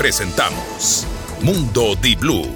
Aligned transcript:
presentamos 0.00 1.06
Mundo 1.42 1.94
Di 1.94 2.16
Blue, 2.16 2.48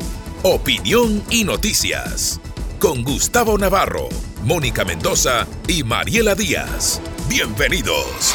opinión 0.44 1.22
y 1.29 1.44
noticias. 1.44 2.40
Con 2.78 3.04
Gustavo 3.04 3.58
Navarro, 3.58 4.08
Mónica 4.44 4.82
Mendoza 4.82 5.46
y 5.69 5.85
Mariela 5.85 6.35
Díaz. 6.35 7.03
Bienvenidos. 7.28 8.35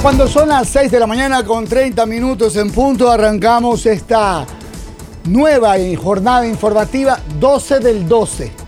Cuando 0.00 0.28
son 0.28 0.50
las 0.50 0.68
6 0.68 0.92
de 0.92 1.00
la 1.00 1.08
mañana 1.08 1.44
con 1.44 1.66
30 1.66 2.06
minutos 2.06 2.54
en 2.54 2.70
punto, 2.70 3.10
arrancamos 3.10 3.84
esta 3.86 4.46
nueva 5.24 5.74
jornada 6.00 6.46
informativa 6.46 7.18
12 7.40 7.80
del 7.80 8.06
12. 8.06 8.59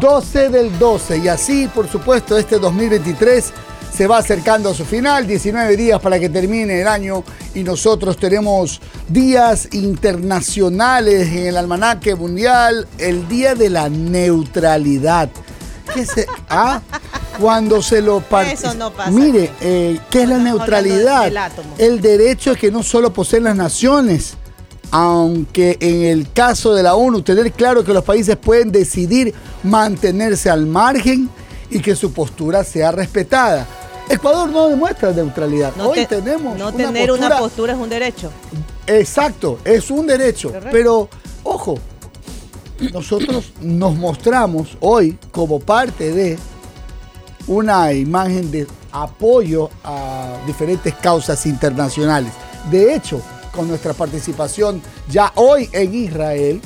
12 0.00 0.48
del 0.50 0.78
12. 0.78 1.18
Y 1.18 1.28
así, 1.28 1.68
por 1.68 1.88
supuesto, 1.88 2.36
este 2.36 2.58
2023 2.58 3.52
se 3.96 4.06
va 4.06 4.18
acercando 4.18 4.70
a 4.70 4.74
su 4.74 4.84
final, 4.84 5.26
19 5.26 5.74
días 5.74 6.00
para 6.00 6.18
que 6.18 6.28
termine 6.28 6.82
el 6.82 6.86
año 6.86 7.24
y 7.54 7.62
nosotros 7.62 8.18
tenemos 8.18 8.80
días 9.08 9.68
internacionales 9.72 11.28
en 11.28 11.46
el 11.46 11.56
almanaque 11.56 12.14
mundial, 12.14 12.86
el 12.98 13.26
día 13.26 13.54
de 13.54 13.70
la 13.70 13.88
neutralidad. 13.88 15.30
¿Qué 15.94 16.04
se, 16.04 16.26
ah, 16.50 16.82
cuando 17.40 17.80
se 17.80 18.02
lo 18.02 18.22
Eso 18.42 18.74
no 18.74 18.92
pasa. 18.92 19.10
Mire, 19.10 19.50
eh, 19.62 19.98
¿qué 20.10 20.22
es 20.22 20.28
la 20.28 20.38
neutralidad? 20.38 21.32
El 21.78 22.02
derecho 22.02 22.52
es 22.52 22.58
que 22.58 22.70
no 22.70 22.82
solo 22.82 23.14
poseen 23.14 23.44
las 23.44 23.56
naciones, 23.56 24.34
aunque 24.90 25.76
en 25.80 26.02
el 26.02 26.32
caso 26.32 26.74
de 26.74 26.82
la 26.82 26.94
ONU, 26.94 27.22
tener 27.22 27.52
claro 27.52 27.84
que 27.84 27.92
los 27.92 28.04
países 28.04 28.36
pueden 28.36 28.70
decidir 28.72 29.34
mantenerse 29.62 30.50
al 30.50 30.66
margen 30.66 31.28
y 31.70 31.80
que 31.80 31.96
su 31.96 32.12
postura 32.12 32.64
sea 32.64 32.92
respetada. 32.92 33.66
Ecuador 34.08 34.48
no 34.48 34.68
demuestra 34.68 35.10
neutralidad. 35.10 35.74
No 35.76 35.88
Hoy 35.88 36.06
tenemos. 36.06 36.56
No 36.56 36.72
tener 36.72 37.10
una 37.10 37.38
postura 37.38 37.72
es 37.72 37.78
un 37.78 37.88
derecho. 37.88 38.30
Exacto, 38.86 39.58
es 39.64 39.90
un 39.90 40.06
derecho. 40.06 40.52
Pero, 40.70 41.08
ojo, 41.42 41.78
nosotros 42.92 43.52
nos 43.60 43.96
mostramos 43.96 44.76
hoy 44.80 45.18
como 45.32 45.58
parte 45.58 46.12
de 46.12 46.38
una 47.48 47.92
imagen 47.92 48.50
de 48.50 48.66
apoyo 48.92 49.70
a 49.82 50.36
diferentes 50.46 50.94
causas 50.94 51.44
internacionales. 51.46 52.32
De 52.70 52.94
hecho, 52.94 53.20
con 53.56 53.66
nuestra 53.66 53.94
participación 53.94 54.82
ya 55.08 55.32
hoy 55.34 55.68
en 55.72 55.94
Israel, 55.94 56.60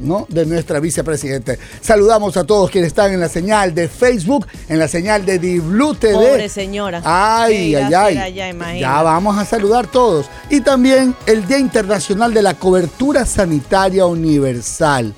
¿no? 0.00 0.26
De 0.28 0.44
nuestra 0.44 0.80
vicepresidente. 0.80 1.58
Saludamos 1.80 2.36
a 2.36 2.44
todos 2.44 2.70
quienes 2.70 2.88
están 2.88 3.12
en 3.12 3.20
la 3.20 3.28
señal 3.28 3.74
de 3.74 3.88
Facebook, 3.88 4.46
en 4.68 4.80
la 4.80 4.88
señal 4.88 5.24
de 5.24 5.38
Blue 5.60 5.94
TV. 5.94 6.14
Pobre 6.14 6.48
señora. 6.48 7.00
Ay, 7.04 7.74
ay, 7.76 7.94
ay. 7.94 8.80
ya 8.80 9.02
vamos 9.02 9.38
a 9.38 9.44
saludar 9.44 9.86
todos. 9.86 10.26
Y 10.50 10.60
también 10.60 11.14
el 11.26 11.46
Día 11.46 11.58
Internacional 11.58 12.34
de 12.34 12.42
la 12.42 12.54
Cobertura 12.54 13.24
Sanitaria 13.24 14.04
Universal, 14.04 15.14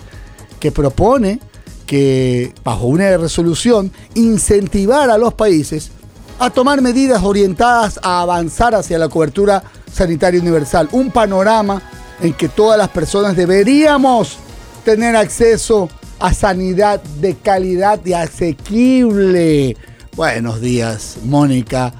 que 0.61 0.71
propone 0.71 1.41
que, 1.87 2.53
bajo 2.63 2.87
una 2.87 3.17
resolución, 3.17 3.91
incentivar 4.15 5.09
a 5.09 5.17
los 5.17 5.33
países 5.33 5.93
a 6.39 6.51
tomar 6.51 6.83
medidas 6.83 7.23
orientadas 7.23 7.99
a 8.03 8.21
avanzar 8.21 8.75
hacia 8.75 8.99
la 8.99 9.09
cobertura 9.09 9.63
sanitaria 9.91 10.41
universal. 10.41 10.89
Un 10.93 11.11
panorama 11.11 11.83
en 12.21 12.33
que 12.33 12.49
todas 12.49 12.79
las 12.79 12.89
personas 12.89 13.37
deberíamos 13.37 14.39
tener 14.85 15.17
acceso 15.17 15.89
a 16.19 16.33
sanidad 16.33 17.03
de 17.21 17.35
calidad 17.35 18.01
y 18.05 18.13
asequible. 18.13 19.77
Buenos 20.15 20.61
días, 20.61 21.19
Mónica. 21.25 21.93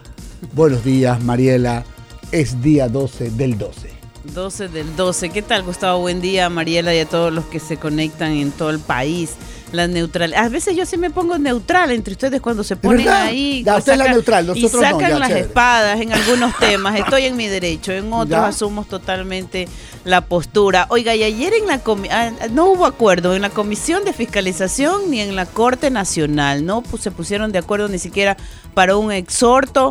Buenos 0.53 0.85
días, 0.85 1.23
Mariela. 1.23 1.85
Es 2.33 2.63
día 2.63 2.89
12 2.89 3.31
del 3.31 3.59
12. 3.59 3.96
12 4.33 4.69
del 4.69 4.97
12. 4.97 5.31
¿Qué 5.31 5.43
tal, 5.43 5.63
Gustavo? 5.63 6.01
Buen 6.01 6.21
día, 6.21 6.49
Mariela, 6.49 6.95
y 6.95 7.01
a 7.01 7.07
todos 7.07 7.33
los 7.33 7.45
que 7.47 7.61
se 7.61 7.77
conectan 7.77 8.33
en 8.33 8.51
todo 8.51 8.71
el 8.71 8.79
país 8.79 9.35
la 9.73 9.89
neutral. 9.89 10.33
A 10.35 10.49
veces 10.49 10.77
yo 10.77 10.87
sí 10.87 10.97
me 10.97 11.11
pongo 11.11 11.39
neutral 11.39 11.91
entre 11.91 12.13
ustedes 12.13 12.41
cuando 12.41 12.63
se 12.65 12.77
ponen 12.77 13.09
ahí. 13.09 13.63
Ya, 13.65 13.77
usted 13.77 13.97
la 13.97 14.09
neutral, 14.09 14.47
nosotros 14.47 14.83
y 14.83 14.85
sacan 14.85 15.19
las 15.19 15.31
espadas 15.31 16.01
en 16.01 16.13
algunos 16.13 16.57
temas. 16.61 16.99
Estoy 16.99 17.25
en 17.25 17.37
mi 17.37 17.47
derecho, 17.49 17.93
en 17.93 18.13
otros 18.13 18.41
asumo 18.41 18.85
totalmente 18.85 19.69
la 20.05 20.23
postura. 20.23 20.87
Oiga, 20.91 21.15
y 21.15 21.23
ayer 21.25 21.53
en 21.55 21.67
la 21.67 21.81
ah, 22.11 22.31
no 22.51 22.67
hubo 22.67 22.87
acuerdo 22.87 23.35
en 23.35 23.43
la 23.43 23.51
Comisión 23.51 24.05
de 24.05 24.13
Fiscalización 24.13 25.11
ni 25.11 25.21
en 25.21 25.37
la 25.37 25.47
Corte 25.47 25.91
Nacional, 25.91 26.65
no 26.65 26.83
se 26.99 27.11
pusieron 27.11 27.53
de 27.53 27.59
acuerdo 27.59 27.89
ni 27.89 27.99
siquiera 27.99 28.37
para 28.75 28.97
un 28.97 29.13
exhorto 29.13 29.91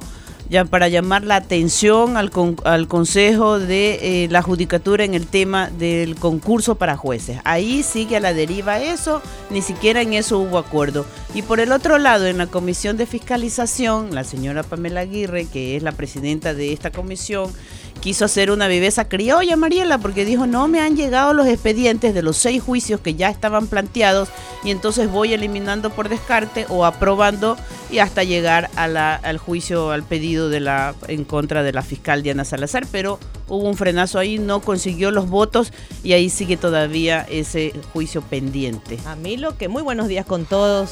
ya 0.49 0.65
para 0.65 0.87
llamar 0.87 1.23
la 1.23 1.37
atención 1.37 2.17
al, 2.17 2.31
al 2.63 2.87
Consejo 2.87 3.59
de 3.59 4.23
eh, 4.23 4.27
la 4.29 4.41
Judicatura 4.41 5.03
en 5.03 5.13
el 5.13 5.27
tema 5.27 5.69
del 5.69 6.15
concurso 6.15 6.75
para 6.75 6.97
jueces. 6.97 7.39
Ahí 7.43 7.83
sigue 7.83 8.17
a 8.17 8.19
la 8.19 8.33
deriva 8.33 8.79
eso, 8.79 9.21
ni 9.49 9.61
siquiera 9.61 10.01
en 10.01 10.13
eso 10.13 10.39
hubo 10.39 10.57
acuerdo. 10.57 11.05
Y 11.33 11.41
por 11.41 11.59
el 11.59 11.71
otro 11.71 11.97
lado, 11.97 12.27
en 12.27 12.37
la 12.37 12.47
Comisión 12.47 12.97
de 12.97 13.05
Fiscalización, 13.05 14.13
la 14.13 14.23
señora 14.23 14.63
Pamela 14.63 15.01
Aguirre, 15.01 15.45
que 15.45 15.75
es 15.75 15.83
la 15.83 15.91
presidenta 15.91 16.53
de 16.53 16.73
esta 16.73 16.91
comisión, 16.91 17.51
quiso 18.01 18.25
hacer 18.25 18.51
una 18.51 18.67
viveza 18.67 19.07
criolla, 19.07 19.55
Mariela, 19.55 19.97
porque 19.97 20.25
dijo, 20.25 20.45
no 20.45 20.67
me 20.67 20.79
han 20.79 20.95
llegado 20.95 21.33
los 21.33 21.47
expedientes 21.47 22.13
de 22.13 22.21
los 22.21 22.37
seis 22.37 22.61
juicios 22.61 22.99
que 22.99 23.15
ya 23.15 23.29
estaban 23.29 23.67
planteados 23.67 24.29
y 24.63 24.71
entonces 24.71 25.09
voy 25.11 25.33
eliminando 25.33 25.89
por 25.89 26.09
descarte 26.09 26.65
o 26.69 26.85
aprobando 26.85 27.57
y 27.89 27.99
hasta 27.99 28.23
llegar 28.23 28.69
al 28.75 29.37
juicio, 29.37 29.91
al 29.91 30.03
pedido 30.03 30.49
de 30.49 30.59
la, 30.59 30.95
en 31.07 31.23
contra 31.23 31.63
de 31.63 31.73
la 31.73 31.81
fiscal 31.81 32.23
Diana 32.23 32.45
Salazar, 32.45 32.85
pero 32.91 33.19
hubo 33.47 33.67
un 33.67 33.75
frenazo 33.75 34.19
ahí, 34.19 34.37
no 34.37 34.61
consiguió 34.61 35.11
los 35.11 35.29
votos 35.29 35.71
y 36.03 36.13
ahí 36.13 36.29
sigue 36.29 36.57
todavía 36.57 37.25
ese 37.29 37.73
juicio 37.93 38.21
pendiente. 38.21 38.99
A 39.05 39.15
mí 39.15 39.37
lo 39.37 39.57
que, 39.57 39.67
muy 39.67 39.83
buenos 39.83 40.07
días 40.07 40.25
con 40.25 40.45
todos, 40.45 40.91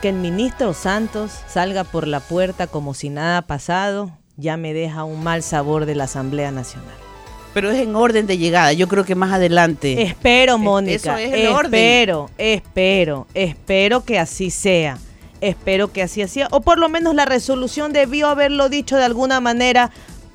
que 0.00 0.08
el 0.08 0.16
ministro 0.16 0.74
Santos 0.74 1.32
salga 1.48 1.84
por 1.84 2.06
la 2.06 2.20
puerta 2.20 2.66
como 2.66 2.94
si 2.94 3.10
nada 3.10 3.38
ha 3.38 3.42
pasado, 3.42 4.19
ya 4.40 4.56
me 4.56 4.72
deja 4.72 5.04
un 5.04 5.22
mal 5.22 5.42
sabor 5.42 5.86
de 5.86 5.94
la 5.94 6.04
Asamblea 6.04 6.50
Nacional. 6.50 6.94
Pero 7.52 7.70
es 7.70 7.80
en 7.80 7.96
orden 7.96 8.26
de 8.26 8.38
llegada, 8.38 8.72
yo 8.72 8.86
creo 8.88 9.04
que 9.04 9.14
más 9.14 9.32
adelante. 9.32 10.02
Espero, 10.02 10.56
Mónica. 10.56 11.20
Eso 11.20 11.28
es 11.28 11.32
el 11.32 11.64
espero, 11.64 12.30
espero, 12.38 13.26
espero 13.34 14.04
que 14.04 14.18
así 14.18 14.50
sea. 14.50 14.98
Espero 15.40 15.92
que 15.92 16.02
así 16.02 16.26
sea. 16.28 16.48
O 16.52 16.60
por 16.60 16.78
lo 16.78 16.88
menos 16.88 17.14
la 17.14 17.24
resolución 17.24 17.92
debió 17.92 18.28
haberlo 18.28 18.68
dicho 18.68 18.96
de 18.96 19.04
alguna 19.04 19.40
manera 19.40 19.90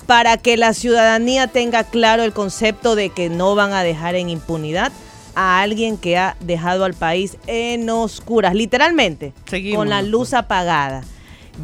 para 0.06 0.36
que 0.36 0.56
la 0.56 0.74
ciudadanía 0.74 1.46
tenga 1.46 1.84
claro 1.84 2.22
el 2.22 2.32
concepto 2.32 2.94
de 2.96 3.10
que 3.10 3.28
no 3.28 3.54
van 3.54 3.72
a 3.72 3.82
dejar 3.82 4.14
en 4.14 4.28
impunidad 4.28 4.92
a 5.34 5.60
alguien 5.60 5.96
que 5.96 6.16
ha 6.16 6.36
dejado 6.40 6.84
al 6.84 6.94
país 6.94 7.36
en 7.46 7.88
oscuras, 7.88 8.54
literalmente, 8.54 9.32
con 9.74 9.88
la 9.88 10.02
luz 10.02 10.32
apagada 10.32 11.02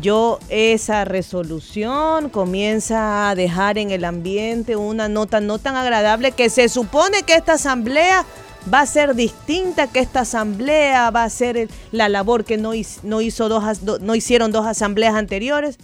yo 0.01 0.39
esa 0.49 1.05
resolución 1.05 2.31
comienza 2.31 3.29
a 3.29 3.35
dejar 3.35 3.79
en 3.79 3.91
el 3.91 4.05
ambiente 4.05 4.77
una 4.77 5.09
nota 5.09 5.41
no 5.41 5.59
tan 5.59 5.77
agradable 5.77 6.33
que 6.33 6.49
se 6.49 6.69
supone 6.69 7.23
que 7.25 7.35
esta 7.35 7.55
asamblea 7.55 8.25
va 8.73 8.81
a 8.81 8.87
ser 8.87 9.15
distinta, 9.15 9.89
que 9.89 9.99
esta 9.99 10.21
asamblea 10.21 11.11
va 11.11 11.25
a 11.25 11.31
ser 11.31 11.69
la 11.91 12.09
labor 12.09 12.45
que 12.45 12.57
no, 12.57 12.75
hizo 12.75 13.01
no 13.03 14.15
hicieron 14.15 14.53
dos 14.53 14.67
asambleas 14.67 15.15
anteriores. 15.15 15.79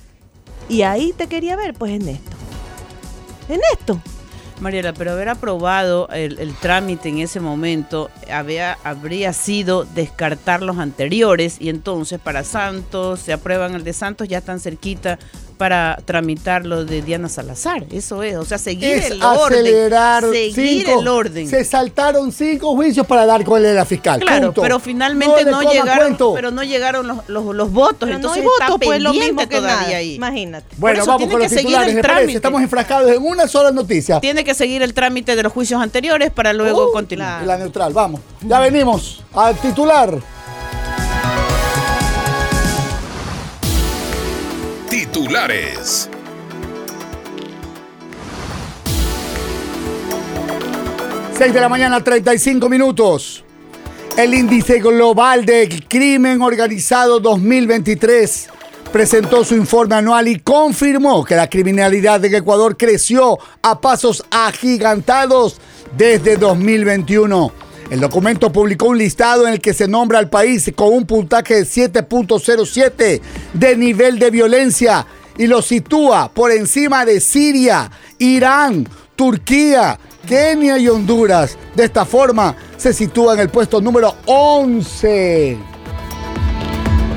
Y 0.68 0.82
ahí 0.82 1.12
te 1.16 1.26
quería 1.26 1.56
ver, 1.56 1.74
pues 1.74 1.92
en 1.92 2.08
esto. 2.08 2.36
En 3.48 3.60
esto. 3.72 4.00
Mariela, 4.60 4.92
pero 4.92 5.12
haber 5.12 5.28
aprobado 5.28 6.08
el, 6.10 6.54
trámite 6.60 7.08
en 7.08 7.18
ese 7.18 7.40
momento 7.40 8.10
había, 8.30 8.78
habría 8.84 9.32
sido 9.32 9.84
descartar 9.84 10.62
los 10.62 10.78
anteriores 10.78 11.60
y 11.60 11.68
entonces 11.68 12.18
para 12.18 12.44
Santos, 12.44 13.20
se 13.20 13.32
aprueban 13.32 13.74
el 13.74 13.84
de 13.84 13.92
Santos, 13.92 14.28
ya 14.28 14.40
tan 14.40 14.60
cerquita 14.60 15.18
para 15.58 15.98
tramitar 16.04 16.64
lo 16.64 16.84
de 16.84 17.02
Diana 17.02 17.28
Salazar. 17.28 17.84
Eso 17.90 18.22
es, 18.22 18.36
o 18.36 18.44
sea, 18.44 18.56
seguir 18.56 19.02
el 19.04 19.20
acelerar 19.20 20.24
orden. 20.24 20.54
Seguir 20.54 20.88
el 20.88 21.06
orden. 21.06 21.48
Se 21.48 21.64
saltaron 21.64 22.32
cinco 22.32 22.74
juicios 22.74 23.06
para 23.06 23.26
dar 23.26 23.44
con 23.44 23.62
la 23.62 23.84
fiscal. 23.84 24.20
Claro, 24.20 24.54
pero 24.54 24.78
finalmente 24.78 25.44
no, 25.44 25.60
llegaron, 25.70 26.16
pero 26.34 26.50
no 26.50 26.62
llegaron 26.62 27.06
los, 27.06 27.26
los, 27.26 27.72
votos. 27.72 28.08
entonces 28.08 28.42
no 28.42 28.50
está 28.58 28.78
pues 28.78 29.02
lo 29.02 29.12
mismo 29.12 29.40
que 29.40 29.56
todavía 29.56 29.98
ahí. 29.98 30.14
Imagínate. 30.14 30.66
Bueno, 30.78 31.04
vamos 31.04 31.28
con 31.28 31.40
los 31.40 31.50
titulares. 31.50 31.96
Estamos 32.34 32.62
enfrascados 32.62 33.10
en 33.10 33.22
una 33.22 33.48
sola 33.48 33.72
noticia. 33.72 34.20
Tiene 34.20 34.44
que 34.44 34.54
seguir 34.54 34.82
el 34.82 34.94
trámite 34.94 35.34
de 35.34 35.42
los 35.42 35.52
juicios 35.52 35.82
anteriores 35.82 36.30
para 36.30 36.52
luego 36.52 36.88
uh, 36.88 36.92
continuar. 36.92 37.44
La 37.44 37.58
neutral, 37.58 37.92
vamos. 37.92 38.20
Ya 38.42 38.60
venimos 38.60 39.22
al 39.34 39.56
titular. 39.56 40.37
Titulares. 45.28 46.08
Seis 51.36 51.52
de 51.52 51.60
la 51.60 51.68
mañana, 51.68 52.02
35 52.02 52.66
minutos. 52.70 53.44
El 54.16 54.32
índice 54.32 54.80
global 54.80 55.44
de 55.44 55.84
crimen 55.86 56.40
organizado 56.40 57.20
2023 57.20 58.48
presentó 58.90 59.44
su 59.44 59.54
informe 59.54 59.96
anual 59.96 60.28
y 60.28 60.38
confirmó 60.38 61.22
que 61.26 61.36
la 61.36 61.50
criminalidad 61.50 62.24
en 62.24 62.34
Ecuador 62.34 62.78
creció 62.78 63.38
a 63.60 63.82
pasos 63.82 64.24
agigantados 64.30 65.60
desde 65.94 66.38
2021. 66.38 67.52
El 67.90 68.00
documento 68.00 68.50
publicó 68.50 68.88
un 68.88 68.98
listado 68.98 69.46
en 69.46 69.54
el 69.54 69.60
que 69.60 69.74
se 69.74 69.88
nombra 69.88 70.18
al 70.18 70.30
país 70.30 70.70
con 70.74 70.92
un 70.92 71.06
puntaje 71.06 71.54
de 71.54 71.62
7.07 71.62 73.20
de 73.52 73.76
nivel 73.76 74.18
de 74.18 74.30
violencia 74.30 75.06
y 75.38 75.46
lo 75.46 75.62
sitúa 75.62 76.30
por 76.34 76.50
encima 76.50 77.04
de 77.04 77.20
Siria, 77.20 77.90
Irán, 78.18 78.86
Turquía, 79.16 79.98
Kenia 80.26 80.78
y 80.78 80.88
Honduras. 80.88 81.56
De 81.74 81.84
esta 81.84 82.04
forma, 82.04 82.54
se 82.76 82.92
sitúa 82.92 83.34
en 83.34 83.40
el 83.40 83.48
puesto 83.48 83.80
número 83.80 84.14
11. 84.26 85.56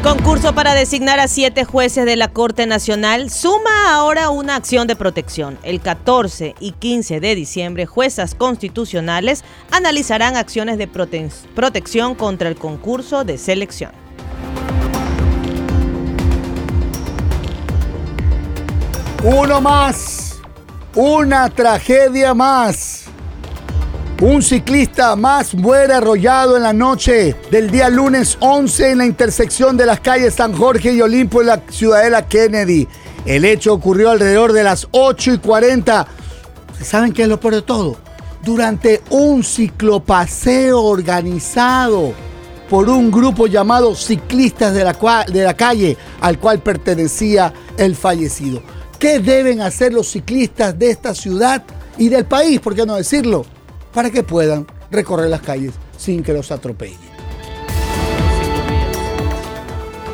Concurso 0.03 0.55
para 0.55 0.73
designar 0.73 1.19
a 1.19 1.27
siete 1.27 1.63
jueces 1.63 2.05
de 2.05 2.15
la 2.15 2.27
Corte 2.27 2.65
Nacional 2.65 3.29
suma 3.29 3.93
ahora 3.93 4.31
una 4.31 4.55
acción 4.55 4.87
de 4.87 4.95
protección. 4.95 5.59
El 5.61 5.79
14 5.79 6.55
y 6.59 6.71
15 6.71 7.19
de 7.19 7.35
diciembre, 7.35 7.85
juezas 7.85 8.33
constitucionales 8.33 9.43
analizarán 9.69 10.37
acciones 10.37 10.79
de 10.79 10.87
protección 10.87 12.15
contra 12.15 12.49
el 12.49 12.55
concurso 12.55 13.23
de 13.25 13.37
selección. 13.37 14.00
Uno 19.23 19.61
más, 19.61 20.39
una 20.95 21.47
tragedia 21.49 22.33
más. 22.33 23.03
Un 24.19 24.41
ciclista 24.41 25.15
más 25.15 25.53
muere 25.53 25.93
arrollado 25.93 26.57
en 26.57 26.63
la 26.63 26.73
noche 26.73 27.35
del 27.51 27.69
día 27.69 27.87
lunes 27.89 28.35
11 28.39 28.89
en 28.89 28.97
la 28.97 29.05
intersección 29.05 29.77
de 29.77 29.85
las 29.85 29.99
calles 29.99 30.33
San 30.33 30.53
Jorge 30.53 30.91
y 30.93 31.03
Olimpo 31.03 31.41
en 31.41 31.47
la 31.47 31.61
ciudadela 31.69 32.27
Kennedy. 32.27 32.87
El 33.23 33.45
hecho 33.45 33.75
ocurrió 33.75 34.09
alrededor 34.09 34.53
de 34.53 34.63
las 34.63 34.87
8 34.89 35.35
y 35.35 35.37
40. 35.37 36.07
¿Saben 36.81 37.13
qué 37.13 37.21
es 37.21 37.27
lo 37.27 37.39
peor 37.39 37.53
de 37.53 37.61
todo? 37.61 37.97
Durante 38.43 39.03
un 39.11 39.43
ciclopaseo 39.43 40.81
organizado 40.81 42.13
por 42.67 42.89
un 42.89 43.11
grupo 43.11 43.45
llamado 43.45 43.93
Ciclistas 43.93 44.73
de 44.73 44.83
la, 44.83 45.25
de 45.27 45.43
la 45.43 45.53
Calle, 45.53 45.95
al 46.21 46.39
cual 46.39 46.59
pertenecía 46.59 47.53
el 47.77 47.95
fallecido. 47.95 48.63
¿Qué 49.01 49.17
deben 49.17 49.61
hacer 49.61 49.91
los 49.93 50.09
ciclistas 50.09 50.77
de 50.77 50.91
esta 50.91 51.15
ciudad 51.15 51.63
y 51.97 52.07
del 52.07 52.25
país, 52.25 52.59
por 52.59 52.75
qué 52.75 52.85
no 52.85 52.95
decirlo? 52.95 53.45
para 53.93 54.09
que 54.09 54.23
puedan 54.23 54.65
recorrer 54.89 55.29
las 55.29 55.41
calles 55.41 55.73
sin 55.97 56.23
que 56.23 56.33
los 56.33 56.51
atropellen. 56.51 57.10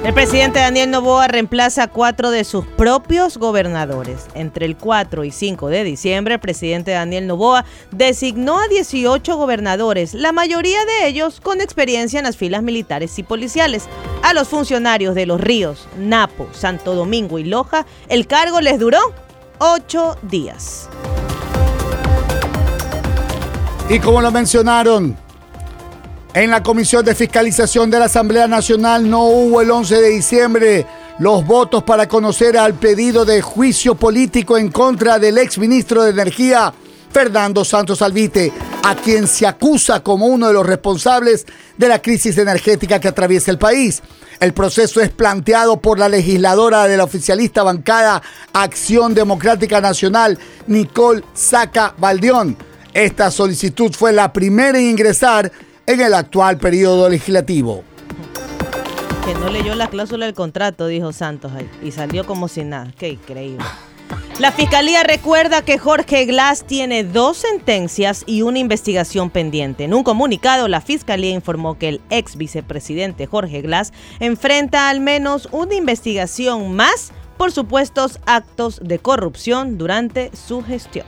El 0.08 0.14
presidente 0.14 0.60
Daniel 0.60 0.90
Novoa 0.90 1.28
reemplaza 1.28 1.84
a 1.84 1.88
cuatro 1.90 2.32
de 2.32 2.46
sus 2.46 2.66
propios 2.66 3.38
gobernadores. 3.38 4.28
Entre 4.36 4.66
el 4.66 4.78
4 4.78 5.26
y 5.26 5.32
5 5.32 5.68
de 5.68 5.84
diciembre, 5.84 6.36
el 6.36 6.40
presidente 6.40 6.92
Daniel 6.92 7.28
Novoa 7.28 7.66
designó 7.92 8.58
a 8.58 8.70
18 8.70 9.36
gobernadores, 9.36 10.14
la 10.14 10.32
mayoría 10.32 10.80
de 10.86 11.10
ellos 11.10 11.42
con 11.42 11.60
experiencia 11.60 12.20
en 12.20 12.24
las 12.24 12.38
filas 12.38 12.64
militares 12.64 13.20
y 13.20 13.24
policiales. 13.24 13.90
A 14.24 14.34
los 14.34 14.48
funcionarios 14.48 15.14
de 15.14 15.26
Los 15.26 15.42
Ríos, 15.42 15.90
Napo, 15.98 16.48
Santo 16.54 16.96
Domingo 16.96 17.38
y 17.38 17.44
Loja, 17.44 17.86
el 18.08 18.28
cargo 18.28 18.62
les 18.62 18.80
duró 18.80 19.14
ocho 19.58 20.18
días. 20.22 20.88
Y 23.90 24.00
como 24.00 24.22
lo 24.22 24.32
mencionaron, 24.32 25.18
en 26.44 26.52
la 26.52 26.62
Comisión 26.62 27.04
de 27.04 27.16
Fiscalización 27.16 27.90
de 27.90 27.98
la 27.98 28.06
Asamblea 28.06 28.48
Nacional 28.48 29.10
no 29.10 29.24
hubo 29.24 29.60
el 29.60 29.72
11 29.72 29.96
de 30.02 30.10
diciembre 30.10 30.86
los 31.18 31.44
votos 31.44 31.82
para 31.82 32.08
conocer 32.08 32.60
al 32.60 32.76
pedido 32.76 33.26
de 33.26 33.42
juicio 33.42 33.96
político 33.96 34.56
en 34.56 34.70
contra 34.70 35.18
del 35.18 35.40
exministro 35.40 36.04
de 36.04 36.12
Energía, 36.12 36.72
Fernando 37.12 37.66
Santos 37.66 38.04
Alvite, 38.04 38.54
a 38.84 38.94
quien 38.94 39.26
se 39.28 39.48
acusa 39.48 40.04
como 40.04 40.28
uno 40.28 40.48
de 40.48 40.54
los 40.54 40.66
responsables 40.66 41.48
de 41.76 41.88
la 41.88 42.04
crisis 42.04 42.38
energética 42.38 43.00
que 43.00 43.08
atraviesa 43.08 43.50
el 43.50 43.58
país. 43.58 44.04
El 44.40 44.54
proceso 44.54 45.02
es 45.02 45.10
planteado 45.10 45.82
por 45.82 45.98
la 45.98 46.08
legisladora 46.08 46.88
de 46.88 46.98
la 46.98 47.06
oficialista 47.06 47.64
bancada 47.64 48.22
Acción 48.54 49.16
Democrática 49.16 49.82
Nacional, 49.82 50.38
Nicole 50.68 51.24
Saca 51.34 51.96
Valdión 51.98 52.56
esta 52.98 53.30
solicitud 53.30 53.94
fue 53.94 54.12
la 54.12 54.34
primera 54.34 54.80
en 54.80 54.86
ingresar 54.86 55.52
en 55.88 56.02
el 56.02 56.14
actual 56.14 56.58
periodo 56.58 57.10
legislativo. 57.10 57.84
Que 59.26 59.34
no 59.36 59.50
leyó 59.50 59.74
la 59.74 59.88
cláusula 59.88 60.26
del 60.26 60.36
contrato, 60.36 60.88
dijo 60.88 61.12
Santos 61.14 61.52
y 61.82 61.92
salió 61.92 62.26
como 62.26 62.48
si 62.48 62.64
nada. 62.64 62.94
Qué 62.98 63.10
increíble. 63.10 63.66
La 64.40 64.52
fiscalía 64.52 65.04
recuerda 65.04 65.64
que 65.64 65.80
Jorge 65.80 66.26
Glass 66.26 66.64
tiene 66.64 67.04
dos 67.04 67.38
sentencias 67.38 68.24
y 68.28 68.44
una 68.44 68.60
investigación 68.60 69.30
pendiente. 69.30 69.86
En 69.86 69.94
un 69.94 70.04
comunicado, 70.04 70.68
la 70.68 70.80
fiscalía 70.80 71.32
informó 71.32 71.78
que 71.78 71.90
el 71.90 72.02
ex 72.10 72.36
vicepresidente 72.36 73.26
Jorge 73.26 73.62
Glass 73.62 73.94
enfrenta 74.20 74.90
al 74.90 75.00
menos 75.00 75.50
una 75.52 75.74
investigación 75.74 76.76
más 76.76 77.12
por 77.38 77.52
supuestos 77.52 78.20
actos 78.26 78.80
de 78.84 79.00
corrupción 79.00 79.78
durante 79.78 80.32
su 80.36 80.64
gestión. 80.64 81.06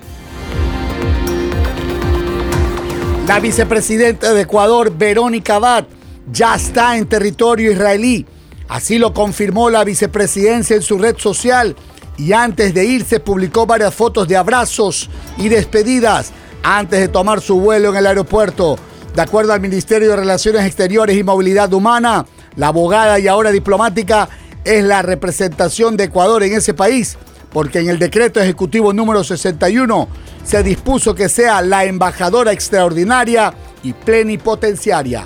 La 3.29 3.39
vicepresidenta 3.39 4.33
de 4.33 4.41
Ecuador, 4.41 4.91
Verónica 4.97 5.57
Abad, 5.57 5.85
ya 6.31 6.55
está 6.55 6.97
en 6.97 7.05
territorio 7.05 7.71
israelí. 7.71 8.25
Así 8.67 8.97
lo 8.97 9.13
confirmó 9.13 9.69
la 9.69 9.83
vicepresidencia 9.83 10.75
en 10.75 10.81
su 10.81 10.97
red 10.97 11.15
social 11.15 11.75
y 12.17 12.33
antes 12.33 12.73
de 12.73 12.85
irse 12.85 13.19
publicó 13.19 13.67
varias 13.67 13.93
fotos 13.93 14.27
de 14.27 14.35
abrazos 14.35 15.11
y 15.37 15.47
despedidas 15.47 16.31
antes 16.63 17.01
de 17.01 17.07
tomar 17.07 17.39
su 17.39 17.59
vuelo 17.59 17.91
en 17.91 17.97
el 17.97 18.07
aeropuerto. 18.07 18.79
De 19.13 19.21
acuerdo 19.21 19.53
al 19.53 19.61
Ministerio 19.61 20.09
de 20.09 20.15
Relaciones 20.15 20.65
Exteriores 20.65 21.15
y 21.15 21.23
Movilidad 21.23 21.71
Humana, 21.71 22.25
la 22.55 22.69
abogada 22.69 23.19
y 23.19 23.27
ahora 23.27 23.51
diplomática 23.51 24.27
es 24.63 24.83
la 24.83 25.03
representación 25.03 25.97
de 25.97 26.05
Ecuador 26.05 26.41
en 26.41 26.53
ese 26.53 26.73
país 26.73 27.15
porque 27.51 27.79
en 27.79 27.89
el 27.89 27.99
decreto 27.99 28.39
ejecutivo 28.39 28.93
número 28.93 29.23
61 29.23 30.07
se 30.43 30.63
dispuso 30.63 31.15
que 31.15 31.29
sea 31.29 31.61
la 31.61 31.85
embajadora 31.85 32.51
extraordinaria 32.51 33.53
y 33.83 33.93
plenipotenciaria. 33.93 35.25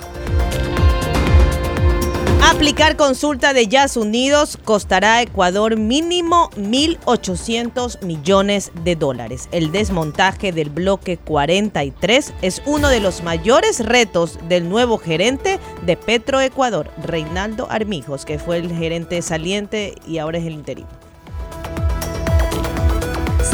Aplicar 2.46 2.96
consulta 2.96 3.52
de 3.52 3.66
Jazz 3.66 3.96
Unidos 3.96 4.58
costará 4.64 5.14
a 5.14 5.22
Ecuador 5.22 5.76
mínimo 5.76 6.50
1.800 6.56 8.02
millones 8.02 8.70
de 8.84 8.96
dólares. 8.96 9.48
El 9.50 9.72
desmontaje 9.72 10.52
del 10.52 10.70
bloque 10.70 11.16
43 11.16 12.34
es 12.42 12.62
uno 12.66 12.88
de 12.88 13.00
los 13.00 13.22
mayores 13.22 13.84
retos 13.84 14.38
del 14.48 14.68
nuevo 14.68 14.98
gerente 14.98 15.58
de 15.86 15.96
Petroecuador, 15.96 16.90
Reinaldo 17.02 17.66
Armijos, 17.70 18.24
que 18.24 18.38
fue 18.38 18.58
el 18.58 18.70
gerente 18.70 19.20
saliente 19.22 19.94
y 20.06 20.18
ahora 20.18 20.38
es 20.38 20.44
el 20.44 20.52
interino. 20.52 21.03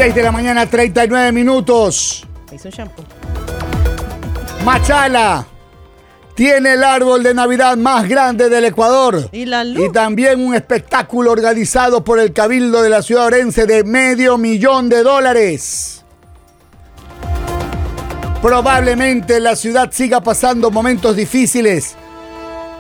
6 0.01 0.15
de 0.15 0.23
la 0.23 0.33
mañana, 0.33 0.65
39 0.65 1.31
minutos. 1.31 2.27
Hizo 2.51 2.71
shampoo. 2.71 3.05
Machala 4.65 5.47
tiene 6.35 6.73
el 6.73 6.83
árbol 6.83 7.23
de 7.23 7.35
Navidad 7.35 7.77
más 7.77 8.09
grande 8.09 8.49
del 8.49 8.65
Ecuador. 8.65 9.29
¿Y, 9.31 9.45
la 9.45 9.63
luz? 9.63 9.85
y 9.85 9.93
también 9.93 10.41
un 10.41 10.55
espectáculo 10.55 11.31
organizado 11.31 12.03
por 12.03 12.19
el 12.19 12.33
Cabildo 12.33 12.81
de 12.81 12.89
la 12.89 13.03
ciudad 13.03 13.27
orense 13.27 13.67
de 13.67 13.85
medio 13.85 14.39
millón 14.39 14.89
de 14.89 15.03
dólares. 15.03 16.03
Probablemente 18.41 19.39
la 19.39 19.55
ciudad 19.55 19.91
siga 19.93 20.23
pasando 20.23 20.71
momentos 20.71 21.15
difíciles, 21.15 21.95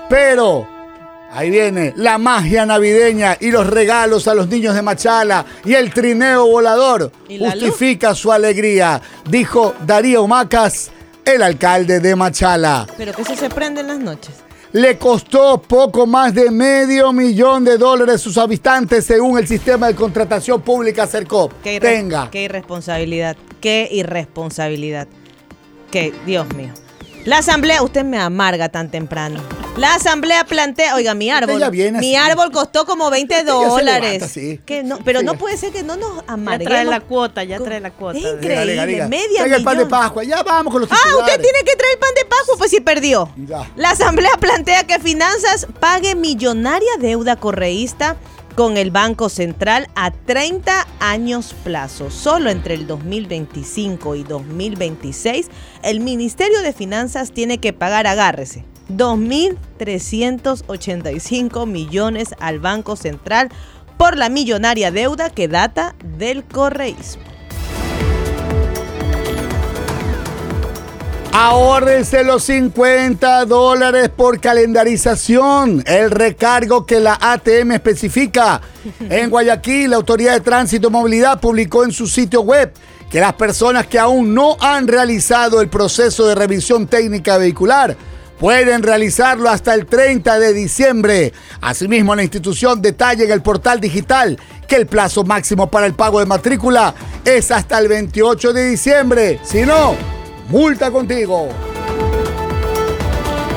pero 0.08 0.66
Ahí 1.32 1.48
viene 1.48 1.92
la 1.96 2.18
magia 2.18 2.66
navideña 2.66 3.36
y 3.38 3.52
los 3.52 3.64
regalos 3.68 4.26
a 4.26 4.34
los 4.34 4.48
niños 4.48 4.74
de 4.74 4.82
Machala 4.82 5.46
y 5.64 5.74
el 5.74 5.94
trineo 5.94 6.46
volador 6.46 7.12
justifica 7.28 8.16
su 8.16 8.32
alegría, 8.32 9.00
dijo 9.28 9.74
Darío 9.86 10.26
Macas, 10.26 10.90
el 11.24 11.42
alcalde 11.42 12.00
de 12.00 12.16
Machala. 12.16 12.86
Pero 12.96 13.12
que 13.12 13.22
eso 13.22 13.36
se 13.36 13.48
prende 13.48 13.80
en 13.80 13.86
las 13.86 14.00
noches. 14.00 14.34
Le 14.72 14.98
costó 14.98 15.62
poco 15.62 16.04
más 16.04 16.34
de 16.34 16.50
medio 16.50 17.12
millón 17.12 17.64
de 17.64 17.78
dólares 17.78 18.16
a 18.16 18.18
sus 18.18 18.36
habitantes 18.36 19.04
según 19.04 19.38
el 19.38 19.46
sistema 19.46 19.86
de 19.86 19.94
contratación 19.94 20.60
pública 20.62 21.06
CERCOP. 21.06 21.52
Qué 21.62 21.78
Tenga. 21.78 22.28
Qué 22.30 22.42
irresponsabilidad, 22.42 23.36
qué 23.60 23.88
irresponsabilidad. 23.90 25.06
Que, 25.92 26.12
Dios 26.26 26.52
mío. 26.54 26.72
La 27.24 27.38
asamblea, 27.38 27.82
usted 27.82 28.04
me 28.04 28.18
amarga 28.18 28.68
tan 28.70 28.90
temprano. 28.90 29.40
La 29.76 29.94
asamblea 29.94 30.44
plantea, 30.44 30.94
oiga, 30.96 31.14
mi 31.14 31.30
árbol, 31.30 31.62
mi 32.00 32.16
árbol 32.16 32.50
costó 32.50 32.84
como 32.84 33.08
20 33.10 33.44
dólares. 33.44 34.38
pero 35.04 35.22
no 35.22 35.34
puede 35.34 35.56
ser 35.56 35.72
que 35.72 35.82
no 35.82 35.96
nos 35.96 36.24
amarguemos. 36.26 36.70
Ya 36.70 36.82
trae 36.82 36.84
la 36.84 37.00
cuota, 37.00 37.44
ya 37.44 37.58
trae 37.58 37.80
la 37.80 37.90
cuota. 37.90 38.18
Es 38.18 38.24
increíble, 38.24 39.06
media 39.08 39.44
el 39.44 39.62
pan 39.62 39.78
de 39.78 39.86
Pascua, 39.86 40.24
ya 40.24 40.42
vamos 40.42 40.72
con 40.72 40.82
los 40.82 40.90
Ah, 40.92 40.96
usted 41.18 41.40
tiene 41.40 41.60
que 41.60 41.76
traer 41.76 41.94
el 41.94 41.98
pan 41.98 42.10
de 42.16 42.24
Pascua, 42.24 42.54
pues 42.58 42.70
si 42.70 42.80
perdió. 42.80 43.30
La 43.76 43.90
asamblea 43.90 44.32
plantea 44.38 44.84
que 44.86 44.98
Finanzas 44.98 45.66
pague 45.78 46.14
millonaria 46.14 46.90
deuda 46.98 47.36
correísta 47.36 48.16
con 48.60 48.76
el 48.76 48.90
Banco 48.90 49.30
Central 49.30 49.88
a 49.94 50.10
30 50.10 50.86
años 51.00 51.54
plazo. 51.64 52.10
Solo 52.10 52.50
entre 52.50 52.74
el 52.74 52.86
2025 52.86 54.16
y 54.16 54.22
2026, 54.22 55.48
el 55.82 56.00
Ministerio 56.00 56.60
de 56.60 56.74
Finanzas 56.74 57.32
tiene 57.32 57.56
que 57.56 57.72
pagar, 57.72 58.06
agárrese, 58.06 58.66
2.385 58.90 61.66
millones 61.66 62.34
al 62.38 62.58
Banco 62.58 62.96
Central 62.96 63.48
por 63.96 64.18
la 64.18 64.28
millonaria 64.28 64.90
deuda 64.90 65.30
que 65.30 65.48
data 65.48 65.94
del 66.18 66.44
correísmo. 66.44 67.29
Ahórrense 71.32 72.24
los 72.24 72.42
50 72.42 73.44
dólares 73.44 74.08
por 74.08 74.40
calendarización, 74.40 75.82
el 75.86 76.10
recargo 76.10 76.84
que 76.84 76.98
la 76.98 77.16
ATM 77.20 77.72
especifica. 77.72 78.60
En 79.08 79.30
Guayaquil, 79.30 79.90
la 79.90 79.96
Autoridad 79.96 80.34
de 80.34 80.40
Tránsito 80.40 80.88
y 80.88 80.90
Movilidad 80.90 81.40
publicó 81.40 81.84
en 81.84 81.92
su 81.92 82.08
sitio 82.08 82.40
web 82.40 82.72
que 83.08 83.20
las 83.20 83.34
personas 83.34 83.86
que 83.86 83.98
aún 83.98 84.34
no 84.34 84.56
han 84.60 84.88
realizado 84.88 85.60
el 85.60 85.68
proceso 85.68 86.26
de 86.26 86.34
revisión 86.34 86.88
técnica 86.88 87.38
vehicular 87.38 87.96
pueden 88.40 88.82
realizarlo 88.82 89.48
hasta 89.48 89.74
el 89.74 89.86
30 89.86 90.38
de 90.38 90.52
diciembre. 90.52 91.32
Asimismo, 91.60 92.16
la 92.16 92.22
institución 92.22 92.82
detalla 92.82 93.24
en 93.24 93.30
el 93.30 93.42
portal 93.42 93.80
digital 93.80 94.36
que 94.66 94.76
el 94.76 94.86
plazo 94.86 95.22
máximo 95.22 95.70
para 95.70 95.86
el 95.86 95.94
pago 95.94 96.18
de 96.18 96.26
matrícula 96.26 96.92
es 97.24 97.52
hasta 97.52 97.78
el 97.78 97.86
28 97.86 98.52
de 98.52 98.70
diciembre. 98.70 99.40
Si 99.44 99.62
no, 99.62 99.94
multa 100.50 100.90
contigo. 100.90 101.48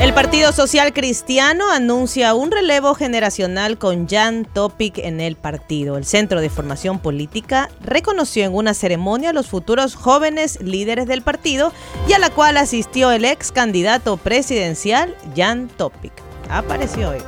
El 0.00 0.12
Partido 0.12 0.52
Social 0.52 0.92
Cristiano 0.92 1.70
anuncia 1.70 2.34
un 2.34 2.50
relevo 2.50 2.94
generacional 2.94 3.78
con 3.78 4.08
Jan 4.08 4.44
Topic 4.44 4.98
en 4.98 5.20
el 5.20 5.36
partido. 5.36 5.96
El 5.96 6.04
Centro 6.04 6.40
de 6.40 6.50
Formación 6.50 6.98
Política 6.98 7.70
reconoció 7.80 8.44
en 8.44 8.54
una 8.54 8.74
ceremonia 8.74 9.30
a 9.30 9.32
los 9.32 9.48
futuros 9.48 9.94
jóvenes 9.94 10.60
líderes 10.60 11.06
del 11.06 11.22
partido 11.22 11.72
y 12.06 12.12
a 12.12 12.18
la 12.18 12.30
cual 12.30 12.56
asistió 12.58 13.12
el 13.12 13.24
ex 13.24 13.50
candidato 13.50 14.16
presidencial 14.16 15.16
Jan 15.34 15.68
Topic. 15.68 16.12
Apareció 16.50 17.10
hoy. 17.10 17.18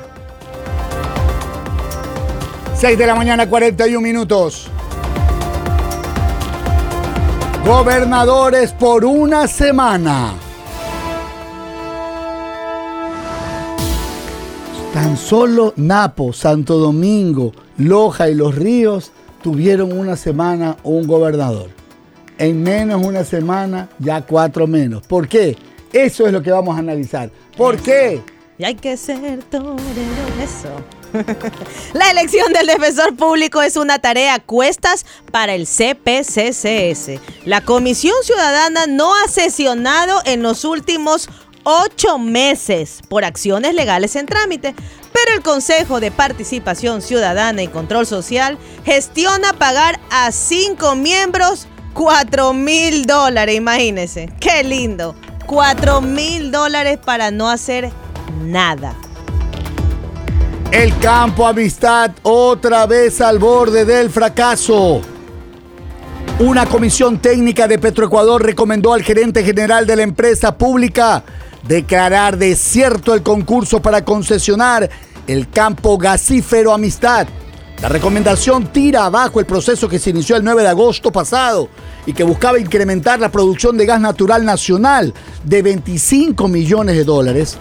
6 2.75 2.99
de 2.99 3.07
la 3.07 3.15
mañana, 3.15 3.49
41 3.49 4.01
minutos. 4.01 4.71
Gobernadores 7.67 8.73
por 8.73 9.05
una 9.05 9.49
semana. 9.49 10.35
Tan 14.95 15.17
solo 15.17 15.73
Napo, 15.75 16.33
Santo 16.33 16.79
Domingo, 16.79 17.53
Loja 17.79 18.31
y 18.31 18.37
Los 18.37 18.55
Ríos 18.55 19.11
tuvieron 19.43 19.99
una 19.99 20.15
semana 20.15 20.77
un 20.85 21.09
gobernador. 21.09 21.71
En 22.39 22.63
menos 22.63 23.05
una 23.05 23.25
semana, 23.25 23.89
ya 23.99 24.23
cuatro 24.23 24.69
menos. 24.69 25.05
¿Por 25.05 25.27
qué? 25.27 25.57
Eso 25.93 26.25
es 26.25 26.33
lo 26.33 26.41
que 26.41 26.53
vamos 26.53 26.77
a 26.77 26.79
analizar. 26.79 27.33
¿Por 27.57 27.79
qué? 27.79 28.23
Y 28.59 28.65
hay 28.65 28.77
que 28.77 28.97
ser 28.97 29.43
torero. 29.43 29.77
Eso. 30.41 30.96
La 31.95 32.11
elección 32.11 32.53
del 32.53 32.67
defensor 32.67 33.17
público 33.17 33.63
es 33.63 33.77
una 33.77 33.99
tarea 33.99 34.39
cuestas 34.39 35.07
para 35.31 35.55
el 35.55 35.67
CPCCS. 35.67 37.21
La 37.45 37.61
Comisión 37.61 38.17
Ciudadana 38.23 38.87
no 38.87 39.15
ha 39.15 39.29
sesionado 39.29 40.21
en 40.25 40.43
los 40.43 40.65
últimos 40.65 41.29
ocho 41.65 42.19
meses 42.19 43.01
por 43.09 43.25
acciones 43.25 43.75
legales 43.75 44.15
en 44.17 44.27
trámite, 44.27 44.75
pero 45.13 45.37
el 45.37 45.43
Consejo 45.43 45.99
de 45.99 46.11
Participación 46.11 47.03
Ciudadana 47.03 47.63
y 47.63 47.69
Control 47.69 48.07
Social 48.07 48.59
gestiona 48.85 49.53
pagar 49.53 49.99
a 50.11 50.31
cinco 50.31 50.95
miembros 50.95 51.67
cuatro 51.93 52.53
mil 52.53 53.07
dólares, 53.07 53.57
imagínense, 53.57 54.31
qué 54.39 54.63
lindo, 54.63 55.17
cuatro 55.47 56.01
mil 56.03 56.53
dólares 56.53 56.99
para 57.05 57.31
no 57.31 57.49
hacer 57.49 57.91
nada. 58.43 58.95
El 60.73 60.99
campo 60.99 61.47
Amistad 61.47 62.11
otra 62.23 62.87
vez 62.87 63.21
al 63.21 63.39
borde 63.39 63.85
del 63.85 64.11
fracaso. 64.11 65.01
Una 66.41 66.67
comisión 66.67 67.19
técnica 67.19 67.67
de 67.67 67.79
Petroecuador 67.79 68.45
recomendó 68.45 68.93
al 68.93 69.03
gerente 69.03 69.43
general 69.43 69.87
de 69.87 69.97
la 69.97 70.03
empresa 70.03 70.59
pública 70.59 71.23
declarar 71.67 72.37
desierto 72.37 73.15
el 73.15 73.23
concurso 73.23 73.81
para 73.81 74.05
concesionar 74.05 74.91
el 75.27 75.49
campo 75.49 75.97
gasífero 75.97 76.73
Amistad. 76.73 77.27
La 77.81 77.89
recomendación 77.89 78.67
tira 78.73 79.05
abajo 79.05 79.39
el 79.41 79.47
proceso 79.47 79.89
que 79.89 79.99
se 79.99 80.11
inició 80.11 80.37
el 80.37 80.45
9 80.45 80.63
de 80.63 80.69
agosto 80.69 81.13
pasado 81.13 81.69
y 82.07 82.13
que 82.13 82.25
buscaba 82.25 82.59
incrementar 82.59 83.21
la 83.21 83.31
producción 83.31 83.77
de 83.77 83.87
gas 83.87 84.01
natural 84.01 84.45
nacional 84.45 85.15
de 85.45 85.63
25 85.63 86.49
millones 86.49 86.97
de 86.97 87.05
dólares. 87.05 87.57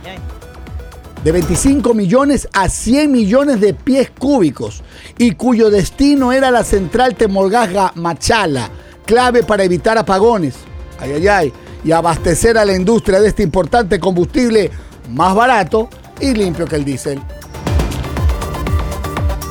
De 1.26 1.32
25 1.32 1.96
millones 1.96 2.48
a 2.54 2.70
100 2.70 3.12
millones 3.12 3.60
de 3.60 3.74
pies 3.74 4.12
cúbicos 4.12 4.84
y 5.18 5.32
cuyo 5.32 5.72
destino 5.72 6.32
era 6.32 6.52
la 6.52 6.64
central 6.64 7.16
Temolgasga 7.16 7.94
Machala, 7.96 8.70
clave 9.08 9.42
para 9.42 9.64
evitar 9.64 9.98
apagones. 9.98 10.54
Ay, 11.00 11.14
ay, 11.14 11.28
ay 11.28 11.54
y 11.84 11.92
abastecer 11.94 12.60
a 12.60 12.66
la 12.66 12.76
industria 12.76 13.20
de 13.20 13.30
este 13.30 13.42
importante 13.42 14.00
combustible 14.00 14.70
más 15.10 15.34
barato 15.34 15.90
y 16.22 16.32
limpio 16.36 16.68
que 16.68 16.76
el 16.76 16.86
diésel. 16.86 17.20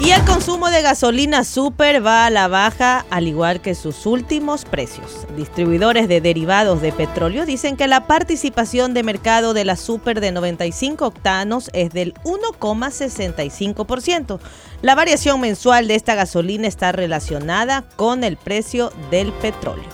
Y 0.01 0.11
el 0.11 0.25
consumo 0.25 0.71
de 0.71 0.83
gasolina 0.83 1.45
super 1.45 2.05
va 2.05 2.27
a 2.27 2.31
la 2.31 2.49
baja, 2.49 3.07
al 3.11 3.29
igual 3.29 3.61
que 3.61 3.77
sus 3.77 4.07
últimos 4.07 4.65
precios. 4.65 5.25
Distribuidores 5.37 6.09
de 6.09 6.21
derivados 6.21 6.83
de 6.83 6.91
petróleo 6.91 7.47
dicen 7.47 7.77
que 7.77 7.87
la 7.87 8.09
participación 8.09 8.93
de 8.93 9.05
mercado 9.05 9.55
de 9.55 9.65
la 9.65 9.77
super 9.77 10.21
de 10.21 10.33
95 10.33 11.07
octanos 11.07 11.71
es 11.73 11.93
del 11.93 12.13
1,65%. 12.25 14.41
La 14.83 14.97
variación 14.97 15.41
mensual 15.41 15.87
de 15.87 15.95
esta 15.95 16.17
gasolina 16.17 16.67
está 16.67 16.91
relacionada 16.91 17.85
con 17.97 18.25
el 18.25 18.37
precio 18.37 18.93
del 19.13 19.33
petróleo. 19.33 19.89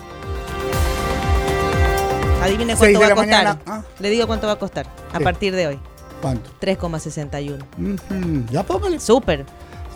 Adivine 2.41 2.75
cuánto 2.75 2.99
va 2.99 3.05
a 3.05 3.15
costar. 3.15 3.59
Ah. 3.67 3.83
Le 3.99 4.09
digo 4.09 4.25
cuánto 4.25 4.47
va 4.47 4.53
a 4.53 4.59
costar 4.59 4.87
a 5.13 5.19
partir 5.19 5.55
de 5.55 5.67
hoy. 5.67 5.79
¿Cuánto? 6.21 6.49
3,61. 6.59 8.49
Ya 8.51 8.63
póngale. 8.63 8.99
Súper. 8.99 9.45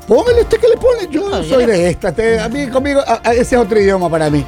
Póngale 0.08 0.42
usted 0.42 0.60
que 0.60 0.68
le 0.68 0.78
pone. 0.78 1.08
Yo 1.10 1.44
soy 1.44 1.66
de 1.66 1.90
esta. 1.90 2.14
a 2.44 2.50
mí, 2.50 2.68
conmigo, 2.68 3.02
ese 3.26 3.42
es 3.42 3.62
otro 3.62 3.80
idioma 3.80 4.10
para 4.10 4.30
mí. 4.30 4.46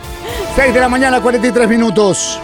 6 0.55 0.73
de 0.73 0.79
la 0.79 0.89
mañana, 0.89 1.21
43 1.21 1.67
minutos. 1.67 2.39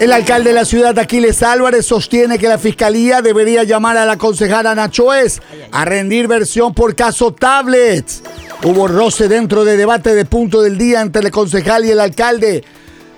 El 0.00 0.12
alcalde 0.12 0.50
de 0.50 0.54
la 0.54 0.64
ciudad, 0.64 0.98
Aquiles 0.98 1.42
Álvarez, 1.42 1.84
sostiene 1.84 2.38
que 2.38 2.48
la 2.48 2.56
fiscalía 2.56 3.20
debería 3.20 3.64
llamar 3.64 3.98
a 3.98 4.06
la 4.06 4.16
concejala 4.16 4.74
Nachoes 4.74 5.42
a 5.72 5.84
rendir 5.84 6.26
versión 6.26 6.72
por 6.72 6.94
caso 6.94 7.34
Tablets. 7.34 8.22
Hubo 8.64 8.88
roce 8.88 9.28
dentro 9.28 9.62
de 9.62 9.76
debate 9.76 10.14
de 10.14 10.24
punto 10.24 10.62
del 10.62 10.78
día 10.78 11.02
entre 11.02 11.20
el 11.22 11.30
concejal 11.30 11.84
y 11.84 11.90
el 11.90 12.00
alcalde 12.00 12.64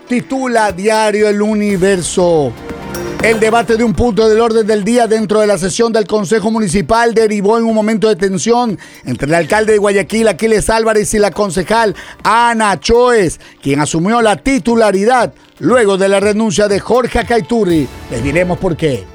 titula 0.08 0.72
Diario 0.72 1.28
El 1.28 1.40
Universo. 1.40 2.52
El 3.22 3.38
debate 3.38 3.76
de 3.76 3.84
un 3.84 3.94
punto 3.94 4.28
del 4.28 4.40
orden 4.40 4.66
del 4.66 4.82
día 4.82 5.06
dentro 5.06 5.38
de 5.38 5.46
la 5.46 5.56
sesión 5.56 5.92
del 5.92 6.08
Consejo 6.08 6.50
Municipal 6.50 7.14
derivó 7.14 7.56
en 7.56 7.62
un 7.62 7.72
momento 7.72 8.08
de 8.08 8.16
tensión 8.16 8.76
entre 9.04 9.28
el 9.28 9.34
alcalde 9.34 9.74
de 9.74 9.78
Guayaquil, 9.78 10.26
Aquiles 10.26 10.68
Álvarez, 10.68 11.14
y 11.14 11.20
la 11.20 11.30
concejal 11.30 11.94
Ana 12.24 12.80
Choes, 12.80 13.38
quien 13.62 13.78
asumió 13.78 14.20
la 14.22 14.38
titularidad 14.38 15.32
luego 15.60 15.96
de 15.98 16.08
la 16.08 16.18
renuncia 16.18 16.66
de 16.66 16.80
Jorge 16.80 17.24
Caiturri. 17.24 17.86
Les 18.10 18.24
diremos 18.24 18.58
por 18.58 18.76
qué. 18.76 19.11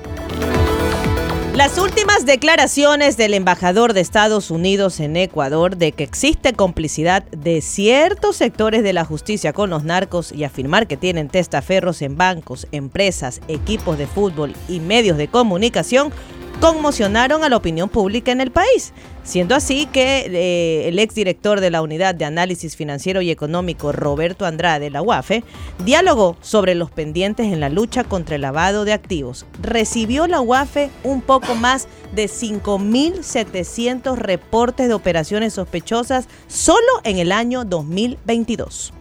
Las 1.58 1.80
últimas 1.80 2.28
declaraciones 2.28 3.18
del 3.18 3.34
embajador 3.34 3.94
de 3.94 4.02
Estados 4.02 4.52
Unidos 4.52 5.00
en 5.00 5.18
Ecuador 5.18 5.76
de 5.76 5.92
que 5.92 6.04
existe 6.04 6.54
complicidad 6.54 7.24
de 7.32 7.62
ciertos 7.62 8.36
sectores 8.36 8.84
de 8.84 8.94
la 8.94 9.06
justicia 9.06 9.54
con 9.54 9.72
los 9.72 9.84
narcos 9.84 10.32
y 10.32 10.44
afirmar 10.44 10.86
que 10.86 10.98
tienen 10.98 11.30
testaferros 11.30 12.04
en 12.04 12.16
bancos, 12.16 12.68
empresas, 12.72 13.42
equipos 13.48 13.98
de 13.98 14.06
fútbol 14.06 14.54
y 14.70 14.82
medios 14.82 15.18
de 15.18 15.30
comunicación 15.30 16.12
conmocionaron 16.60 17.44
a 17.44 17.50
la 17.50 17.58
opinión 17.58 17.90
pública 17.90 18.32
en 18.32 18.42
el 18.42 18.52
país. 18.52 18.94
Siendo 19.24 19.56
así 19.56 19.88
que 19.88 20.26
eh, 20.28 20.88
el 20.88 21.00
exdirector 21.00 21.60
de 21.60 21.70
la 21.70 21.82
Unidad 21.82 22.16
de 22.16 22.24
Análisis 22.24 22.78
Financiero 22.78 23.22
y 23.22 23.30
Económico, 23.30 23.92
Roberto 23.92 24.46
Andrade, 24.46 24.90
la 24.90 25.02
UAFE, 25.02 25.44
dialogó 25.84 26.38
sobre 26.42 26.76
los 26.76 26.92
pendientes 26.92 27.48
en 27.48 27.60
la 27.60 27.68
lucha 27.68 28.06
contra 28.06 28.36
el 28.36 28.42
lavado 28.42 28.86
de 28.86 28.94
activos. 28.94 29.46
Recibió 29.62 30.28
la 30.28 30.40
UAFE 30.40 30.90
un 31.04 31.22
poco 31.22 31.56
más 31.56 31.90
de 32.16 32.28
5.700 32.28 34.16
reportes 34.16 34.88
de 34.88 34.94
operaciones 34.94 35.54
sospechosas 35.54 36.30
solo 36.48 36.88
en 37.04 37.18
el 37.18 37.34
año 37.34 37.66
2022. 37.66 38.94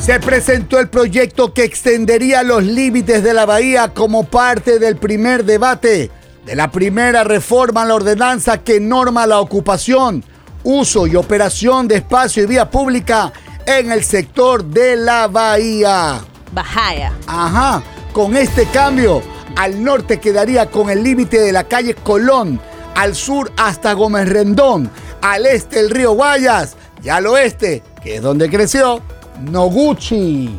Se 0.00 0.18
presentó 0.18 0.78
el 0.80 0.88
proyecto 0.88 1.52
que 1.52 1.62
extendería 1.62 2.42
los 2.42 2.64
límites 2.64 3.22
de 3.22 3.34
la 3.34 3.44
bahía 3.44 3.92
como 3.92 4.24
parte 4.24 4.78
del 4.78 4.96
primer 4.96 5.44
debate 5.44 6.10
de 6.44 6.56
la 6.56 6.70
primera 6.70 7.22
reforma 7.22 7.82
a 7.82 7.84
la 7.84 7.94
ordenanza 7.94 8.58
que 8.58 8.80
norma 8.80 9.26
la 9.26 9.40
ocupación, 9.40 10.24
uso 10.64 11.06
y 11.06 11.16
operación 11.16 11.86
de 11.86 11.96
espacio 11.96 12.42
y 12.42 12.46
vía 12.46 12.70
pública 12.70 13.32
en 13.66 13.92
el 13.92 14.02
sector 14.02 14.64
de 14.64 14.96
la 14.96 15.28
bahía. 15.28 16.20
Bahía. 16.50 17.12
Ajá, 17.26 17.82
con 18.12 18.36
este 18.36 18.64
cambio, 18.66 19.22
al 19.54 19.84
norte 19.84 20.18
quedaría 20.18 20.70
con 20.70 20.88
el 20.88 21.04
límite 21.04 21.38
de 21.38 21.52
la 21.52 21.64
calle 21.64 21.94
Colón, 21.94 22.58
al 22.94 23.14
sur 23.14 23.52
hasta 23.58 23.92
Gómez 23.92 24.28
Rendón, 24.28 24.90
al 25.20 25.44
este 25.44 25.78
el 25.78 25.90
río 25.90 26.12
Guayas 26.12 26.74
y 27.02 27.10
al 27.10 27.26
oeste, 27.26 27.82
que 28.02 28.16
es 28.16 28.22
donde 28.22 28.48
creció, 28.48 29.02
Noguchi. 29.40 30.50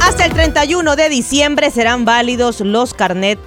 Hasta 0.00 0.26
el 0.26 0.32
31 0.32 0.96
de 0.96 1.08
diciembre 1.08 1.70
serán 1.70 2.04
válidos 2.04 2.60
los 2.60 2.94
carnets 2.94 3.40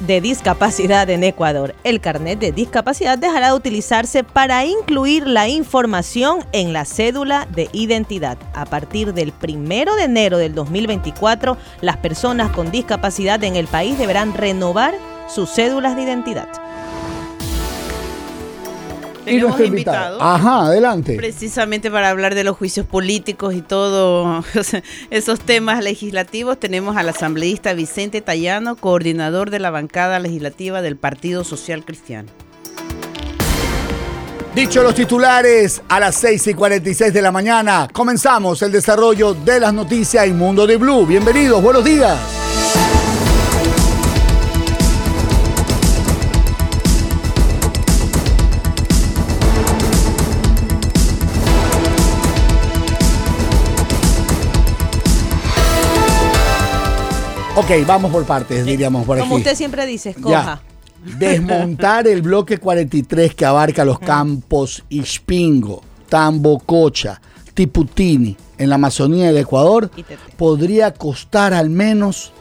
de 0.00 0.20
discapacidad 0.20 1.08
en 1.10 1.24
Ecuador. 1.24 1.74
El 1.84 2.00
carnet 2.00 2.38
de 2.38 2.52
discapacidad 2.52 3.18
dejará 3.18 3.48
de 3.48 3.54
utilizarse 3.54 4.24
para 4.24 4.64
incluir 4.64 5.26
la 5.26 5.48
información 5.48 6.44
en 6.52 6.72
la 6.72 6.84
cédula 6.84 7.46
de 7.54 7.68
identidad. 7.72 8.38
A 8.54 8.66
partir 8.66 9.14
del 9.14 9.32
1 9.42 9.96
de 9.96 10.04
enero 10.04 10.36
del 10.36 10.54
2024, 10.54 11.56
las 11.80 11.96
personas 11.96 12.50
con 12.50 12.70
discapacidad 12.70 13.42
en 13.44 13.56
el 13.56 13.66
país 13.66 13.98
deberán 13.98 14.34
renovar 14.34 14.94
sus 15.28 15.50
cédulas 15.50 15.96
de 15.96 16.02
identidad. 16.02 16.63
Tenemos 19.24 19.60
invitado. 19.60 20.20
Ajá, 20.20 20.66
adelante. 20.66 21.16
Precisamente 21.16 21.90
para 21.90 22.10
hablar 22.10 22.34
de 22.34 22.44
los 22.44 22.56
juicios 22.56 22.86
políticos 22.86 23.54
y 23.54 23.62
todos 23.62 24.44
esos 25.10 25.40
temas 25.40 25.82
legislativos, 25.82 26.58
tenemos 26.58 26.96
al 26.96 27.08
asambleísta 27.08 27.74
Vicente 27.74 28.20
Tallano, 28.20 28.76
coordinador 28.76 29.50
de 29.50 29.60
la 29.60 29.70
bancada 29.70 30.18
legislativa 30.18 30.82
del 30.82 30.96
Partido 30.96 31.44
Social 31.44 31.84
Cristiano. 31.84 32.28
Dicho 34.54 34.84
los 34.84 34.94
titulares, 34.94 35.82
a 35.88 35.98
las 35.98 36.14
6 36.14 36.46
y 36.46 36.54
46 36.54 37.12
de 37.12 37.22
la 37.22 37.32
mañana 37.32 37.88
comenzamos 37.92 38.62
el 38.62 38.70
desarrollo 38.70 39.34
de 39.34 39.58
las 39.58 39.74
noticias 39.74 40.26
en 40.26 40.38
Mundo 40.38 40.64
de 40.64 40.76
Blue. 40.76 41.04
Bienvenidos, 41.06 41.60
buenos 41.60 41.84
días. 41.84 42.43
Ok, 57.56 57.70
vamos 57.86 58.10
por 58.10 58.24
partes, 58.24 58.66
diríamos 58.66 59.06
por 59.06 59.16
aquí. 59.16 59.28
Como 59.28 59.36
usted 59.36 59.54
siempre 59.54 59.86
dice, 59.86 60.10
escoja. 60.10 60.60
Desmontar 61.18 62.08
el 62.08 62.20
bloque 62.20 62.58
43 62.58 63.34
que 63.34 63.44
abarca 63.44 63.84
los 63.84 64.00
campos 64.00 64.82
Ispingo, 64.88 65.80
Tambococha, 66.08 67.20
Tiputini 67.54 68.36
en 68.58 68.68
la 68.68 68.74
Amazonía 68.74 69.26
del 69.26 69.36
Ecuador 69.36 69.88
podría 70.36 70.94
costar 70.94 71.54
al 71.54 71.70
menos 71.70 72.32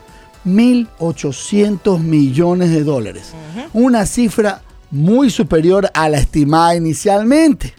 1.800 0.47 1.99
millones 1.99 2.71
de 2.71 2.83
dólares. 2.83 3.33
Una 3.73 4.07
cifra 4.07 4.63
muy 4.89 5.29
superior 5.29 5.91
a 5.93 6.09
la 6.09 6.17
estimada 6.17 6.75
inicialmente. 6.75 7.75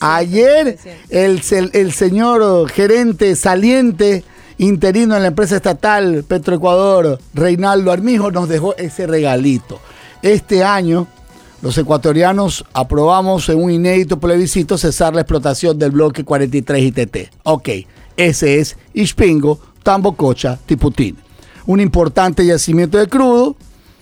Ayer 0.00 0.78
el, 1.08 1.42
el 1.72 1.92
señor 1.92 2.70
gerente 2.70 3.34
saliente 3.34 4.24
interino 4.58 5.16
en 5.16 5.22
la 5.22 5.28
empresa 5.28 5.56
estatal 5.56 6.24
Petroecuador, 6.26 7.18
Reinaldo 7.34 7.92
Armijo, 7.92 8.30
nos 8.30 8.48
dejó 8.48 8.76
ese 8.76 9.06
regalito. 9.06 9.80
Este 10.22 10.64
año, 10.64 11.06
los 11.62 11.76
ecuatorianos 11.78 12.64
aprobamos 12.72 13.48
en 13.48 13.62
un 13.62 13.70
inédito 13.70 14.18
plebiscito 14.18 14.78
cesar 14.78 15.14
la 15.14 15.22
explotación 15.22 15.78
del 15.78 15.90
bloque 15.90 16.24
43 16.24 16.82
ITT. 16.82 17.16
Ok, 17.44 17.68
ese 18.16 18.58
es 18.58 18.76
Ispingo, 18.94 19.58
Tambococha, 19.82 20.58
Tiputín. 20.66 21.16
Un 21.66 21.80
importante 21.80 22.46
yacimiento 22.46 22.98
de 22.98 23.08
crudo 23.08 23.56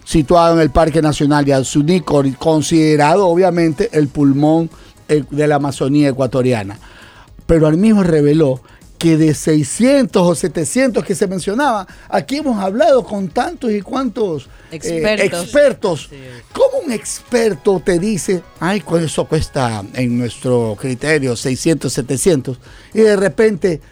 situado 0.05 0.55
en 0.55 0.61
el 0.61 0.70
Parque 0.70 1.02
Nacional 1.02 1.44
de 1.44 1.55
Alzuní, 1.55 2.02
considerado 2.38 3.26
obviamente 3.26 3.88
el 3.92 4.09
pulmón 4.09 4.70
eh, 5.09 5.24
de 5.31 5.46
la 5.46 5.57
Amazonía 5.57 6.11
ecuatoriana. 6.11 6.79
Pero 7.46 7.66
Armijo 7.66 8.02
reveló 8.02 8.61
que 9.05 9.19
de 9.19 9.35
600 9.35 10.23
o 10.23 10.35
700 10.35 11.05
que 11.05 11.14
se 11.14 11.27
mencionaba, 11.27 11.87
aquí 12.09 12.38
hemos 12.38 12.59
hablado 12.59 13.05
con 13.05 13.29
tantos 13.29 13.71
y 13.71 13.83
cuantos 13.83 14.49
eh, 14.71 14.79
expertos. 15.21 16.09
¿Cómo 16.55 16.87
un 16.87 16.90
experto 16.90 17.83
te 17.85 17.99
dice, 17.99 18.43
ay, 18.61 18.83
eso 19.03 19.27
cuesta 19.27 19.85
en 19.93 20.17
nuestro 20.17 20.75
criterio 20.81 21.37
600, 21.37 21.93
700? 21.93 22.59
Y 22.95 23.01
de 23.01 23.17
repente 23.17 23.83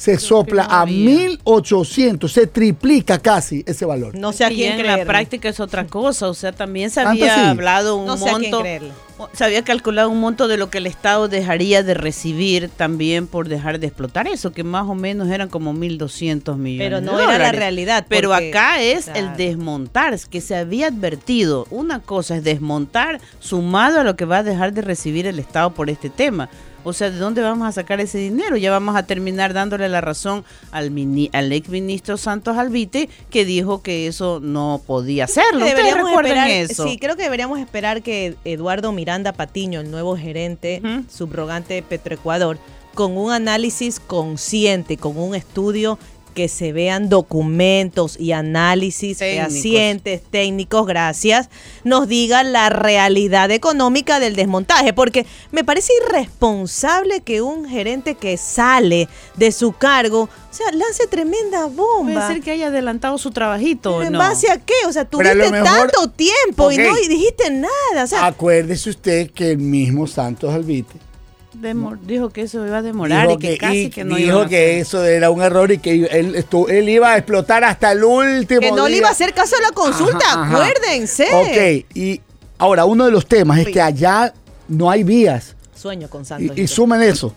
se 0.00 0.18
sopla 0.18 0.64
a 0.64 0.86
1800, 0.86 2.32
se 2.32 2.46
triplica 2.46 3.18
casi 3.18 3.62
ese 3.66 3.84
valor. 3.84 4.16
No 4.16 4.32
sé 4.32 4.46
a 4.46 4.48
quién 4.48 4.80
en 4.80 4.86
la 4.86 5.04
práctica 5.04 5.50
es 5.50 5.60
otra 5.60 5.86
cosa, 5.86 6.30
o 6.30 6.32
sea, 6.32 6.52
también 6.52 6.88
se 6.88 7.02
había 7.02 7.50
hablado 7.50 7.96
un 7.96 8.18
monto, 8.18 8.64
se 9.34 9.44
había 9.44 9.62
calculado 9.62 10.08
un 10.08 10.18
monto 10.18 10.48
de 10.48 10.56
lo 10.56 10.70
que 10.70 10.78
el 10.78 10.86
Estado 10.86 11.28
dejaría 11.28 11.82
de 11.82 11.92
recibir 11.92 12.70
también 12.70 13.26
por 13.26 13.50
dejar 13.50 13.78
de 13.78 13.88
explotar 13.88 14.26
eso, 14.26 14.52
que 14.52 14.64
más 14.64 14.88
o 14.88 14.94
menos 14.94 15.28
eran 15.28 15.50
como 15.50 15.74
1200 15.74 16.56
millones. 16.56 16.86
Pero 16.86 17.00
no 17.02 17.20
era 17.20 17.36
la 17.36 17.52
realidad. 17.52 18.06
Pero 18.08 18.32
acá 18.32 18.80
es 18.80 19.06
el 19.08 19.36
desmontar, 19.36 20.18
que 20.30 20.40
se 20.40 20.56
había 20.56 20.86
advertido. 20.86 21.66
Una 21.68 22.00
cosa 22.00 22.36
es 22.36 22.42
desmontar 22.42 23.20
sumado 23.38 24.00
a 24.00 24.04
lo 24.04 24.16
que 24.16 24.24
va 24.24 24.38
a 24.38 24.42
dejar 24.42 24.72
de 24.72 24.80
recibir 24.80 25.26
el 25.26 25.38
Estado 25.38 25.74
por 25.74 25.90
este 25.90 26.08
tema. 26.08 26.48
O 26.84 26.92
sea, 26.92 27.10
¿de 27.10 27.18
dónde 27.18 27.42
vamos 27.42 27.68
a 27.68 27.72
sacar 27.72 28.00
ese 28.00 28.18
dinero? 28.18 28.56
Ya 28.56 28.70
vamos 28.70 28.96
a 28.96 29.04
terminar 29.04 29.52
dándole 29.52 29.88
la 29.88 30.00
razón 30.00 30.44
al, 30.70 30.92
al 31.32 31.52
ex 31.52 31.68
ministro 31.68 32.16
Santos 32.16 32.56
Albite, 32.56 33.08
que 33.30 33.44
dijo 33.44 33.82
que 33.82 34.06
eso 34.06 34.40
no 34.40 34.80
podía 34.86 35.24
hacerlo. 35.24 35.64
Deberíamos 35.64 36.10
esperar, 36.10 36.50
eso? 36.50 36.84
Sí, 36.84 36.98
creo 36.98 37.16
que 37.16 37.22
deberíamos 37.22 37.58
esperar 37.58 38.02
que 38.02 38.36
Eduardo 38.44 38.92
Miranda 38.92 39.32
Patiño, 39.32 39.80
el 39.80 39.90
nuevo 39.90 40.16
gerente 40.16 40.82
subrogante 41.08 41.74
de 41.74 41.82
Petroecuador, 41.82 42.58
con 42.94 43.16
un 43.16 43.32
análisis 43.32 44.00
consciente, 44.00 44.96
con 44.96 45.16
un 45.16 45.34
estudio 45.34 45.98
que 46.30 46.48
se 46.48 46.72
vean 46.72 47.08
documentos 47.08 48.18
y 48.18 48.32
análisis 48.32 49.18
fehacientes, 49.18 50.22
técnicos, 50.22 50.86
gracias, 50.86 51.50
nos 51.84 52.08
digan 52.08 52.52
la 52.52 52.70
realidad 52.70 53.50
económica 53.50 54.20
del 54.20 54.36
desmontaje, 54.36 54.92
porque 54.92 55.26
me 55.52 55.64
parece 55.64 55.92
irresponsable 56.06 57.20
que 57.20 57.42
un 57.42 57.68
gerente 57.68 58.14
que 58.14 58.36
sale 58.36 59.08
de 59.36 59.52
su 59.52 59.72
cargo, 59.72 60.22
o 60.22 60.54
sea, 60.54 60.70
lance 60.72 61.06
tremenda 61.06 61.66
bomba. 61.66 62.14
Puede 62.14 62.34
ser 62.34 62.42
que 62.42 62.50
haya 62.52 62.68
adelantado 62.68 63.18
su 63.18 63.30
trabajito. 63.30 64.02
¿En 64.02 64.12
base 64.12 64.50
a 64.50 64.58
qué? 64.58 64.74
O 64.86 64.92
sea, 64.92 65.04
tuviste 65.04 65.50
tanto 65.50 66.08
tiempo 66.10 66.70
y 66.72 66.78
no 66.78 66.94
dijiste 66.96 67.50
nada. 67.50 68.26
Acuérdese 68.26 68.90
usted 68.90 69.30
que 69.30 69.52
el 69.52 69.58
mismo 69.58 70.06
Santos 70.06 70.52
Dijo 72.02 72.30
que 72.30 72.42
eso 72.42 72.66
iba 72.66 72.78
a 72.78 72.82
demorar 72.82 73.30
y 73.30 73.36
que, 73.36 73.58
casi 73.58 73.90
que 73.90 74.04
no 74.04 74.16
dijo 74.16 74.46
que 74.46 74.80
eso 74.80 75.04
era 75.04 75.30
un 75.30 75.42
error 75.42 75.70
y 75.70 75.78
que 75.78 76.06
él, 76.06 76.44
él 76.68 76.88
iba 76.88 77.12
a 77.12 77.16
explotar 77.18 77.64
hasta 77.64 77.92
el 77.92 78.02
último 78.02 78.60
que 78.60 78.72
no 78.72 78.88
le 78.88 78.96
iba 78.96 79.08
a 79.08 79.12
hacer 79.12 79.34
caso 79.34 79.56
a 79.56 79.60
la 79.60 79.70
consulta 79.72 80.44
acuérdense. 80.44 81.26
Ok 81.32 81.86
y 81.94 82.20
ahora 82.58 82.84
uno 82.84 83.04
de 83.04 83.10
los 83.10 83.26
temas 83.26 83.58
es 83.58 83.68
que 83.68 83.80
allá 83.80 84.32
no 84.68 84.90
hay 84.90 85.02
vías. 85.02 85.56
Sueño 85.74 86.08
con 86.08 86.24
Santos 86.24 86.56
y, 86.56 86.66
sumen 86.66 87.02
eso. 87.02 87.34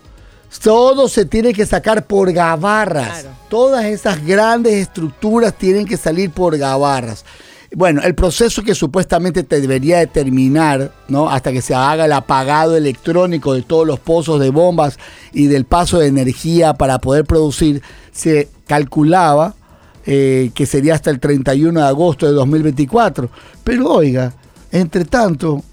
Todo 0.62 1.10
se 1.10 1.26
tiene 1.26 1.54
que 1.54 1.66
sacar 1.66 2.06
por 2.06 2.32
gabarras. 2.32 3.26
Todas 3.50 3.86
esas 3.86 4.24
grandes 4.26 4.74
estructuras 4.74 5.54
tienen 5.54 5.86
que 5.86 5.98
salir 5.98 6.30
por 6.30 6.58
gabarras. 6.58 7.26
Bueno, 7.76 8.02
el 8.04 8.14
proceso 8.14 8.62
que 8.62 8.76
supuestamente 8.76 9.42
te 9.44 9.60
debería 9.60 10.06
terminar, 10.06 10.92
¿no? 11.08 11.30
Hasta 11.30 11.52
que 11.52 11.62
se 11.62 11.74
haga 11.74 12.06
el 12.06 12.12
apagado 12.12 12.78
electrónico 12.78 13.54
de 13.54 13.64
todos 13.64 13.88
los 13.88 14.00
pozos 14.00 14.40
de 14.40 14.52
bombas 14.52 15.00
y 15.32 15.48
del 15.48 15.66
paso 15.66 15.98
de 15.98 16.08
energía 16.08 16.76
para 16.76 17.00
poder 17.00 17.26
producir, 17.26 17.82
se 18.12 18.50
calculaba 18.68 19.56
eh, 20.06 20.52
que 20.54 20.68
sería 20.68 20.94
hasta 20.94 21.10
el 21.10 21.20
31 21.20 21.80
de 21.80 21.88
agosto 21.88 22.28
de 22.28 22.34
2024. 22.34 23.30
Pero 23.64 23.90
oiga, 23.90 24.34
entre 24.72 25.06
tanto... 25.06 25.64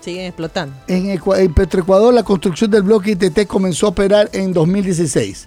Siguen 0.00 0.26
explotando. 0.26 0.76
En, 0.86 1.10
en 1.10 1.54
Petroecuador 1.54 2.14
la 2.14 2.22
construcción 2.22 2.70
del 2.70 2.84
bloque 2.84 3.10
ITT 3.10 3.46
comenzó 3.46 3.86
a 3.86 3.90
operar 3.90 4.30
en 4.32 4.54
2016. 4.54 5.46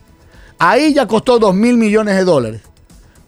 Ahí 0.60 0.94
ya 0.94 1.08
costó 1.08 1.40
2 1.40 1.56
mil 1.56 1.78
millones 1.78 2.16
de 2.18 2.24
dólares. 2.24 2.62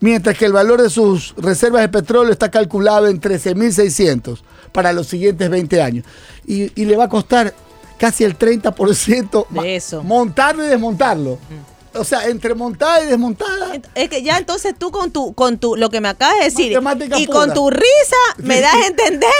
Mientras 0.04 0.36
que 0.36 0.44
el 0.44 0.52
valor 0.52 0.82
de 0.82 0.90
sus 0.90 1.34
reservas 1.38 1.80
de 1.80 1.88
petróleo 1.88 2.30
está 2.30 2.50
calculado 2.50 3.06
en 3.06 3.18
13.600 3.18 4.38
para 4.70 4.92
los 4.92 5.06
siguientes 5.06 5.48
20 5.48 5.80
años. 5.80 6.04
Y, 6.46 6.68
le 6.84 6.94
va 6.94 7.04
a 7.04 7.08
costar 7.08 7.54
casi 7.96 8.22
el 8.22 8.38
30% 8.38 9.46
de 9.48 9.76
eso. 9.76 10.02
montarlo 10.02 10.62
y 10.62 10.68
desmontarlo. 10.68 11.38
O 11.94 12.04
sea, 12.04 12.26
entre 12.26 12.54
montada 12.54 13.02
y 13.02 13.06
desmontada. 13.06 13.80
Es 13.94 14.10
que 14.10 14.22
ya 14.22 14.36
entonces 14.36 14.74
tú 14.78 14.90
con 14.90 15.10
tu, 15.10 15.32
con 15.32 15.56
tu, 15.56 15.74
lo 15.74 15.88
que 15.88 16.02
me 16.02 16.08
acabas 16.08 16.36
de 16.36 16.44
decir, 16.44 16.78
y 17.16 17.26
con 17.26 17.54
tu 17.54 17.70
risa 17.70 18.16
me 18.36 18.60
das 18.60 18.74
a 18.74 18.86
entender 18.88 19.30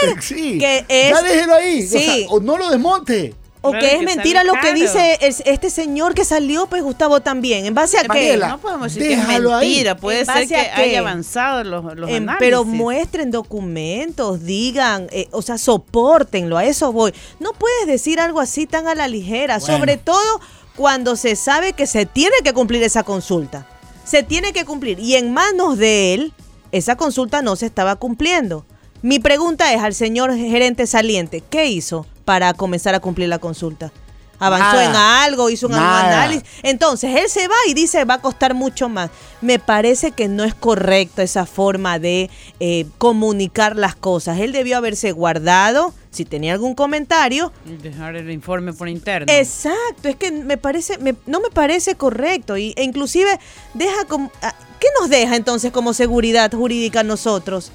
que 0.57 0.83
es. 0.89 1.11
Ya 1.11 1.21
déjelo 1.21 1.53
ahí. 1.53 1.85
Sí. 1.85 2.25
O, 2.27 2.39
no 2.39 2.57
lo 2.57 2.71
desmonte. 2.71 3.35
O 3.65 3.71
que 3.71 3.95
es 3.95 4.01
mentira 4.03 4.43
lo 4.43 4.53
que 4.61 4.73
dice 4.73 5.17
este 5.21 5.69
señor 5.69 6.13
que 6.13 6.23
salió, 6.23 6.67
pues 6.67 6.83
Gustavo 6.83 7.21
también. 7.21 7.65
¿En 7.65 7.73
base 7.73 7.97
a 7.97 8.03
qué? 8.03 8.37
No 8.37 8.59
podemos 8.59 8.93
decir 8.93 9.09
que 9.09 9.13
es 9.13 9.27
mentira. 9.27 9.97
Puede 9.97 10.25
ser 10.25 10.47
que 10.47 10.55
haya 10.55 10.99
avanzado 10.99 11.63
los, 11.63 11.95
los 11.95 12.09
em, 12.09 12.27
Pero 12.39 12.63
muestren 12.63 13.31
documentos, 13.31 14.43
digan, 14.43 15.07
eh, 15.11 15.27
o 15.31 15.41
sea, 15.41 15.57
soportenlo. 15.57 16.57
A 16.57 16.65
eso 16.65 16.91
voy. 16.91 17.13
No 17.39 17.53
puedes 17.53 17.87
decir 17.87 18.19
algo 18.19 18.39
así 18.39 18.67
tan 18.67 18.87
a 18.87 18.95
la 18.95 19.07
ligera. 19.07 19.59
Sobre 19.59 19.97
todo 19.97 20.39
cuando 20.75 21.15
se 21.15 21.35
sabe 21.35 21.73
que 21.73 21.87
se 21.87 22.05
tiene 22.05 22.35
que 22.43 22.53
cumplir 22.53 22.83
esa 22.83 23.03
consulta. 23.03 23.65
Se 24.03 24.23
tiene 24.23 24.53
que 24.53 24.65
cumplir. 24.65 24.99
Y 24.99 25.15
en 25.15 25.33
manos 25.33 25.77
de 25.77 26.13
él, 26.13 26.33
esa 26.71 26.95
consulta 26.95 27.41
no 27.41 27.55
se 27.55 27.65
estaba 27.65 27.95
cumpliendo. 27.95 28.65
Mi 29.01 29.19
pregunta 29.19 29.73
es 29.73 29.81
al 29.81 29.93
señor 29.93 30.35
gerente 30.35 30.87
saliente, 30.87 31.41
¿qué 31.41 31.67
hizo 31.67 32.05
para 32.25 32.53
comenzar 32.53 32.95
a 32.95 32.99
cumplir 32.99 33.29
la 33.29 33.39
consulta? 33.39 33.91
avanzó 34.39 34.81
en 34.81 34.95
algo, 34.95 35.49
hizo 35.49 35.67
un 35.67 35.75
análisis. 35.75 36.43
Entonces, 36.63 37.15
él 37.15 37.29
se 37.29 37.47
va 37.47 37.55
y 37.67 37.73
dice, 37.73 38.05
va 38.05 38.15
a 38.15 38.21
costar 38.21 38.53
mucho 38.53 38.89
más. 38.89 39.09
Me 39.41 39.59
parece 39.59 40.11
que 40.11 40.27
no 40.27 40.43
es 40.43 40.53
correcto 40.53 41.21
esa 41.21 41.45
forma 41.45 41.99
de 41.99 42.29
eh, 42.59 42.85
comunicar 42.97 43.75
las 43.75 43.95
cosas. 43.95 44.39
Él 44.39 44.51
debió 44.51 44.77
haberse 44.77 45.11
guardado, 45.11 45.93
si 46.11 46.25
tenía 46.25 46.53
algún 46.53 46.75
comentario. 46.75 47.51
Dejar 47.81 48.15
el 48.15 48.31
informe 48.31 48.73
por 48.73 48.89
interno. 48.89 49.31
Exacto, 49.31 50.07
es 50.07 50.15
que 50.15 50.31
me 50.31 50.57
parece, 50.57 50.97
no 51.25 51.39
me 51.39 51.49
parece 51.53 51.95
correcto. 51.95 52.57
Y, 52.57 52.73
e 52.75 52.83
inclusive, 52.83 53.39
deja 53.73 54.05
como... 54.05 54.31
Ah, 54.41 54.55
¿Qué 54.79 54.87
nos 54.99 55.09
deja 55.09 55.37
entonces 55.37 55.71
como 55.71 55.93
seguridad 55.93 56.51
jurídica 56.51 56.99
a 56.99 57.03
nosotros? 57.03 57.71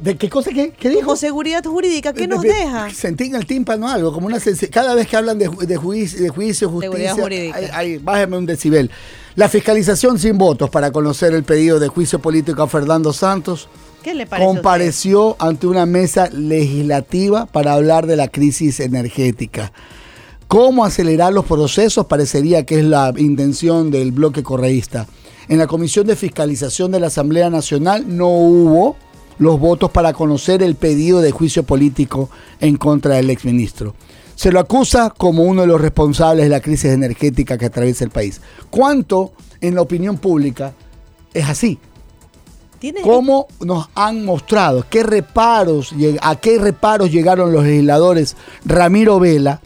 ¿De 0.00 0.16
qué 0.16 0.28
cosa 0.28 0.50
qué, 0.50 0.72
qué 0.72 0.88
dijo? 0.88 1.02
Como 1.02 1.16
seguridad 1.16 1.64
jurídica, 1.64 2.12
¿qué 2.12 2.26
nos 2.26 2.42
deja? 2.42 2.90
Sentí 2.90 3.24
en 3.24 3.36
el 3.36 3.46
tímpano 3.46 3.88
algo, 3.88 4.12
como 4.12 4.26
una 4.26 4.38
cada 4.70 4.94
vez 4.94 5.06
que 5.06 5.16
hablan 5.16 5.38
de, 5.38 5.48
de, 5.48 5.76
juicio, 5.76 6.20
de 6.20 6.28
juicio, 6.28 6.68
justicia, 6.68 7.14
hay, 7.72 7.98
bájeme 7.98 8.36
un 8.36 8.46
decibel. 8.46 8.90
La 9.36 9.48
fiscalización 9.48 10.18
sin 10.18 10.38
votos 10.38 10.70
para 10.70 10.90
conocer 10.90 11.34
el 11.34 11.44
pedido 11.44 11.78
de 11.78 11.88
juicio 11.88 12.18
político 12.18 12.62
a 12.62 12.68
Fernando 12.68 13.12
Santos 13.12 13.68
¿Qué 14.02 14.14
le 14.14 14.26
compareció 14.26 15.36
ante 15.38 15.66
una 15.66 15.84
mesa 15.84 16.28
legislativa 16.30 17.46
para 17.46 17.74
hablar 17.74 18.06
de 18.06 18.16
la 18.16 18.28
crisis 18.28 18.78
energética. 18.80 19.72
¿Cómo 20.46 20.84
acelerar 20.84 21.32
los 21.32 21.44
procesos? 21.44 22.06
Parecería 22.06 22.64
que 22.64 22.78
es 22.78 22.84
la 22.84 23.12
intención 23.16 23.90
del 23.90 24.12
bloque 24.12 24.44
correísta. 24.44 25.08
En 25.48 25.58
la 25.58 25.66
Comisión 25.66 26.06
de 26.06 26.14
Fiscalización 26.14 26.92
de 26.92 27.00
la 27.00 27.08
Asamblea 27.08 27.50
Nacional 27.50 28.04
no 28.06 28.28
hubo 28.28 28.96
los 29.38 29.58
votos 29.60 29.90
para 29.90 30.12
conocer 30.12 30.62
el 30.62 30.74
pedido 30.74 31.20
de 31.20 31.30
juicio 31.30 31.62
político 31.62 32.28
en 32.60 32.76
contra 32.76 33.16
del 33.16 33.30
exministro. 33.30 33.94
Se 34.34 34.52
lo 34.52 34.60
acusa 34.60 35.10
como 35.16 35.44
uno 35.44 35.62
de 35.62 35.66
los 35.66 35.80
responsables 35.80 36.44
de 36.44 36.50
la 36.50 36.60
crisis 36.60 36.92
energética 36.92 37.56
que 37.56 37.66
atraviesa 37.66 38.04
el 38.04 38.10
país. 38.10 38.40
¿Cuánto 38.70 39.32
en 39.60 39.74
la 39.74 39.80
opinión 39.80 40.18
pública 40.18 40.74
es 41.32 41.48
así? 41.48 41.78
¿Cómo 43.02 43.46
nos 43.60 43.88
han 43.94 44.24
mostrado 44.24 44.84
qué 44.88 45.02
reparos, 45.02 45.94
a 46.20 46.36
qué 46.36 46.58
reparos 46.58 47.10
llegaron 47.10 47.52
los 47.52 47.64
legisladores 47.64 48.36
Ramiro 48.64 49.18
Vela, 49.18 49.60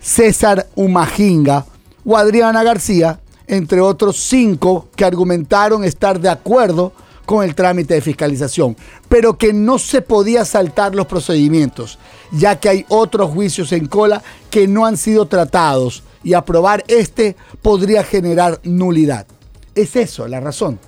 César 0.00 0.66
Umajinga 0.74 1.64
o 2.04 2.16
Adriana 2.16 2.62
García, 2.64 3.20
entre 3.46 3.80
otros 3.80 4.16
cinco 4.16 4.88
que 4.96 5.04
argumentaron 5.04 5.84
estar 5.84 6.20
de 6.20 6.28
acuerdo 6.28 6.92
con 7.26 7.44
el 7.44 7.54
trámite 7.54 7.94
de 7.94 8.00
fiscalización, 8.00 8.76
pero 9.08 9.36
que 9.36 9.52
no 9.52 9.78
se 9.78 10.00
podía 10.00 10.44
saltar 10.44 10.94
los 10.94 11.06
procedimientos, 11.06 11.98
ya 12.32 12.58
que 12.58 12.68
hay 12.68 12.86
otros 12.88 13.30
juicios 13.30 13.72
en 13.72 13.86
cola 13.86 14.22
que 14.48 14.68
no 14.68 14.86
han 14.86 14.96
sido 14.96 15.26
tratados 15.26 16.04
y 16.22 16.32
aprobar 16.32 16.84
este 16.88 17.36
podría 17.60 18.02
generar 18.04 18.60
nulidad. 18.64 19.26
Es 19.74 19.96
eso 19.96 20.26
la 20.26 20.40
razón. 20.40 20.78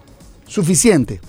Suficiente. 0.46 1.20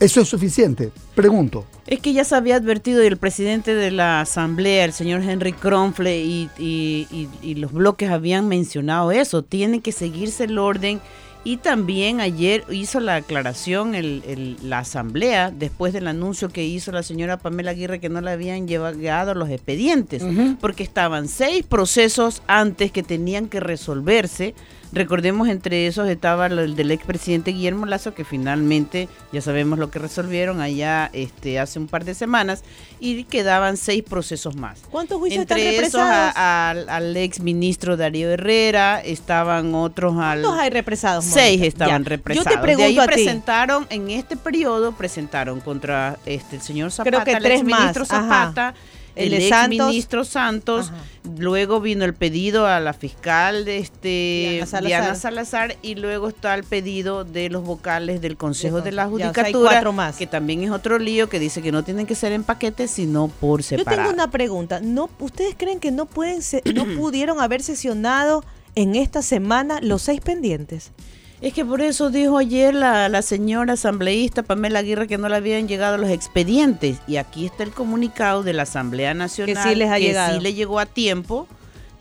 ¿Eso 0.00 0.20
es 0.20 0.28
suficiente? 0.28 0.90
Pregunto. 1.14 1.64
Es 1.86 2.00
que 2.00 2.12
ya 2.12 2.24
se 2.24 2.34
había 2.34 2.56
advertido 2.56 3.02
y 3.02 3.06
el 3.06 3.16
presidente 3.16 3.74
de 3.74 3.90
la 3.90 4.20
Asamblea, 4.20 4.84
el 4.84 4.92
señor 4.92 5.22
Henry 5.22 5.52
Kronfle, 5.52 6.18
y, 6.18 6.50
y 6.58 7.54
los 7.54 7.72
bloques 7.72 8.10
habían 8.10 8.48
mencionado 8.48 9.12
eso. 9.12 9.42
Tiene 9.42 9.80
que 9.80 9.92
seguirse 9.92 10.44
el 10.44 10.58
orden 10.58 11.00
y 11.46 11.58
también 11.58 12.20
ayer 12.20 12.64
hizo 12.72 12.98
la 12.98 13.14
aclaración 13.14 13.94
el, 13.94 14.56
la 14.64 14.80
asamblea 14.80 15.52
después 15.52 15.92
del 15.92 16.08
anuncio 16.08 16.48
que 16.48 16.64
hizo 16.64 16.90
la 16.90 17.04
señora 17.04 17.36
Pamela 17.36 17.70
Aguirre 17.70 18.00
que 18.00 18.08
no 18.08 18.20
le 18.20 18.32
habían 18.32 18.66
llevado 18.66 19.32
los 19.32 19.48
expedientes, 19.48 20.24
porque 20.60 20.82
estaban 20.82 21.28
seis 21.28 21.64
procesos 21.64 22.42
antes 22.48 22.90
que 22.90 23.04
tenían 23.04 23.46
que 23.46 23.60
resolverse 23.60 24.56
Recordemos, 24.92 25.48
entre 25.48 25.86
esos 25.86 26.08
estaba 26.08 26.46
el 26.46 26.76
del 26.76 26.90
expresidente 26.90 27.50
Guillermo 27.52 27.86
Lazo, 27.86 28.14
que 28.14 28.24
finalmente 28.24 29.08
ya 29.32 29.40
sabemos 29.40 29.78
lo 29.78 29.90
que 29.90 29.98
resolvieron 29.98 30.60
allá 30.60 31.10
este, 31.12 31.58
hace 31.58 31.78
un 31.78 31.86
par 31.86 32.04
de 32.04 32.14
semanas, 32.14 32.62
y 33.00 33.24
quedaban 33.24 33.76
seis 33.76 34.02
procesos 34.02 34.56
más. 34.56 34.80
¿Cuántos 34.90 35.18
juicios 35.18 35.42
entre 35.42 35.84
están 35.84 35.84
esos 35.84 36.36
al, 36.36 36.88
al 36.88 37.16
ex 37.16 37.40
ministro 37.40 37.96
Darío 37.96 38.30
Herrera, 38.30 39.00
estaban 39.00 39.74
otros 39.74 40.16
al... 40.18 40.42
¿Cuántos 40.42 40.60
hay 40.60 40.70
represados? 40.70 41.24
Seis 41.24 41.60
estaban 41.62 42.04
represados. 42.04 42.48
Yo 42.48 42.56
te 42.56 42.62
pregunto 42.62 42.92
de 42.92 43.00
ahí 43.00 43.06
presentaron, 43.06 43.86
en 43.90 44.10
este 44.10 44.36
periodo, 44.36 44.92
presentaron 44.92 45.60
contra 45.60 46.18
este, 46.26 46.56
el 46.56 46.62
señor 46.62 46.90
Zapata, 46.92 47.22
Creo 47.22 47.24
que 47.24 47.40
tres 47.42 47.60
el 47.60 47.66
ministro 47.66 48.04
Zapata, 48.04 48.74
el, 49.16 49.32
ex 49.34 49.68
ministro 49.68 50.24
Santos, 50.24 50.92
luego 51.38 51.80
vino 51.80 52.04
el 52.04 52.14
pedido 52.14 52.66
a 52.66 52.78
la 52.80 52.92
fiscal 52.92 53.64
de 53.64 53.78
este 53.78 54.64
Diana 54.82 55.14
Salazar. 55.14 55.76
y 55.82 55.94
luego 55.94 56.28
está 56.28 56.54
el 56.54 56.64
pedido 56.64 57.24
de 57.24 57.48
los 57.48 57.64
vocales 57.64 58.20
del 58.20 58.36
Consejo 58.36 58.82
de, 58.82 58.92
la 58.92 59.06
Judicatura, 59.06 59.82
que 60.16 60.26
también 60.26 60.62
es 60.62 60.70
otro 60.70 60.98
lío 60.98 61.28
que 61.28 61.38
dice 61.38 61.62
que 61.62 61.72
no 61.72 61.82
tienen 61.82 62.06
que 62.06 62.14
ser 62.14 62.32
en 62.32 62.44
paquetes 62.44 62.90
sino 62.90 63.28
por 63.28 63.62
separado. 63.62 63.96
Yo 63.96 64.02
tengo 64.02 64.14
una 64.14 64.30
pregunta, 64.30 64.80
¿no 64.80 65.08
ustedes 65.18 65.54
creen 65.56 65.80
que 65.80 65.90
no 65.90 66.06
pueden 66.06 66.40
no 66.74 66.84
pudieron 66.96 67.40
haber 67.40 67.62
sesionado 67.62 68.44
en 68.74 68.94
esta 68.94 69.22
semana 69.22 69.80
los 69.80 70.02
seis 70.02 70.20
pendientes? 70.20 70.92
Es 71.40 71.52
que 71.52 71.64
por 71.64 71.82
eso 71.82 72.10
dijo 72.10 72.38
ayer 72.38 72.74
la, 72.74 73.20
señora 73.22 73.74
asambleísta 73.74 74.42
Pamela 74.42 74.78
Aguirre 74.78 75.06
que 75.06 75.18
no 75.18 75.28
le 75.28 75.36
habían 75.36 75.68
llegado 75.68 75.98
los 75.98 76.10
expedientes. 76.10 76.98
Y 77.06 77.16
aquí 77.16 77.46
está 77.46 77.62
el 77.62 77.72
comunicado 77.72 78.42
de 78.42 78.54
la 78.54 78.62
Asamblea 78.62 79.12
Nacional 79.12 79.54
que 79.54 79.62
sí 79.62 79.74
les 79.74 79.90
ha 79.90 79.98
llegado. 79.98 80.34
sí 80.34 80.42
le 80.42 80.54
llegó 80.54 80.78
a 80.78 80.86
tiempo, 80.86 81.46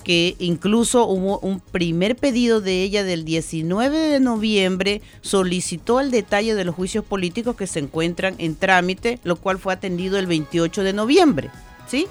que 0.05 0.35
incluso 0.39 1.05
hubo 1.07 1.39
un 1.39 1.59
primer 1.59 2.15
pedido 2.15 2.61
de 2.61 2.83
ella 2.83 3.03
del 3.03 3.25
19 3.25 3.97
de 3.97 4.19
noviembre, 4.21 5.01
solicitó 5.19 5.99
el 5.99 6.11
detalle 6.11 6.55
de 6.55 6.63
los 6.63 6.75
juicios 6.75 7.03
políticos 7.03 7.57
que 7.57 7.67
se 7.67 7.79
encuentran 7.79 8.35
en 8.37 8.55
trámite, 8.55 9.19
lo 9.23 9.35
cual 9.35 9.59
fue 9.59 9.73
atendido 9.73 10.17
el 10.17 10.27
28 10.27 10.83
de 10.83 10.93
noviembre. 10.93 11.49
¿Sí? 11.87 12.07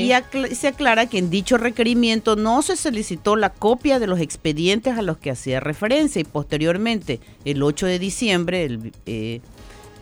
Y 0.00 0.12
se 0.54 0.68
aclara 0.68 1.06
que 1.06 1.18
en 1.18 1.30
dicho 1.30 1.58
requerimiento 1.58 2.36
no 2.36 2.62
se 2.62 2.76
solicitó 2.76 3.36
la 3.36 3.50
copia 3.50 3.98
de 3.98 4.06
los 4.06 4.20
expedientes 4.20 4.96
a 4.96 5.02
los 5.02 5.18
que 5.18 5.30
hacía 5.30 5.60
referencia 5.60 6.20
y 6.20 6.24
posteriormente, 6.24 7.20
el 7.44 7.62
8 7.62 7.86
de 7.86 7.98
diciembre, 7.98 8.64
el, 8.64 8.92
eh, 9.06 9.40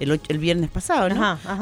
el, 0.01 0.39
viernes 0.39 0.71
pasado, 0.71 1.09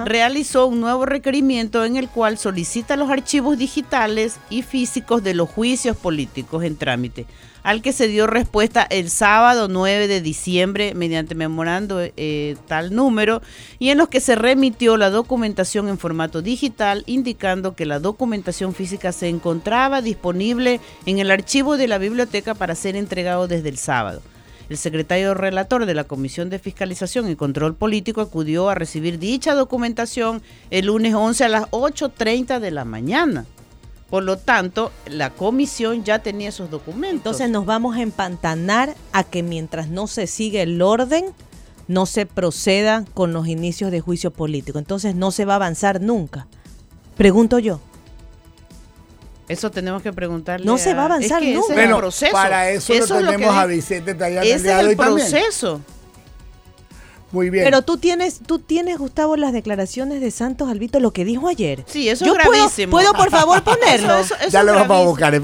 realizó 0.05 0.67
un 0.67 0.81
nuevo 0.81 1.05
requerimiento 1.05 1.85
en 1.85 1.97
el 1.97 2.09
cual 2.09 2.39
solicita 2.39 2.97
los 2.97 3.11
archivos 3.11 3.59
digitales 3.59 4.39
y 4.49 4.63
físicos 4.63 5.23
de 5.23 5.35
los 5.35 5.51
juicios 5.51 5.97
políticos 5.97 6.65
en 6.65 6.77
trámite 6.77 7.27
al 7.63 7.83
que 7.83 7.93
se 7.93 8.09
dio 8.09 8.27
respuesta 8.27 8.87
el 8.89 9.11
sábado 9.11 9.69
9 9.69 10.09
de 10.09 10.21
diciembre 10.21 10.95
mediante 10.95 11.35
memorando 11.35 12.01
eh, 12.01 12.57
tal 12.67 12.95
número 12.95 13.43
y 13.79 13.91
en 13.91 13.99
los 13.99 14.09
que 14.09 14.21
se 14.21 14.37
remitió 14.37 14.97
la 14.97 15.11
documentación 15.11 15.89
en 15.89 15.99
formato 15.99 16.41
digital 16.41 17.03
indicando 17.07 17.75
que 17.75 17.85
la 17.85 18.01
documentación 18.01 18.75
física 18.75 19.13
se 19.13 19.29
encontraba 19.29 20.01
disponible 20.01 20.81
en 21.05 21.19
el 21.19 21.31
archivo 21.31 21.77
de 21.77 21.89
la 21.89 21.99
biblioteca 21.99 22.55
para 22.55 22.75
ser 22.75 22.97
entregado 22.97 23.49
desde 23.49 23.69
el 23.69 23.77
sábado. 23.77 24.23
El 24.69 24.77
secretario 24.77 25.33
relator 25.33 25.87
de 25.87 25.95
la 25.95 26.05
Comisión 26.05 26.51
de 26.51 26.59
Fiscalización 26.59 27.31
y 27.31 27.37
Control 27.37 27.75
Político 27.75 28.21
acudió 28.21 28.69
a 28.69 28.75
recibir 28.75 29.19
dicha 29.19 29.55
documentación 29.55 30.43
el 30.71 30.87
lunes 30.87 31.15
11 31.15 31.45
a 31.45 31.49
las 31.49 31.71
8.30 31.71 32.61
de 32.61 32.71
la 32.71 32.85
mañana. 32.85 33.47
Por 34.11 34.23
lo 34.23 34.39
tanto, 34.39 34.91
la 35.07 35.31
comisión 35.31 36.05
ya 36.05 36.19
tenía 36.21 36.49
esos 36.49 36.71
documentos. 36.71 37.17
Entonces 37.17 37.51
nos 37.51 37.67
vamos 37.67 37.97
a 37.97 38.03
empantanar 38.03 38.95
a 39.13 39.25
que 39.25 39.43
mientras 39.43 39.89
no 39.89 40.07
se 40.07 40.27
sigue 40.27 40.63
el 40.63 40.81
orden, 40.81 41.27
no 41.89 42.07
se 42.07 42.27
proceda 42.27 43.05
con 43.15 43.33
los 43.33 43.49
inicios 43.49 43.91
de 43.91 44.01
juicio 44.01 44.31
político. 44.31 44.79
Entonces 44.79 45.15
no 45.15 45.31
se 45.31 45.45
va 45.45 45.55
a 45.55 45.57
avanzar 45.57 46.01
nunca. 46.01 46.47
Pregunto 47.17 47.59
yo. 47.59 47.81
Eso 49.49 49.71
tenemos 49.71 50.03
que 50.03 50.13
preguntarle. 50.13 50.67
No 50.67 50.79
se 50.79 50.95
va 50.95 51.03
a 51.03 51.05
avanzar 51.07 51.43
nunca. 51.43 51.75
Es 51.75 51.81
el 51.81 51.97
proceso. 51.97 52.33
Para 52.33 52.71
eso, 52.71 52.95
lo 52.95 53.31
tenemos 53.31 53.57
a 53.57 53.67
Vicente 53.67 54.15
Tallana 54.15 54.47
es 54.47 54.65
el 54.65 54.97
proceso. 54.97 55.81
Muy 57.31 57.51
bien. 57.51 57.65
Pero 57.65 57.83
tú 57.83 57.99
tienes, 57.99 58.41
tú 58.47 58.59
tienes, 58.59 58.97
Gustavo, 58.97 59.37
las 59.37 59.53
declaraciones 59.53 60.23
de 60.23 60.31
Santos 60.31 60.71
Albito, 60.71 60.99
lo 60.99 61.11
que 61.11 61.27
dijo 61.27 61.49
ayer. 61.49 61.85
Sí, 61.87 62.09
eso 62.09 62.25
es 62.25 62.33
gravísimo. 62.33 62.91
Puedo, 62.91 63.13
por 63.13 63.31
favor 63.31 63.63
ponerlo. 63.65 64.15
ya 64.51 64.63
lo 64.63 64.73
vamos 64.73 64.99
a 64.99 65.05
buscar, 65.05 65.35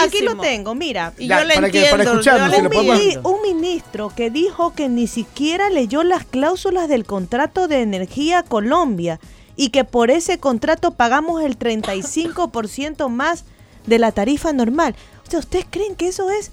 Aquí 0.00 0.22
lo 0.22 0.36
tengo, 0.36 0.74
mira. 0.74 1.12
Y 1.16 1.28
yo 1.28 1.44
le 1.44 1.54
para 1.54 1.68
entiendo. 1.68 3.28
un, 3.28 3.42
ministro 3.42 4.12
que 4.14 4.30
dijo 4.30 4.74
que 4.74 4.88
ni 4.88 5.06
siquiera 5.06 5.70
leyó 5.70 6.02
las 6.02 6.24
cláusulas 6.24 6.88
del 6.88 7.04
contrato 7.04 7.68
de 7.68 7.82
energía 7.82 8.42
Colombia 8.42 9.20
y 9.56 9.70
que 9.70 9.84
por 9.84 10.10
ese 10.10 10.38
contrato 10.38 10.92
pagamos 10.92 11.42
el 11.42 11.58
35% 11.58 13.08
más 13.08 13.44
de 13.86 13.98
la 13.98 14.12
tarifa 14.12 14.52
normal. 14.52 14.94
O 15.26 15.30
sea, 15.30 15.40
¿ustedes 15.40 15.66
creen 15.70 15.94
que 15.96 16.08
eso 16.08 16.30
es 16.30 16.50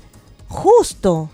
justo? 0.48 1.30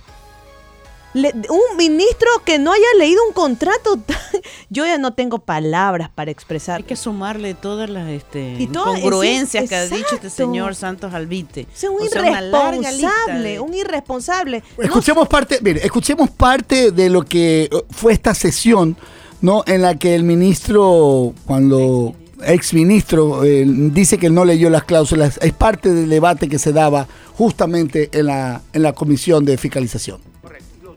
un 1.13 1.77
ministro 1.77 2.29
que 2.45 2.59
no 2.59 2.71
haya 2.71 2.85
leído 2.97 3.21
un 3.27 3.33
contrato, 3.33 3.99
yo 4.69 4.85
ya 4.85 4.97
no 4.97 5.13
tengo 5.13 5.39
palabras 5.39 6.09
para 6.13 6.31
expresar. 6.31 6.77
Hay 6.77 6.83
que 6.83 6.95
sumarle 6.95 7.53
todas 7.53 7.89
las 7.89 8.07
este, 8.09 8.55
incongruencias 8.59 9.69
que 9.69 9.75
ha 9.75 9.85
dicho 9.87 10.15
este 10.15 10.29
señor 10.29 10.75
Santos 10.75 11.13
Albite. 11.13 11.67
Es 11.73 11.83
un 11.85 12.03
irresponsable, 12.03 13.59
un 13.59 13.73
irresponsable. 13.73 14.63
Escuchemos 14.77 15.27
parte, 15.27 15.59
mire, 15.61 15.83
escuchemos 15.83 16.29
parte 16.29 16.91
de 16.91 17.09
lo 17.09 17.23
que 17.23 17.69
fue 17.89 18.13
esta 18.13 18.33
sesión 18.33 18.97
¿no? 19.41 19.63
En 19.67 19.81
la 19.81 19.97
que 19.97 20.15
el 20.15 20.23
ministro, 20.23 21.33
cuando 21.45 22.15
ex 22.43 22.73
ministro 22.73 23.43
eh, 23.43 23.63
dice 23.65 24.17
que 24.17 24.29
no 24.29 24.45
leyó 24.45 24.69
las 24.69 24.83
cláusulas, 24.83 25.37
es 25.41 25.53
parte 25.53 25.93
del 25.93 26.09
debate 26.09 26.47
que 26.47 26.59
se 26.59 26.73
daba 26.73 27.07
justamente 27.35 28.09
en 28.11 28.27
la, 28.27 28.61
en 28.73 28.83
la 28.83 28.93
comisión 28.93 29.45
de 29.45 29.57
fiscalización. 29.57 30.21
Correcto. 30.41 30.95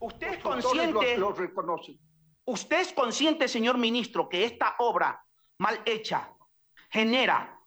usted 0.00 0.34
es 0.34 0.38
consciente, 0.38 1.16
usted 2.44 2.80
es 2.80 2.92
consciente, 2.92 3.48
señor 3.48 3.78
ministro, 3.78 4.28
que 4.28 4.44
esta 4.44 4.74
obra 4.78 5.22
mal 5.58 5.80
hecha 5.84 6.30
genera 6.90 7.58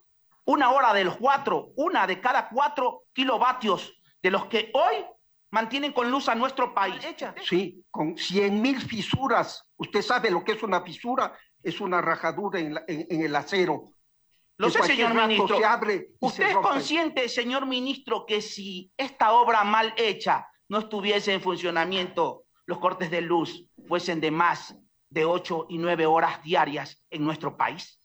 una 0.45 0.71
hora 0.71 0.93
de 0.93 1.03
los 1.03 1.17
cuatro, 1.17 1.71
una 1.75 2.07
de 2.07 2.19
cada 2.19 2.49
cuatro 2.49 3.03
kilovatios 3.13 3.93
de 4.21 4.31
los 4.31 4.45
que 4.45 4.71
hoy 4.73 5.05
mantienen 5.51 5.91
con 5.91 6.09
luz 6.09 6.29
a 6.29 6.35
nuestro 6.35 6.73
país. 6.73 6.95
Sí, 7.43 7.83
con 7.91 8.17
100 8.17 8.61
mil 8.61 8.81
fisuras. 8.81 9.69
Usted 9.77 10.01
sabe 10.01 10.31
lo 10.31 10.43
que 10.43 10.53
es 10.53 10.63
una 10.63 10.81
fisura, 10.81 11.37
es 11.61 11.79
una 11.79 12.01
rajadura 12.01 12.59
en, 12.59 12.77
el 12.87 13.35
acero. 13.35 13.93
Lo 14.57 14.69
sé, 14.69 14.83
señor 14.83 15.13
ministro. 15.13 15.57
¿Usted 16.19 16.49
es 16.49 16.57
consciente, 16.57 17.27
señor 17.29 17.65
ministro, 17.65 18.25
que 18.25 18.41
si 18.41 18.91
esta 18.95 19.33
obra 19.33 19.63
mal 19.63 19.93
hecha 19.97 20.47
no 20.69 20.79
estuviese 20.79 21.33
en 21.33 21.41
funcionamiento, 21.41 22.45
los 22.65 22.79
cortes 22.79 23.11
de 23.11 23.21
luz 23.21 23.65
fuesen 23.87 24.21
de 24.21 24.31
más 24.31 24.75
de 25.09 25.25
8 25.25 25.67
y 25.69 25.77
9 25.77 26.05
horas 26.05 26.41
diarias 26.43 27.03
en 27.09 27.25
nuestro 27.25 27.57
país? 27.57 28.01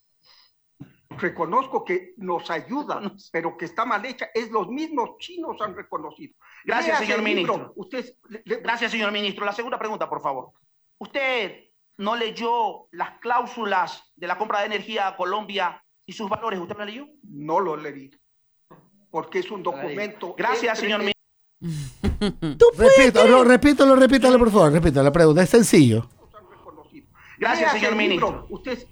reconozco 1.18 1.84
que 1.84 2.14
nos 2.16 2.50
ayuda, 2.50 3.00
pero 3.32 3.56
que 3.56 3.64
está 3.64 3.84
mal 3.84 4.04
hecha, 4.04 4.28
es 4.34 4.50
los 4.50 4.68
mismos 4.68 5.18
chinos 5.18 5.60
han 5.60 5.74
reconocido. 5.74 6.34
Gracias, 6.66 6.98
señor 6.98 7.22
ministro. 7.22 7.72
Usted, 7.76 8.16
Gracias, 8.44 8.90
señor 8.90 9.12
ministro. 9.12 9.44
La 9.44 9.52
segunda 9.52 9.78
pregunta, 9.78 10.08
por 10.08 10.20
favor. 10.20 10.50
¿Usted 10.98 11.70
no 11.98 12.16
leyó 12.16 12.88
las 12.90 13.18
cláusulas 13.20 14.12
de 14.16 14.26
la 14.26 14.36
compra 14.36 14.60
de 14.60 14.66
energía 14.66 15.06
a 15.06 15.16
Colombia 15.16 15.80
y 16.04 16.12
sus 16.12 16.28
valores? 16.28 16.58
¿Usted 16.58 16.76
lo 16.76 16.84
leyó? 16.84 17.06
No 17.22 17.60
lo 17.60 17.76
leí, 17.76 18.10
porque 19.12 19.38
es 19.38 19.50
un 19.52 19.62
documento. 19.62 20.34
Gracias, 20.36 20.80
señor 20.80 21.00
ministro. 21.00 21.16
repito, 22.76 23.44
repítalo, 23.44 23.94
repítalo, 23.94 24.38
por 24.38 24.50
favor, 24.50 24.72
repítalo. 24.72 25.04
La 25.04 25.12
pregunta 25.12 25.42
es 25.44 25.50
sencillo. 25.50 26.10
Gracias, 27.38 27.72
señor 27.72 27.94
ministro. 27.94 28.46
Usted, 28.50 28.86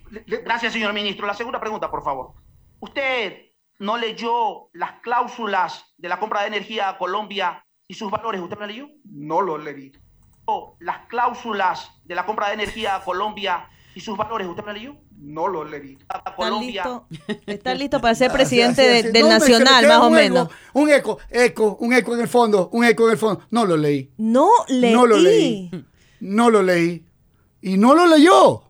Gracias, 0.45 0.73
señor 0.73 0.93
ministro. 0.93 1.27
La 1.27 1.35
segunda 1.35 1.59
pregunta, 1.59 1.91
por 1.91 2.05
favor. 2.05 2.35
¿Usted 2.79 3.47
no 3.81 3.97
leyó 3.97 4.69
las 4.73 5.01
cláusulas 5.01 5.93
de 5.97 6.09
la 6.09 6.21
compra 6.21 6.43
de 6.43 6.49
energía 6.49 6.89
a 6.89 6.99
Colombia 6.99 7.64
y 7.89 7.95
sus 7.95 8.11
valores? 8.11 8.41
¿Usted 8.41 8.59
lo 8.59 8.67
leyó? 8.67 8.89
No 9.05 9.41
lo 9.41 9.59
leí. 9.59 9.93
Las 10.81 11.07
cláusulas 11.07 11.91
de 12.05 12.15
la 12.15 12.27
compra 12.27 12.49
de 12.49 12.55
energía 12.55 12.97
a 12.97 13.05
Colombia 13.05 13.69
y 13.95 14.01
sus 14.01 14.17
valores, 14.17 14.47
¿usted 14.47 14.65
lo 14.65 14.73
leyó? 14.73 14.97
No 15.17 15.49
lo 15.49 15.65
leí. 15.65 15.99
¿Está 17.47 17.75
listo, 17.75 18.01
para 18.01 18.15
ser 18.15 18.33
presidente 18.33 19.03
del 19.03 19.29
Nacional, 19.29 19.87
más 19.87 19.99
o 19.99 20.11
menos? 20.11 20.49
Un 20.73 20.91
eco, 20.91 21.19
eco, 21.31 21.77
un 21.81 21.93
eco 21.95 22.15
en 22.15 22.21
el 22.21 22.29
fondo, 22.29 22.69
un 22.73 22.85
eco 22.85 23.07
en 23.07 23.13
el 23.13 23.19
fondo. 23.19 23.43
No 23.51 23.65
lo 23.65 23.77
leí. 23.77 24.13
No 24.19 24.51
leí. 24.69 24.93
No 24.93 25.07
lo 25.07 25.17
leí. 25.17 25.71
No 26.21 26.51
lo 26.51 26.63
leí. 26.63 27.07
Y 27.63 27.77
no 27.79 27.95
lo 27.95 28.07
leyó. 28.07 28.65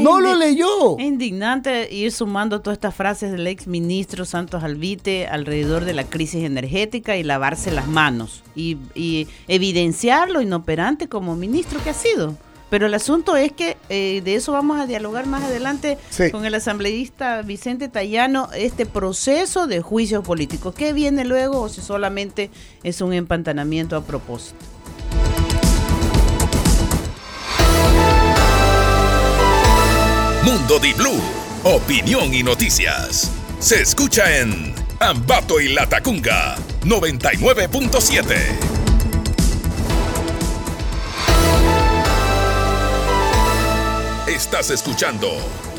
No 0.00 0.20
lo 0.20 0.34
leyó. 0.34 0.98
Es 0.98 1.04
indignante 1.04 1.92
ir 1.94 2.10
sumando 2.10 2.60
todas 2.60 2.76
estas 2.76 2.94
frases 2.94 3.30
del 3.30 3.46
ex 3.46 3.68
ministro 3.68 4.24
Santos 4.24 4.64
Alvite 4.64 5.28
alrededor 5.28 5.84
de 5.84 5.94
la 5.94 6.04
crisis 6.04 6.42
energética 6.42 7.16
y 7.16 7.22
lavarse 7.22 7.70
las 7.70 7.86
manos 7.86 8.42
y, 8.56 9.28
evidenciar 9.46 10.30
lo 10.30 10.42
inoperante 10.42 11.08
como 11.08 11.36
ministro 11.36 11.80
que 11.82 11.90
ha 11.90 11.94
sido. 11.94 12.36
Pero 12.68 12.86
el 12.86 12.94
asunto 12.94 13.36
es 13.36 13.52
que 13.52 13.78
eh, 13.88 14.20
de 14.22 14.34
eso 14.34 14.52
vamos 14.52 14.78
a 14.78 14.86
dialogar 14.86 15.26
más 15.26 15.42
adelante 15.44 15.96
con 16.32 16.44
el 16.44 16.54
asambleísta 16.54 17.40
Vicente 17.42 17.88
Tallano, 17.88 18.50
este 18.54 18.84
proceso 18.84 19.66
de 19.66 19.80
juicios 19.80 20.22
políticos. 20.22 20.74
¿Qué 20.74 20.92
viene 20.92 21.24
luego 21.24 21.62
o 21.62 21.68
si 21.68 21.80
solamente 21.80 22.50
es 22.82 23.00
un 23.00 23.14
empantanamiento 23.14 23.96
a 23.96 24.02
propósito? 24.02 24.66
Mundo 30.50 30.78
Di 30.78 30.94
Blue, 30.94 31.20
opinión 31.62 32.32
y 32.32 32.42
noticias. 32.42 33.30
Se 33.58 33.82
escucha 33.82 34.38
en 34.38 34.74
Ambato 34.98 35.60
y 35.60 35.68
Latacunga 35.68 36.56
99.7. 36.84 38.34
Estás 44.26 44.70
escuchando 44.70 45.28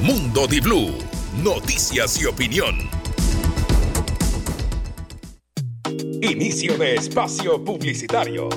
Mundo 0.03 0.45
Di 0.45 0.59
Blue, 0.59 0.99
noticias 1.41 2.21
y 2.21 2.27
opinión. 2.27 2.77
Inicio 6.21 6.77
de 6.77 6.93
espacio 6.93 7.65
publicitario. 7.65 8.49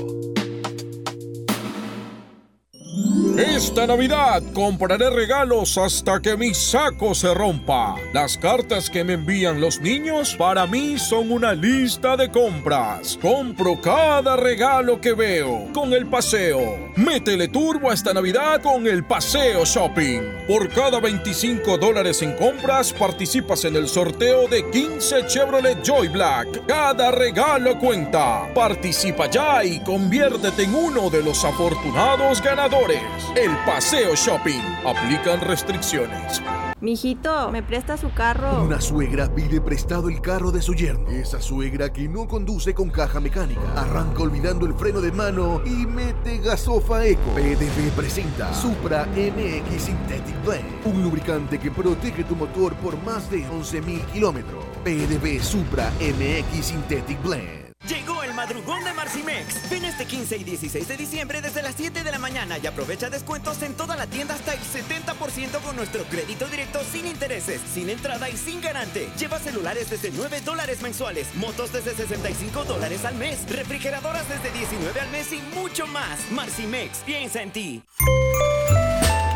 Esta 3.39 3.87
Navidad 3.87 4.43
compraré 4.53 5.09
regalos 5.09 5.79
hasta 5.79 6.21
que 6.21 6.37
mi 6.37 6.53
saco 6.53 7.15
se 7.15 7.33
rompa. 7.33 7.95
Las 8.13 8.37
cartas 8.37 8.91
que 8.91 9.05
me 9.05 9.15
envían 9.15 9.61
los 9.61 9.81
niños 9.81 10.35
para 10.37 10.67
mí 10.67 10.99
son 10.99 11.33
una 11.33 11.55
lista 11.55 12.17
de 12.17 12.31
compras. 12.31 13.19
Compro 13.23 13.81
cada 13.81 14.37
regalo 14.37 15.01
que 15.01 15.15
veo 15.15 15.69
con 15.73 15.95
el 15.95 16.07
paseo. 16.07 16.91
Métele 16.97 17.49
turbo 17.49 17.91
a 17.91 17.95
esta 17.95 18.13
Navidad 18.13 18.61
con 18.61 18.87
el 18.87 19.05
paseo 19.05 19.65
shopping. 19.65 20.21
Por 20.47 20.69
cada 20.69 21.01
25 21.01 21.79
dólares 21.79 22.21
en 22.21 22.37
compras 22.37 22.93
participas 22.93 23.65
en 23.65 23.77
el 23.77 23.89
sorteo 23.89 24.47
de 24.47 24.69
15 24.71 25.27
Chevrolet 25.27 25.83
Joy 25.83 26.09
Black. 26.09 26.67
Cada 26.67 27.11
regalo 27.11 27.79
cuenta. 27.79 28.53
Participa 28.55 29.31
ya 29.31 29.65
y 29.65 29.81
conviértete 29.81 30.65
en 30.65 30.75
uno 30.75 31.09
de 31.09 31.23
los 31.23 31.43
afortunados 31.45 32.43
ganadores. 32.43 33.22
El 33.37 33.57
Paseo 33.65 34.15
Shopping. 34.15 34.61
Aplican 34.87 35.41
restricciones. 35.41 36.43
Mijito, 36.83 37.51
¿me 37.53 37.63
presta 37.63 37.97
su 37.97 38.13
carro? 38.13 38.65
Una 38.65 38.81
suegra 38.81 39.33
pide 39.33 39.61
prestado 39.61 40.09
el 40.09 40.21
carro 40.21 40.51
de 40.51 40.61
su 40.61 40.75
yerno. 40.75 41.09
Esa 41.11 41.41
suegra 41.41 41.93
que 41.93 42.09
no 42.09 42.27
conduce 42.27 42.75
con 42.75 42.91
caja 42.91 43.21
mecánica. 43.21 43.61
Arranca 43.77 44.23
olvidando 44.23 44.67
el 44.67 44.75
freno 44.75 45.01
de 45.01 45.13
mano 45.13 45.63
y 45.65 45.87
mete 45.87 46.39
gasofa 46.39 47.07
eco. 47.07 47.31
PDV 47.35 47.93
presenta 47.95 48.53
Supra 48.53 49.07
MX 49.07 49.81
Synthetic 49.81 50.45
Blend. 50.45 50.85
Un 50.85 51.05
lubricante 51.05 51.61
que 51.61 51.71
protege 51.71 52.25
tu 52.25 52.35
motor 52.35 52.75
por 52.75 53.01
más 53.05 53.31
de 53.31 53.49
11.000 53.49 54.05
kilómetros. 54.07 54.65
PDV 54.83 55.41
Supra 55.41 55.89
MX 56.01 56.67
Synthetic 56.67 57.23
Blend. 57.23 57.62
Llegó 57.89 58.23
el 58.23 58.33
madrugón 58.33 58.85
de 58.85 58.93
Marcimex. 58.93 59.69
Ven 59.69 59.85
este 59.85 60.07
15 60.07 60.37
y 60.37 60.45
16 60.45 60.87
de 60.87 60.97
diciembre 60.97 61.43
desde 61.43 61.63
las 61.63 61.75
7 61.75 62.05
de 62.05 62.13
la 62.13 62.19
mañana 62.19 62.57
y 62.59 62.67
aprovecha 62.67 63.11
descuentos 63.11 63.61
en 63.63 63.75
toda 63.75 63.97
la 63.97 64.07
tienda 64.07 64.35
hasta 64.35 64.55
el 64.55 64.61
70% 64.61 65.61
con 65.65 65.75
nuestro 65.75 66.05
crédito 66.05 66.47
directo 66.47 66.81
sin 66.85 67.07
intereses, 67.07 67.61
sin 67.75 67.91
entrada 67.91 68.29
y 68.31 68.37
sin 68.37 68.61
garante. 68.61 69.11
Lleva 69.19 69.41
celulares 69.41 69.91
desde 69.91 70.13
9 70.13 70.43
dólares 70.43 70.81
mensuales, 70.81 71.35
motos 71.35 71.73
desde 71.73 71.95
65 71.95 72.65
dólares 72.65 73.05
al 73.05 73.17
mes, 73.17 73.51
refrigeradoras 73.51 74.29
desde 74.29 74.57
19 74.57 75.01
al 75.01 75.11
mes 75.11 75.33
y 75.33 75.43
mucho 75.57 75.87
más. 75.89 76.31
Marcimex, 76.31 76.99
piensa 76.99 77.43
en 77.43 77.51
ti. 77.51 77.83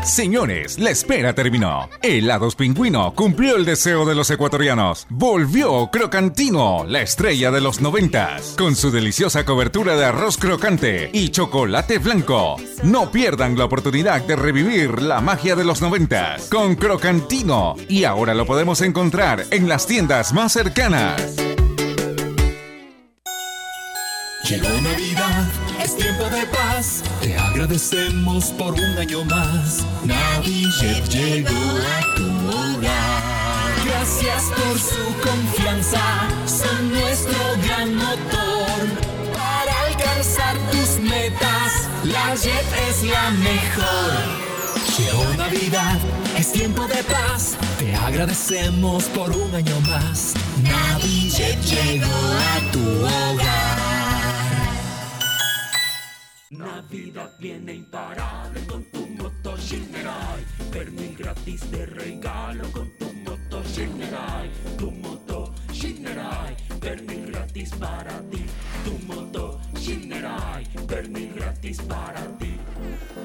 Señores, 0.07 0.79
la 0.79 0.89
espera 0.89 1.33
terminó. 1.33 1.89
Helados 2.01 2.55
Pingüino 2.55 3.13
cumplió 3.13 3.57
el 3.57 3.65
deseo 3.65 4.05
de 4.05 4.15
los 4.15 4.31
ecuatorianos. 4.31 5.05
Volvió 5.09 5.89
Crocantino, 5.91 6.85
la 6.87 7.01
estrella 7.01 7.51
de 7.51 7.59
los 7.59 7.81
noventas, 7.81 8.55
con 8.57 8.75
su 8.75 8.89
deliciosa 8.89 9.43
cobertura 9.43 9.97
de 9.97 10.05
arroz 10.05 10.37
crocante 10.37 11.09
y 11.11 11.29
chocolate 11.29 11.99
blanco. 11.99 12.55
No 12.83 13.11
pierdan 13.11 13.57
la 13.57 13.65
oportunidad 13.65 14.21
de 14.21 14.37
revivir 14.37 15.01
la 15.01 15.19
magia 15.19 15.57
de 15.57 15.65
los 15.65 15.81
noventas 15.81 16.47
con 16.49 16.75
Crocantino. 16.75 17.75
Y 17.89 18.05
ahora 18.05 18.33
lo 18.33 18.45
podemos 18.45 18.81
encontrar 18.81 19.43
en 19.51 19.67
las 19.67 19.87
tiendas 19.87 20.31
más 20.33 20.53
cercanas. 20.53 21.35
Llegó 24.49 24.69
Navidad, 24.81 25.45
es 25.83 25.97
tiempo 25.97 26.23
de 26.29 26.45
paz. 26.45 27.03
Te 27.21 27.37
agradecemos 27.37 28.45
por 28.51 28.75
un 28.75 28.97
año 28.97 29.25
más. 29.25 29.85
Navidad 30.05 31.03
llegó 31.09 31.49
a 31.49 32.15
tu 32.15 32.25
hogar. 32.47 33.85
Gracias 33.85 34.43
por 34.55 34.79
su 34.79 35.03
confianza, 35.21 35.99
son 36.45 36.91
nuestro 36.91 37.37
gran 37.65 37.93
motor. 37.95 38.87
Para 39.33 39.81
alcanzar 39.87 40.55
tus 40.71 40.97
metas, 41.01 41.89
la 42.05 42.33
JET 42.37 42.65
es 42.89 43.03
la 43.03 43.29
mejor. 43.31 44.47
Llegó 44.97 45.25
Navidad, 45.35 45.99
es 46.37 46.53
tiempo 46.53 46.87
de 46.87 47.03
paz. 47.03 47.57
Te 47.79 47.93
agradecemos 47.93 49.03
por 49.05 49.29
un 49.29 49.53
año 49.53 49.77
más. 49.81 50.35
Navidad 50.63 51.61
llegó 51.63 52.05
a 52.05 52.71
tu 52.71 52.79
hogar. 52.79 53.86
Navidad 56.89 57.33
viene 57.37 57.73
imparable 57.73 58.65
con 58.65 58.81
tu 58.91 59.05
moto 59.07 59.57
Shinerai. 59.57 60.41
Pernil 60.71 61.17
gratis 61.17 61.69
de 61.69 61.85
regalo 61.85 62.71
con 62.71 62.89
tu 62.97 63.11
moto 63.11 63.61
Shinerai. 63.61 64.49
Tu 64.77 64.89
moto 64.91 65.53
Shinerai. 65.73 66.55
Pernil 66.79 67.25
gratis 67.29 67.71
para 67.71 68.21
ti. 68.29 68.45
Tu 68.85 69.05
moto 69.05 69.59
Shinerai. 69.75 70.63
Pernil 70.87 71.33
gratis 71.33 71.81
para 71.81 72.21
ti. 72.37 72.57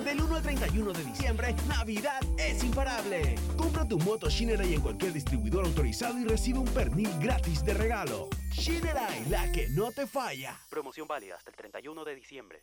Del 0.04 0.20
1 0.20 0.34
al 0.34 0.42
31 0.42 0.92
de 0.92 1.04
diciembre, 1.04 1.54
Navidad 1.68 2.20
es 2.38 2.64
imparable. 2.64 3.36
Compra 3.56 3.86
tu 3.86 3.96
moto 4.00 4.28
Shinerai 4.28 4.74
en 4.74 4.80
cualquier 4.80 5.12
distribuidor 5.12 5.66
autorizado 5.66 6.18
y 6.18 6.24
recibe 6.24 6.58
un 6.58 6.66
pernil 6.66 7.10
gratis 7.20 7.64
de 7.64 7.74
regalo. 7.74 8.28
Shinerai, 8.50 9.28
la 9.28 9.52
que 9.52 9.68
no 9.68 9.92
te 9.92 10.08
falla. 10.08 10.58
Promoción 10.68 11.06
válida 11.06 11.36
hasta 11.36 11.50
el 11.50 11.56
31 11.56 12.04
de 12.04 12.14
diciembre. 12.16 12.60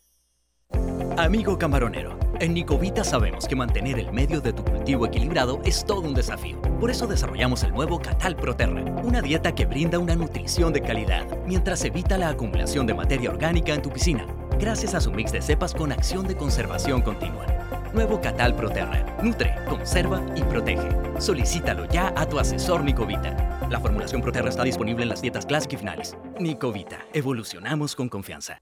Amigo 1.20 1.60
camaronero, 1.60 2.18
en 2.40 2.54
Nicovita 2.54 3.04
sabemos 3.04 3.46
que 3.46 3.54
mantener 3.54 4.00
el 4.00 4.14
medio 4.14 4.40
de 4.40 4.54
tu 4.54 4.64
cultivo 4.64 5.06
equilibrado 5.06 5.60
es 5.66 5.84
todo 5.84 6.00
un 6.00 6.14
desafío. 6.14 6.62
Por 6.80 6.90
eso 6.90 7.08
desarrollamos 7.08 7.62
el 7.64 7.74
nuevo 7.74 8.00
Catal 8.00 8.38
Proterra, 8.38 8.86
una 9.04 9.22
dieta 9.22 9.54
que 9.54 9.66
brinda 9.66 10.00
una 10.00 10.16
nutrición 10.16 10.72
de 10.72 10.82
calidad, 10.82 11.28
mientras 11.46 11.84
evita 11.84 12.18
la 12.18 12.30
acumulación 12.30 12.88
de 12.88 12.94
materia 12.94 13.32
orgánica 13.32 13.74
en 13.74 13.82
tu 13.82 13.90
piscina, 13.90 14.26
gracias 14.62 14.94
a 14.96 15.02
su 15.02 15.12
mix 15.12 15.34
de 15.34 15.42
cepas 15.42 15.74
con 15.74 15.92
acción 15.92 16.26
de 16.26 16.38
conservación 16.38 17.02
continua. 17.02 17.46
Nuevo 17.94 18.22
Catal 18.22 18.56
Proterra, 18.56 19.18
nutre, 19.22 19.54
conserva 19.68 20.24
y 20.38 20.44
protege. 20.44 20.88
Solicítalo 21.20 21.84
ya 21.90 22.14
a 22.16 22.30
tu 22.30 22.40
asesor 22.40 22.82
Nicovita. 22.86 23.68
La 23.70 23.82
formulación 23.82 24.22
Proterra 24.22 24.48
está 24.48 24.64
disponible 24.64 25.04
en 25.04 25.10
las 25.10 25.22
dietas 25.22 25.46
Classic 25.46 25.74
y 25.74 25.76
finales. 25.76 26.16
Nicovita, 26.40 27.00
evolucionamos 27.12 27.94
con 27.94 28.08
confianza. 28.08 28.62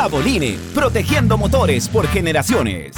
Caboline, 0.00 0.56
protegiendo 0.72 1.36
motores 1.36 1.86
por 1.86 2.08
generaciones. 2.08 2.96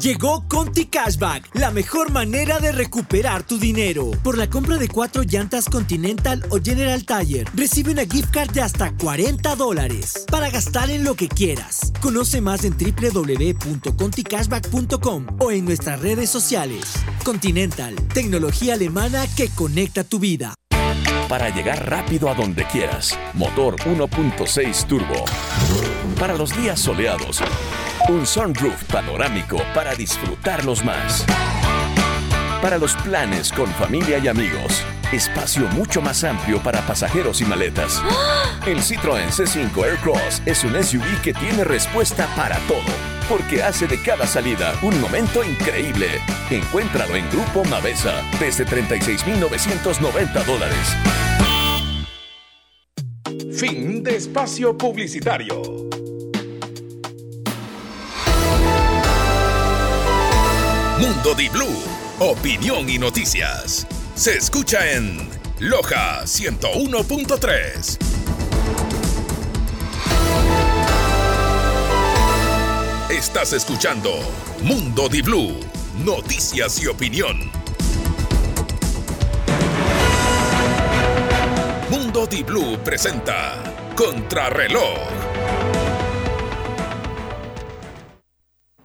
Llegó 0.00 0.46
Conti 0.46 0.86
Cashback, 0.86 1.50
la 1.56 1.72
mejor 1.72 2.12
manera 2.12 2.60
de 2.60 2.70
recuperar 2.70 3.42
tu 3.42 3.58
dinero. 3.58 4.12
Por 4.22 4.38
la 4.38 4.48
compra 4.48 4.76
de 4.76 4.86
cuatro 4.86 5.24
llantas 5.24 5.64
Continental 5.64 6.46
o 6.50 6.60
General 6.62 7.04
Tire, 7.04 7.46
recibe 7.52 7.90
una 7.90 8.02
gift 8.02 8.30
card 8.30 8.52
de 8.52 8.60
hasta 8.60 8.96
40 8.96 9.56
dólares 9.56 10.24
para 10.30 10.50
gastar 10.50 10.88
en 10.88 11.02
lo 11.02 11.16
que 11.16 11.26
quieras. 11.26 11.92
Conoce 12.00 12.40
más 12.40 12.62
en 12.62 12.76
www.conticashback.com 12.78 15.26
o 15.40 15.50
en 15.50 15.64
nuestras 15.64 16.00
redes 16.00 16.30
sociales. 16.30 16.94
Continental, 17.24 17.96
tecnología 18.14 18.74
alemana 18.74 19.26
que 19.36 19.48
conecta 19.48 20.04
tu 20.04 20.20
vida 20.20 20.54
para 21.28 21.50
llegar 21.50 21.88
rápido 21.88 22.30
a 22.30 22.34
donde 22.34 22.64
quieras. 22.64 23.18
Motor 23.34 23.76
1.6 23.80 24.86
turbo. 24.86 25.24
Para 26.18 26.34
los 26.34 26.56
días 26.56 26.80
soleados, 26.80 27.40
un 28.08 28.26
sunroof 28.26 28.84
panorámico 28.84 29.58
para 29.74 29.94
disfrutarlos 29.94 30.84
más. 30.84 31.24
Para 32.62 32.78
los 32.78 32.94
planes 32.96 33.52
con 33.52 33.68
familia 33.74 34.18
y 34.18 34.26
amigos, 34.26 34.82
espacio 35.12 35.68
mucho 35.68 36.02
más 36.02 36.24
amplio 36.24 36.60
para 36.60 36.84
pasajeros 36.86 37.40
y 37.40 37.44
maletas. 37.44 38.02
El 38.66 38.78
Citroën 38.78 39.28
C5 39.28 39.84
Aircross 39.84 40.42
es 40.44 40.64
un 40.64 40.82
SUV 40.82 41.22
que 41.22 41.34
tiene 41.34 41.62
respuesta 41.62 42.26
para 42.34 42.56
todo, 42.66 42.82
porque 43.28 43.62
hace 43.62 43.86
de 43.86 44.00
cada 44.00 44.26
salida 44.26 44.74
un 44.82 45.00
momento 45.00 45.44
increíble. 45.44 46.08
Encuéntralo 46.50 47.14
en 47.14 47.28
Grupo 47.30 47.64
Mavesa 47.64 48.22
desde 48.40 48.66
36.990 48.66 50.44
dólares. 50.44 50.78
Fin 53.54 54.02
de 54.02 54.16
espacio 54.16 54.76
publicitario. 54.76 55.62
Mundo 60.98 61.34
Di 61.36 61.48
Blue, 61.48 61.82
opinión 62.18 62.88
y 62.88 62.98
noticias. 62.98 63.86
Se 64.14 64.36
escucha 64.36 64.90
en 64.92 65.28
Loja 65.60 66.22
101.3. 66.24 68.07
Estás 73.18 73.52
escuchando 73.52 74.10
Mundo 74.62 75.08
Di 75.08 75.22
Blue, 75.22 75.58
noticias 76.04 76.80
y 76.80 76.86
opinión. 76.86 77.36
Mundo 81.90 82.28
Di 82.28 82.44
Blue 82.44 82.78
presenta 82.84 83.54
Contrarreloj. 83.96 84.98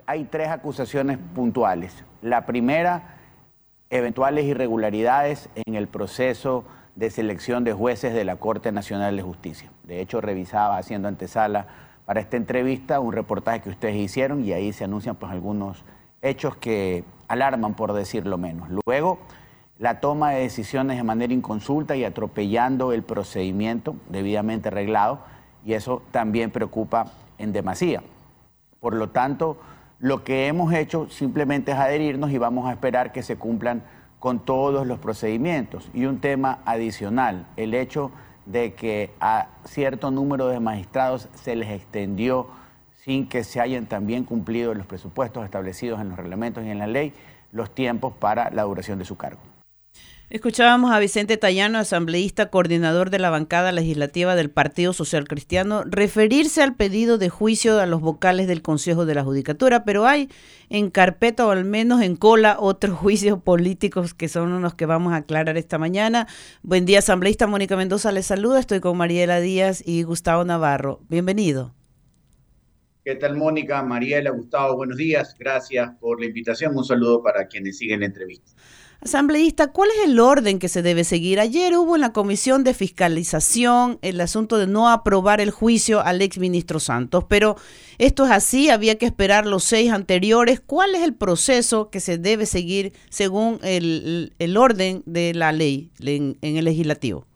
Hay 0.07 0.23
tres 0.23 0.49
acusaciones 0.49 1.19
puntuales. 1.35 2.03
La 2.23 2.47
primera, 2.47 3.17
eventuales 3.91 4.45
irregularidades 4.45 5.47
en 5.53 5.75
el 5.75 5.87
proceso 5.87 6.65
de 6.95 7.11
selección 7.11 7.63
de 7.63 7.73
jueces 7.73 8.15
de 8.15 8.25
la 8.25 8.37
Corte 8.37 8.71
Nacional 8.71 9.15
de 9.15 9.21
Justicia. 9.21 9.69
De 9.83 10.01
hecho, 10.01 10.21
revisaba 10.21 10.79
haciendo 10.79 11.07
antesala 11.07 11.82
para 12.05 12.19
esta 12.19 12.37
entrevista, 12.37 12.99
un 12.99 13.13
reportaje 13.13 13.61
que 13.61 13.69
ustedes 13.69 13.95
hicieron 13.95 14.43
y 14.43 14.51
ahí 14.51 14.73
se 14.73 14.83
anuncian 14.83 15.15
pues 15.15 15.31
algunos 15.31 15.83
hechos 16.21 16.55
que 16.57 17.03
alarman, 17.27 17.75
por 17.75 17.93
decirlo 17.93 18.37
menos. 18.37 18.69
Luego, 18.85 19.19
la 19.79 19.99
toma 19.99 20.31
de 20.31 20.41
decisiones 20.41 20.97
de 20.97 21.03
manera 21.03 21.33
inconsulta 21.33 21.95
y 21.95 22.03
atropellando 22.03 22.93
el 22.93 23.03
procedimiento 23.03 23.95
debidamente 24.09 24.69
arreglado, 24.69 25.19
y 25.65 25.73
eso 25.73 26.01
también 26.11 26.51
preocupa 26.51 27.07
en 27.37 27.53
demasía. 27.53 28.03
Por 28.79 28.95
lo 28.95 29.09
tanto, 29.09 29.57
lo 29.99 30.23
que 30.23 30.47
hemos 30.47 30.73
hecho 30.73 31.09
simplemente 31.09 31.71
es 31.71 31.77
adherirnos 31.77 32.31
y 32.31 32.37
vamos 32.37 32.67
a 32.67 32.73
esperar 32.73 33.11
que 33.11 33.23
se 33.23 33.37
cumplan 33.37 33.83
con 34.19 34.39
todos 34.39 34.85
los 34.85 34.99
procedimientos. 34.99 35.89
Y 35.93 36.05
un 36.05 36.19
tema 36.19 36.59
adicional, 36.65 37.45
el 37.55 37.73
hecho 37.73 38.11
de 38.45 38.73
que 38.73 39.11
a 39.19 39.47
cierto 39.65 40.11
número 40.11 40.47
de 40.47 40.59
magistrados 40.59 41.29
se 41.33 41.55
les 41.55 41.69
extendió 41.69 42.47
sin 42.95 43.27
que 43.27 43.43
se 43.43 43.59
hayan 43.59 43.85
también 43.85 44.23
cumplido 44.23 44.73
los 44.73 44.85
presupuestos 44.85 45.43
establecidos 45.45 45.99
en 45.99 46.09
los 46.09 46.17
reglamentos 46.17 46.63
y 46.63 46.69
en 46.69 46.79
la 46.79 46.87
ley 46.87 47.13
los 47.51 47.73
tiempos 47.73 48.13
para 48.13 48.49
la 48.49 48.63
duración 48.63 48.99
de 48.99 49.05
su 49.05 49.17
cargo. 49.17 49.52
Escuchábamos 50.29 50.91
a 50.91 50.99
Vicente 50.99 51.37
Tallano, 51.37 51.77
asambleísta, 51.77 52.49
coordinador 52.49 53.09
de 53.09 53.19
la 53.19 53.29
bancada 53.29 53.71
legislativa 53.71 54.35
del 54.35 54.49
Partido 54.49 54.93
Social 54.93 55.27
Cristiano, 55.27 55.83
referirse 55.85 56.63
al 56.63 56.75
pedido 56.75 57.17
de 57.17 57.29
juicio 57.29 57.79
a 57.79 57.85
los 57.85 58.01
vocales 58.01 58.47
del 58.47 58.61
Consejo 58.61 59.05
de 59.05 59.15
la 59.15 59.23
Judicatura, 59.23 59.83
pero 59.83 60.07
hay 60.07 60.29
en 60.69 60.89
carpeta 60.89 61.45
o 61.45 61.51
al 61.51 61.65
menos 61.65 62.01
en 62.01 62.15
cola 62.15 62.57
otros 62.59 62.97
juicios 62.97 63.43
políticos 63.43 64.13
que 64.13 64.29
son 64.29 64.61
los 64.61 64.73
que 64.73 64.85
vamos 64.85 65.13
a 65.13 65.17
aclarar 65.17 65.57
esta 65.57 65.77
mañana. 65.77 66.27
Buen 66.63 66.85
día, 66.85 66.99
asambleísta 66.99 67.45
Mónica 67.45 67.75
Mendoza, 67.75 68.11
les 68.11 68.25
saluda. 68.25 68.59
Estoy 68.59 68.79
con 68.79 68.97
Mariela 68.97 69.39
Díaz 69.39 69.83
y 69.85 70.03
Gustavo 70.03 70.45
Navarro. 70.45 71.01
Bienvenido. 71.09 71.75
¿Qué 73.03 73.15
tal, 73.15 73.35
Mónica? 73.35 73.83
Mariela, 73.83 74.29
Gustavo, 74.31 74.77
buenos 74.77 74.95
días. 74.95 75.35
Gracias 75.37 75.91
por 75.99 76.21
la 76.21 76.25
invitación. 76.25 76.75
Un 76.77 76.85
saludo 76.85 77.21
para 77.21 77.47
quienes 77.47 77.77
siguen 77.77 77.99
la 77.99 78.05
entrevista. 78.05 78.53
Asambleísta, 79.01 79.71
¿cuál 79.73 79.89
es 79.89 80.09
el 80.09 80.19
orden 80.19 80.59
que 80.59 80.69
se 80.69 80.81
debe 80.81 81.03
seguir? 81.03 81.39
Ayer 81.39 81.75
hubo 81.75 81.95
en 81.95 82.01
la 82.01 82.13
Comisión 82.13 82.63
de 82.63 82.73
Fiscalización 82.73 83.99
el 84.01 84.21
asunto 84.21 84.57
de 84.57 84.65
no 84.65 84.89
aprobar 84.89 85.41
el 85.41 85.51
juicio 85.51 85.99
al 85.99 86.21
exministro 86.21 86.79
Santos, 86.79 87.25
pero 87.27 87.57
esto 87.97 88.25
es 88.25 88.31
así, 88.31 88.69
había 88.69 88.97
que 88.97 89.05
esperar 89.05 89.45
los 89.45 89.65
seis 89.65 89.91
anteriores. 89.91 90.61
¿Cuál 90.61 90.95
es 90.95 91.01
el 91.01 91.13
proceso 91.13 91.89
que 91.89 91.99
se 91.99 92.17
debe 92.17 92.45
seguir 92.45 92.93
según 93.09 93.59
el, 93.61 94.31
orden 94.57 95.03
de 95.05 95.33
la 95.33 95.51
ley 95.51 95.91
en, 95.99 96.37
en 96.41 96.55
el 96.55 96.65
legislativo? 96.65 97.27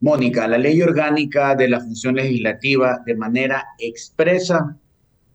Mónica, 0.00 0.48
la 0.48 0.58
ley 0.58 0.80
orgánica 0.80 1.54
de 1.54 1.68
la 1.68 1.80
función 1.80 2.16
legislativa 2.16 3.00
de 3.04 3.14
manera 3.14 3.66
expresa 3.78 4.76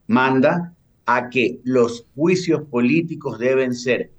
manda 0.07 0.73
a 1.05 1.29
que 1.29 1.61
los 1.63 2.05
juicios 2.15 2.63
políticos 2.69 3.39
deben 3.39 3.73
ser 3.73 4.16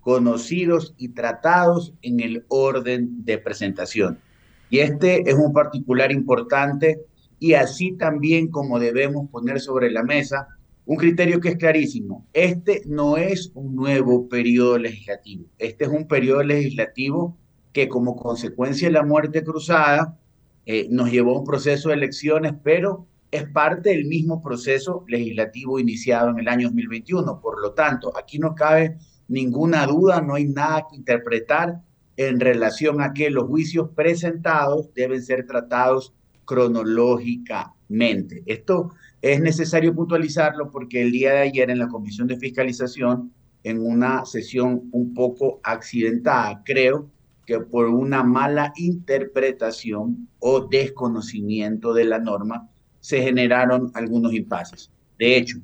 conocidos 0.00 0.94
y 0.96 1.08
tratados 1.08 1.94
en 2.02 2.20
el 2.20 2.44
orden 2.48 3.24
de 3.24 3.38
presentación. 3.38 4.18
Y 4.70 4.78
este 4.78 5.28
es 5.28 5.34
un 5.34 5.52
particular 5.52 6.12
importante 6.12 7.00
y 7.38 7.54
así 7.54 7.92
también 7.92 8.48
como 8.48 8.78
debemos 8.78 9.28
poner 9.30 9.60
sobre 9.60 9.90
la 9.90 10.02
mesa 10.02 10.48
un 10.86 10.96
criterio 10.96 11.40
que 11.40 11.50
es 11.50 11.56
clarísimo. 11.56 12.26
Este 12.32 12.82
no 12.86 13.16
es 13.16 13.52
un 13.54 13.76
nuevo 13.76 14.28
periodo 14.28 14.78
legislativo, 14.78 15.44
este 15.58 15.84
es 15.84 15.90
un 15.90 16.06
periodo 16.06 16.42
legislativo 16.42 17.36
que 17.72 17.88
como 17.88 18.16
consecuencia 18.16 18.88
de 18.88 18.94
la 18.94 19.04
muerte 19.04 19.44
cruzada 19.44 20.18
eh, 20.66 20.88
nos 20.90 21.10
llevó 21.10 21.36
a 21.36 21.38
un 21.40 21.44
proceso 21.44 21.88
de 21.88 21.96
elecciones, 21.96 22.54
pero 22.62 23.06
es 23.30 23.48
parte 23.48 23.90
del 23.90 24.06
mismo 24.06 24.42
proceso 24.42 25.04
legislativo 25.06 25.78
iniciado 25.78 26.30
en 26.30 26.40
el 26.40 26.48
año 26.48 26.68
2021. 26.68 27.40
Por 27.40 27.60
lo 27.60 27.72
tanto, 27.72 28.12
aquí 28.16 28.38
no 28.38 28.54
cabe 28.54 28.96
ninguna 29.30 29.86
duda, 29.86 30.20
no 30.20 30.34
hay 30.34 30.44
nada 30.44 30.86
que 30.90 30.96
interpretar 30.96 31.80
en 32.16 32.40
relación 32.40 33.00
a 33.00 33.14
que 33.14 33.30
los 33.30 33.44
juicios 33.44 33.90
presentados 33.94 34.92
deben 34.92 35.22
ser 35.22 35.46
tratados 35.46 36.12
cronológicamente. 36.44 38.42
Esto 38.44 38.92
es 39.22 39.40
necesario 39.40 39.94
puntualizarlo 39.94 40.70
porque 40.70 41.00
el 41.02 41.12
día 41.12 41.32
de 41.32 41.38
ayer 41.38 41.70
en 41.70 41.78
la 41.78 41.88
Comisión 41.88 42.26
de 42.26 42.36
Fiscalización, 42.36 43.32
en 43.62 43.80
una 43.80 44.26
sesión 44.26 44.88
un 44.90 45.14
poco 45.14 45.60
accidentada, 45.62 46.62
creo 46.64 47.08
que 47.46 47.60
por 47.60 47.86
una 47.86 48.24
mala 48.24 48.72
interpretación 48.76 50.28
o 50.40 50.66
desconocimiento 50.66 51.94
de 51.94 52.04
la 52.04 52.18
norma, 52.18 52.68
se 52.98 53.22
generaron 53.22 53.92
algunos 53.94 54.34
impases. 54.34 54.90
De 55.18 55.36
hecho, 55.36 55.58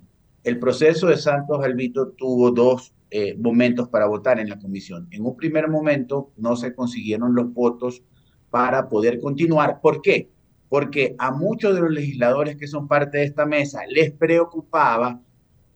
el 0.44 0.60
proceso 0.60 1.08
de 1.08 1.16
Santos 1.16 1.64
Albito 1.64 2.10
tuvo 2.10 2.52
dos 2.52 2.92
eh, 3.10 3.36
momentos 3.38 3.88
para 3.88 4.06
votar 4.06 4.40
en 4.40 4.48
la 4.48 4.58
comisión. 4.58 5.06
En 5.10 5.24
un 5.24 5.36
primer 5.36 5.68
momento 5.68 6.32
no 6.36 6.56
se 6.56 6.74
consiguieron 6.74 7.34
los 7.34 7.52
votos 7.52 8.02
para 8.50 8.88
poder 8.88 9.20
continuar. 9.20 9.80
¿Por 9.80 10.02
qué? 10.02 10.30
Porque 10.68 11.14
a 11.18 11.30
muchos 11.30 11.74
de 11.74 11.82
los 11.82 11.90
legisladores 11.90 12.56
que 12.56 12.66
son 12.66 12.88
parte 12.88 13.18
de 13.18 13.24
esta 13.24 13.46
mesa 13.46 13.80
les 13.88 14.10
preocupaba 14.10 15.20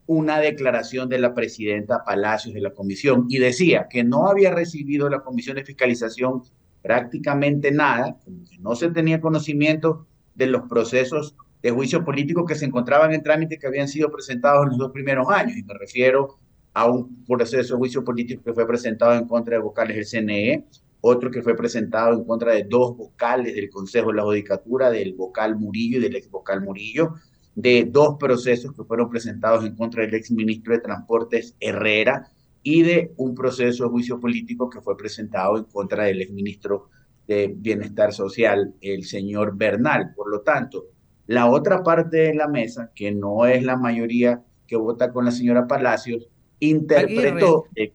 una 0.07 0.39
declaración 0.39 1.07
de 1.07 1.19
la 1.19 1.33
presidenta 1.33 2.03
Palacios 2.03 2.53
de 2.53 2.59
la 2.59 2.73
comisión 2.73 3.27
y 3.29 3.37
decía 3.37 3.87
que 3.89 4.03
no 4.03 4.27
había 4.27 4.51
recibido 4.51 5.09
la 5.09 5.21
comisión 5.21 5.55
de 5.55 5.63
fiscalización 5.63 6.43
prácticamente 6.81 7.71
nada, 7.71 8.17
que 8.25 8.57
no 8.59 8.75
se 8.75 8.89
tenía 8.89 9.21
conocimiento 9.21 10.05
de 10.35 10.47
los 10.47 10.63
procesos 10.63 11.35
de 11.61 11.71
juicio 11.71 12.03
político 12.03 12.45
que 12.45 12.55
se 12.55 12.65
encontraban 12.65 13.13
en 13.13 13.23
trámite 13.23 13.57
que 13.57 13.67
habían 13.67 13.87
sido 13.87 14.11
presentados 14.11 14.63
en 14.63 14.69
los 14.69 14.77
dos 14.79 14.91
primeros 14.91 15.29
años. 15.29 15.55
Y 15.55 15.63
me 15.63 15.75
refiero 15.75 16.39
a 16.73 16.89
un 16.89 17.25
proceso 17.25 17.73
de 17.73 17.79
juicio 17.79 18.03
político 18.03 18.43
que 18.43 18.53
fue 18.53 18.67
presentado 18.67 19.13
en 19.13 19.27
contra 19.27 19.57
de 19.57 19.63
vocales 19.63 19.95
del 19.95 20.05
CNE, 20.05 20.65
otro 21.01 21.31
que 21.31 21.41
fue 21.41 21.55
presentado 21.55 22.13
en 22.13 22.23
contra 22.23 22.53
de 22.53 22.63
dos 22.63 22.95
vocales 22.95 23.55
del 23.55 23.69
Consejo 23.69 24.09
de 24.09 24.17
la 24.17 24.23
Judicatura, 24.23 24.89
del 24.89 25.13
vocal 25.13 25.57
Murillo 25.57 25.97
y 25.97 26.01
del 26.01 26.15
ex 26.15 26.29
vocal 26.29 26.61
Murillo, 26.61 27.15
de 27.55 27.87
dos 27.89 28.17
procesos 28.17 28.73
que 28.73 28.83
fueron 28.83 29.09
presentados 29.09 29.65
en 29.65 29.75
contra 29.75 30.03
del 30.05 30.13
ex 30.13 30.31
ministro 30.31 30.73
de 30.73 30.79
Transportes 30.79 31.55
Herrera 31.59 32.31
y 32.63 32.83
de 32.83 33.13
un 33.17 33.33
proceso 33.35 33.83
de 33.83 33.89
juicio 33.89 34.19
político 34.19 34.69
que 34.69 34.81
fue 34.81 34.95
presentado 34.95 35.57
en 35.57 35.65
contra 35.65 36.05
del 36.05 36.21
ex 36.21 36.31
ministro 36.31 36.89
de 37.27 37.53
Bienestar 37.57 38.13
Social, 38.13 38.73
el 38.81 39.03
señor 39.03 39.57
Bernal. 39.57 40.13
Por 40.15 40.29
lo 40.29 40.41
tanto, 40.41 40.85
la 41.27 41.49
otra 41.49 41.83
parte 41.83 42.17
de 42.17 42.33
la 42.35 42.47
mesa, 42.47 42.91
que 42.93 43.11
no 43.11 43.45
es 43.45 43.63
la 43.63 43.77
mayoría 43.77 44.43
que 44.67 44.75
vota 44.75 45.11
con 45.11 45.25
la 45.25 45.31
señora 45.31 45.67
Palacios, 45.67 46.29
interpretó, 46.61 47.65
eh, 47.75 47.91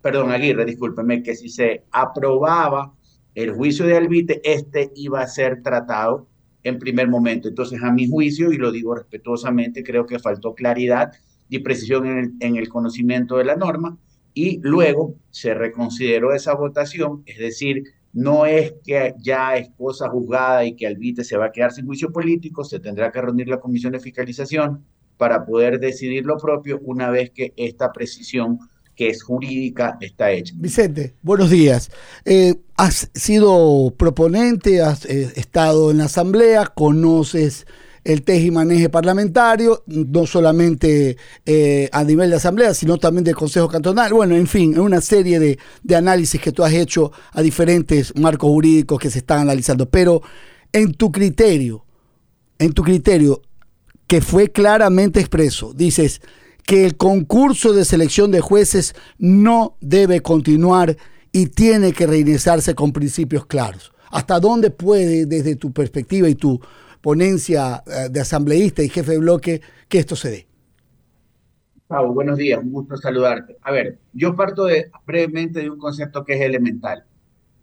perdón, 0.00 0.30
Aguirre, 0.30 0.64
discúlpeme, 0.64 1.22
que 1.22 1.34
si 1.34 1.48
se 1.48 1.82
aprobaba 1.90 2.94
el 3.34 3.52
juicio 3.52 3.86
de 3.86 3.96
Albite, 3.96 4.40
este 4.44 4.92
iba 4.94 5.20
a 5.20 5.26
ser 5.26 5.62
tratado 5.62 6.28
en 6.62 6.78
primer 6.78 7.08
momento. 7.08 7.48
Entonces, 7.48 7.82
a 7.82 7.90
mi 7.90 8.08
juicio, 8.08 8.52
y 8.52 8.58
lo 8.58 8.70
digo 8.70 8.94
respetuosamente, 8.94 9.82
creo 9.82 10.06
que 10.06 10.18
faltó 10.18 10.54
claridad 10.54 11.12
y 11.48 11.58
precisión 11.58 12.06
en 12.06 12.18
el, 12.18 12.32
en 12.40 12.56
el 12.56 12.68
conocimiento 12.68 13.36
de 13.36 13.44
la 13.44 13.56
norma, 13.56 13.98
y 14.34 14.60
luego 14.62 15.14
se 15.30 15.54
reconsideró 15.54 16.32
esa 16.32 16.54
votación, 16.54 17.22
es 17.26 17.38
decir, 17.38 17.84
no 18.12 18.46
es 18.46 18.74
que 18.84 19.14
ya 19.18 19.56
es 19.56 19.70
cosa 19.76 20.08
juzgada 20.08 20.64
y 20.64 20.76
que 20.76 20.86
Albite 20.86 21.24
se 21.24 21.36
va 21.36 21.46
a 21.46 21.52
quedar 21.52 21.72
sin 21.72 21.86
juicio 21.86 22.12
político, 22.12 22.64
se 22.64 22.78
tendrá 22.78 23.10
que 23.10 23.20
reunir 23.20 23.48
la 23.48 23.60
comisión 23.60 23.92
de 23.92 24.00
fiscalización, 24.00 24.84
para 25.16 25.44
poder 25.44 25.78
decidir 25.80 26.24
lo 26.24 26.36
propio 26.36 26.80
una 26.82 27.10
vez 27.10 27.30
que 27.30 27.52
esta 27.56 27.92
precisión 27.92 28.58
que 28.94 29.08
es 29.08 29.22
jurídica 29.22 29.96
está 30.00 30.30
hecha. 30.30 30.54
Vicente, 30.56 31.14
buenos 31.22 31.50
días. 31.50 31.90
Eh, 32.24 32.54
has 32.76 33.10
sido 33.14 33.92
proponente, 33.96 34.82
has 34.82 35.04
eh, 35.06 35.32
estado 35.36 35.90
en 35.90 35.98
la 35.98 36.04
Asamblea, 36.04 36.66
conoces 36.66 37.66
el 38.04 38.22
teje 38.22 38.50
y 38.52 38.88
parlamentario, 38.88 39.82
no 39.86 40.26
solamente 40.26 41.16
eh, 41.46 41.88
a 41.90 42.04
nivel 42.04 42.30
de 42.30 42.36
Asamblea, 42.36 42.74
sino 42.74 42.98
también 42.98 43.24
del 43.24 43.34
Consejo 43.34 43.66
Cantonal. 43.66 44.12
Bueno, 44.12 44.36
en 44.36 44.46
fin, 44.46 44.78
una 44.78 45.00
serie 45.00 45.40
de, 45.40 45.58
de 45.82 45.96
análisis 45.96 46.40
que 46.40 46.52
tú 46.52 46.62
has 46.62 46.74
hecho 46.74 47.12
a 47.32 47.40
diferentes 47.40 48.14
marcos 48.16 48.50
jurídicos 48.50 49.00
que 49.00 49.10
se 49.10 49.20
están 49.20 49.40
analizando. 49.40 49.88
Pero 49.88 50.20
en 50.70 50.92
tu 50.92 51.10
criterio, 51.10 51.86
en 52.58 52.74
tu 52.74 52.82
criterio, 52.82 53.40
que 54.06 54.20
fue 54.20 54.48
claramente 54.48 55.20
expreso. 55.20 55.72
Dices 55.72 56.20
que 56.64 56.84
el 56.84 56.96
concurso 56.96 57.72
de 57.72 57.84
selección 57.84 58.30
de 58.30 58.40
jueces 58.40 58.94
no 59.18 59.76
debe 59.80 60.20
continuar 60.20 60.96
y 61.32 61.46
tiene 61.46 61.92
que 61.92 62.06
reiniciarse 62.06 62.74
con 62.74 62.92
principios 62.92 63.46
claros. 63.46 63.92
¿Hasta 64.10 64.38
dónde 64.38 64.70
puede, 64.70 65.26
desde 65.26 65.56
tu 65.56 65.72
perspectiva 65.72 66.28
y 66.28 66.36
tu 66.36 66.60
ponencia 67.00 67.82
eh, 67.86 68.08
de 68.10 68.20
asambleísta 68.20 68.82
y 68.82 68.88
jefe 68.88 69.12
de 69.12 69.18
bloque, 69.18 69.60
que 69.88 69.98
esto 69.98 70.16
se 70.16 70.30
dé? 70.30 70.46
Pablo, 71.86 72.14
buenos 72.14 72.38
días, 72.38 72.60
un 72.62 72.72
gusto 72.72 72.96
saludarte. 72.96 73.58
A 73.62 73.70
ver, 73.70 73.98
yo 74.12 74.34
parto 74.34 74.66
brevemente 75.06 75.60
de 75.60 75.70
un 75.70 75.78
concepto 75.78 76.24
que 76.24 76.34
es 76.34 76.40
elemental. 76.40 77.04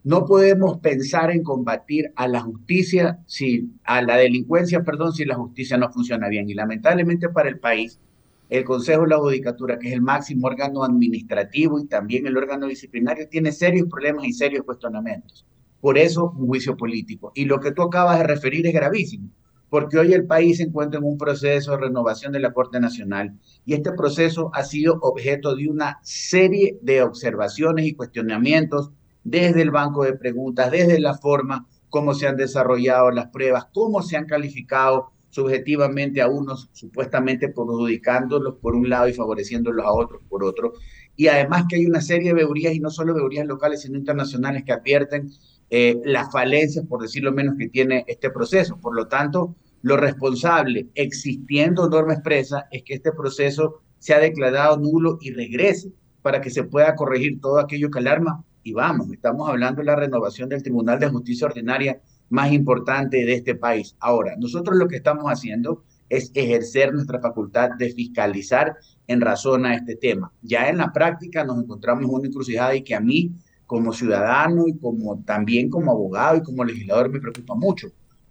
No 0.04 0.24
podemos 0.24 0.78
pensar 0.78 1.30
en 1.30 1.42
combatir 1.42 2.12
a 2.16 2.26
la 2.26 2.40
justicia, 2.40 3.20
si, 3.26 3.70
a 3.84 4.02
la 4.02 4.16
delincuencia, 4.16 4.82
perdón, 4.82 5.12
si 5.12 5.24
la 5.24 5.36
justicia 5.36 5.76
no 5.76 5.92
funciona 5.92 6.28
bien. 6.28 6.50
Y 6.50 6.54
lamentablemente 6.54 7.28
para 7.28 7.48
el 7.48 7.58
país, 7.60 8.00
el 8.48 8.64
Consejo 8.64 9.02
de 9.02 9.08
la 9.08 9.18
Judicatura, 9.18 9.78
que 9.78 9.88
es 9.88 9.94
el 9.94 10.02
máximo 10.02 10.46
órgano 10.46 10.82
administrativo 10.82 11.78
y 11.78 11.86
también 11.86 12.26
el 12.26 12.36
órgano 12.36 12.66
disciplinario, 12.66 13.28
tiene 13.28 13.52
serios 13.52 13.88
problemas 13.88 14.26
y 14.26 14.32
serios 14.32 14.64
cuestionamientos. 14.64 15.46
Por 15.80 15.96
eso, 15.96 16.34
un 16.36 16.46
juicio 16.46 16.76
político. 16.76 17.32
Y 17.34 17.44
lo 17.44 17.60
que 17.60 17.72
tú 17.72 17.82
acabas 17.82 18.18
de 18.18 18.24
referir 18.24 18.66
es 18.66 18.74
gravísimo, 18.74 19.30
porque 19.70 19.98
hoy 19.98 20.12
el 20.12 20.26
país 20.26 20.58
se 20.58 20.64
encuentra 20.64 20.98
en 20.98 21.06
un 21.06 21.16
proceso 21.16 21.70
de 21.70 21.78
renovación 21.78 22.32
de 22.32 22.40
la 22.40 22.52
Corte 22.52 22.78
Nacional 22.78 23.38
y 23.64 23.74
este 23.74 23.92
proceso 23.92 24.50
ha 24.52 24.64
sido 24.64 24.98
objeto 25.00 25.56
de 25.56 25.68
una 25.68 25.98
serie 26.02 26.78
de 26.82 27.02
observaciones 27.02 27.86
y 27.86 27.94
cuestionamientos 27.94 28.90
desde 29.24 29.62
el 29.62 29.70
banco 29.70 30.04
de 30.04 30.14
preguntas, 30.14 30.70
desde 30.70 31.00
la 31.00 31.14
forma 31.14 31.66
cómo 31.88 32.14
se 32.14 32.26
han 32.26 32.36
desarrollado 32.36 33.10
las 33.10 33.28
pruebas, 33.28 33.66
cómo 33.72 34.02
se 34.02 34.16
han 34.16 34.26
calificado 34.26 35.12
subjetivamente 35.28 36.20
a 36.20 36.28
unos, 36.28 36.68
supuestamente 36.72 37.48
perjudicándolos 37.48 38.56
por 38.56 38.74
un 38.74 38.88
lado 38.88 39.08
y 39.08 39.14
favoreciéndolos 39.14 39.84
a 39.84 39.92
otros 39.92 40.22
por 40.28 40.44
otro. 40.44 40.74
Y 41.16 41.28
además 41.28 41.64
que 41.68 41.76
hay 41.76 41.86
una 41.86 42.00
serie 42.00 42.28
de 42.28 42.34
veorías, 42.34 42.74
y 42.74 42.80
no 42.80 42.90
solo 42.90 43.14
veorías 43.14 43.46
locales, 43.46 43.82
sino 43.82 43.98
internacionales, 43.98 44.62
que 44.64 44.72
advierten 44.72 45.30
eh, 45.70 45.98
las 46.04 46.30
falencias, 46.30 46.86
por 46.86 47.00
decirlo 47.00 47.32
menos, 47.32 47.56
que 47.58 47.68
tiene 47.68 48.04
este 48.08 48.30
proceso. 48.30 48.78
Por 48.78 48.94
lo 48.94 49.08
tanto, 49.08 49.56
lo 49.80 49.96
responsable, 49.96 50.88
existiendo 50.94 51.88
norma 51.88 52.14
expresa, 52.14 52.66
es 52.70 52.82
que 52.82 52.94
este 52.94 53.12
proceso 53.12 53.80
sea 53.98 54.18
declarado 54.18 54.76
nulo 54.76 55.18
y 55.20 55.30
regrese 55.30 55.92
para 56.20 56.40
que 56.40 56.50
se 56.50 56.64
pueda 56.64 56.94
corregir 56.94 57.40
todo 57.40 57.58
aquello 57.58 57.90
que 57.90 57.98
alarma 57.98 58.44
y 58.62 58.72
vamos, 58.72 59.12
estamos 59.12 59.48
hablando 59.48 59.80
de 59.80 59.86
la 59.86 59.96
renovación 59.96 60.48
del 60.48 60.62
Tribunal 60.62 60.98
de 60.98 61.08
Justicia 61.08 61.46
Ordinaria 61.46 62.00
más 62.30 62.52
importante 62.52 63.24
de 63.24 63.34
este 63.34 63.54
país. 63.54 63.96
Ahora, 64.00 64.36
nosotros 64.38 64.76
lo 64.76 64.88
que 64.88 64.96
estamos 64.96 65.24
haciendo 65.26 65.84
es 66.08 66.30
ejercer 66.34 66.92
nuestra 66.92 67.20
facultad 67.20 67.70
de 67.78 67.90
fiscalizar 67.90 68.76
en 69.06 69.20
razón 69.20 69.66
a 69.66 69.74
este 69.74 69.96
tema. 69.96 70.32
Ya 70.42 70.68
en 70.68 70.78
la 70.78 70.92
práctica 70.92 71.44
nos 71.44 71.62
encontramos 71.62 72.04
en 72.04 72.10
una 72.10 72.28
encrucijada 72.28 72.74
y 72.74 72.82
que 72.82 72.94
a 72.94 73.00
mí, 73.00 73.32
como 73.66 73.92
ciudadano 73.92 74.68
y 74.68 74.76
como 74.76 75.22
también 75.24 75.70
como 75.70 75.90
abogado 75.90 76.36
y 76.36 76.42
como 76.42 76.64
legislador, 76.64 77.10
me 77.10 77.20
preocupa 77.20 77.54
mucho, 77.54 77.88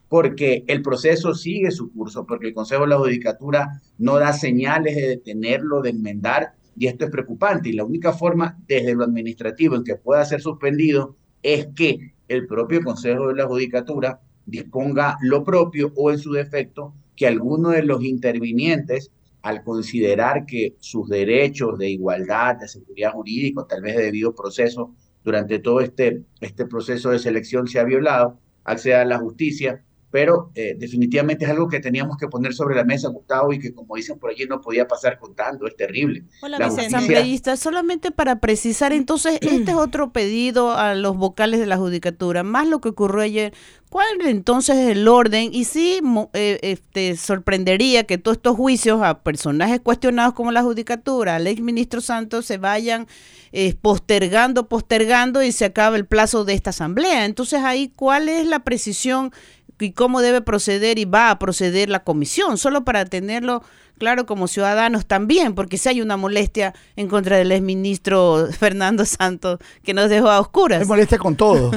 porque 0.07 0.63
el 0.67 0.81
proceso 0.81 1.33
sigue 1.33 1.71
su 1.71 1.91
curso, 1.91 2.25
porque 2.25 2.47
el 2.47 2.53
Consejo 2.53 2.83
de 2.83 2.89
la 2.89 2.97
Judicatura 2.97 3.81
no 3.97 4.17
da 4.17 4.33
señales 4.33 4.95
de 4.95 5.07
detenerlo, 5.07 5.81
de 5.81 5.91
enmendar, 5.91 6.53
y 6.81 6.87
esto 6.87 7.05
es 7.05 7.11
preocupante. 7.11 7.69
Y 7.69 7.73
la 7.73 7.83
única 7.83 8.11
forma 8.11 8.57
desde 8.67 8.95
lo 8.95 9.03
administrativo 9.03 9.75
en 9.75 9.83
que 9.83 9.97
pueda 9.97 10.25
ser 10.25 10.41
suspendido 10.41 11.15
es 11.43 11.67
que 11.75 12.15
el 12.27 12.47
propio 12.47 12.81
Consejo 12.83 13.27
de 13.27 13.35
la 13.35 13.45
Judicatura 13.45 14.19
disponga 14.47 15.15
lo 15.21 15.43
propio 15.43 15.93
o 15.95 16.09
en 16.09 16.17
su 16.17 16.31
defecto 16.31 16.95
que 17.15 17.27
alguno 17.27 17.69
de 17.69 17.83
los 17.83 18.03
intervinientes, 18.03 19.11
al 19.43 19.63
considerar 19.63 20.47
que 20.47 20.75
sus 20.79 21.07
derechos 21.07 21.77
de 21.77 21.91
igualdad, 21.91 22.55
de 22.55 22.67
seguridad 22.67 23.11
jurídica, 23.11 23.67
tal 23.69 23.83
vez 23.83 23.97
de 23.97 24.05
debido 24.05 24.33
proceso, 24.33 24.95
durante 25.23 25.59
todo 25.59 25.81
este, 25.81 26.23
este 26.39 26.65
proceso 26.65 27.11
de 27.11 27.19
selección 27.19 27.67
se 27.67 27.79
ha 27.79 27.83
violado, 27.83 28.39
acceda 28.63 29.01
a 29.01 29.05
la 29.05 29.19
justicia 29.19 29.83
pero 30.11 30.51
eh, 30.55 30.75
definitivamente 30.77 31.45
es 31.45 31.51
algo 31.51 31.69
que 31.69 31.79
teníamos 31.79 32.17
que 32.17 32.27
poner 32.27 32.53
sobre 32.53 32.75
la 32.75 32.83
mesa, 32.83 33.07
Gustavo, 33.07 33.53
y 33.53 33.59
que 33.59 33.73
como 33.73 33.95
dicen 33.95 34.19
por 34.19 34.29
allí 34.29 34.45
no 34.45 34.59
podía 34.59 34.85
pasar 34.87 35.17
contando, 35.17 35.65
es 35.65 35.75
terrible. 35.77 36.25
Hola, 36.41 36.59
la 36.59 37.55
solamente 37.55 38.11
para 38.11 38.39
precisar, 38.39 38.91
entonces, 38.91 39.39
este 39.41 39.71
es 39.71 39.77
otro 39.77 40.11
pedido 40.11 40.73
a 40.73 40.93
los 40.95 41.15
vocales 41.15 41.59
de 41.61 41.65
la 41.65 41.77
judicatura, 41.77 42.43
más 42.43 42.67
lo 42.67 42.81
que 42.81 42.89
ocurrió 42.89 43.21
ayer. 43.21 43.53
¿Cuál 43.89 44.21
entonces 44.25 44.77
es 44.77 44.91
el 44.91 45.07
orden? 45.09 45.49
Y 45.51 45.65
sí, 45.65 45.99
eh, 46.31 46.59
este, 46.61 47.17
sorprendería 47.17 48.05
que 48.05 48.17
todos 48.17 48.37
estos 48.37 48.55
juicios 48.55 49.01
a 49.03 49.21
personajes 49.21 49.81
cuestionados 49.81 50.33
como 50.33 50.53
la 50.53 50.63
judicatura, 50.63 51.35
al 51.35 51.47
exministro 51.47 51.99
Santos, 51.99 52.45
se 52.45 52.57
vayan 52.57 53.07
eh, 53.51 53.75
postergando, 53.81 54.69
postergando 54.69 55.43
y 55.43 55.51
se 55.51 55.65
acaba 55.65 55.97
el 55.97 56.05
plazo 56.05 56.45
de 56.45 56.53
esta 56.53 56.69
asamblea. 56.69 57.25
Entonces 57.25 57.59
ahí, 57.63 57.91
¿cuál 57.93 58.29
es 58.29 58.47
la 58.47 58.59
precisión 58.59 59.33
y 59.81 59.91
cómo 59.91 60.21
debe 60.21 60.41
proceder 60.41 60.99
y 60.99 61.05
va 61.05 61.31
a 61.31 61.39
proceder 61.39 61.89
la 61.89 62.03
comisión, 62.03 62.57
solo 62.57 62.83
para 62.83 63.05
tenerlo 63.05 63.63
claro 63.97 64.25
como 64.25 64.47
ciudadanos 64.47 65.05
también, 65.05 65.53
porque 65.53 65.77
si 65.77 65.89
hay 65.89 66.01
una 66.01 66.17
molestia 66.17 66.73
en 66.95 67.07
contra 67.07 67.37
del 67.37 67.51
exministro 67.51 68.47
Fernando 68.59 69.05
Santos 69.05 69.59
que 69.83 69.93
nos 69.93 70.09
dejó 70.09 70.29
a 70.29 70.39
oscuras. 70.39 70.81
Es 70.81 70.87
molestia 70.87 71.17
con 71.17 71.35
todos. 71.35 71.75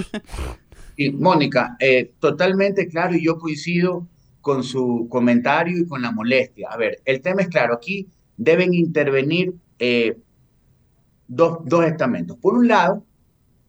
y 0.96 1.10
Mónica, 1.10 1.76
eh, 1.80 2.12
totalmente 2.20 2.88
claro 2.88 3.14
y 3.14 3.24
yo 3.24 3.38
coincido 3.38 4.06
con 4.40 4.62
su 4.62 5.06
comentario 5.10 5.78
y 5.78 5.86
con 5.86 6.02
la 6.02 6.12
molestia. 6.12 6.68
A 6.70 6.76
ver, 6.76 7.00
el 7.04 7.20
tema 7.20 7.42
es 7.42 7.48
claro, 7.48 7.74
aquí 7.74 8.08
deben 8.36 8.74
intervenir 8.74 9.54
eh, 9.78 10.16
dos, 11.28 11.58
dos 11.64 11.84
estamentos. 11.84 12.36
Por 12.38 12.54
un 12.54 12.68
lado, 12.68 13.04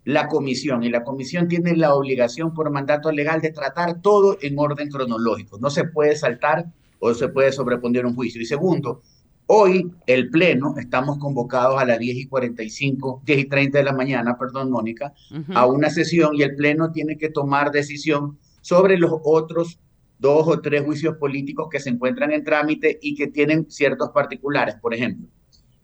la 0.06 0.28
comisión 0.28 0.84
y 0.84 0.90
la 0.90 1.04
comisión 1.04 1.48
tiene 1.48 1.76
la 1.76 1.94
obligación 1.96 2.54
por 2.54 2.70
mandato 2.70 3.12
legal 3.12 3.42
de 3.42 3.52
tratar 3.52 4.02
todo 4.02 4.38
en 4.42 4.58
orden 4.58 4.90
cronológico. 4.90 5.58
No 5.58 5.70
se 5.72 5.86
puede 5.86 6.16
saltar 6.16 6.68
o 7.00 7.14
se 7.14 7.28
puede 7.28 7.52
sobreponer 7.52 8.06
un 8.06 8.16
juicio. 8.16 8.40
Y 8.40 8.46
segundo, 8.46 9.02
hoy 9.48 9.92
el 10.06 10.30
pleno, 10.30 10.76
estamos 10.78 11.18
convocados 11.18 11.82
a 11.82 11.86
las 11.86 11.98
10 11.98 12.18
y 12.18 12.28
45, 12.28 13.24
10 13.26 13.40
y 13.40 13.46
30 13.46 13.80
de 13.80 13.84
la 13.84 13.94
mañana, 13.94 14.38
perdón, 14.38 14.70
Mónica, 14.70 15.14
a 15.56 15.66
una 15.66 15.90
sesión 15.90 16.36
y 16.36 16.44
el 16.44 16.56
pleno 16.56 16.92
tiene 16.92 17.18
que 17.18 17.30
tomar 17.30 17.72
decisión 17.72 18.38
sobre 18.62 18.98
los 18.98 19.12
otros 19.24 19.80
dos 20.20 20.48
o 20.48 20.62
tres 20.62 20.84
juicios 20.84 21.18
políticos 21.18 21.68
que 21.70 21.80
se 21.80 21.90
encuentran 21.90 22.32
en 22.32 22.44
trámite 22.44 23.00
y 23.02 23.16
que 23.16 23.28
tienen 23.28 23.70
ciertos 23.70 24.12
particulares. 24.12 24.76
Por 24.76 24.94
ejemplo, 24.94 25.28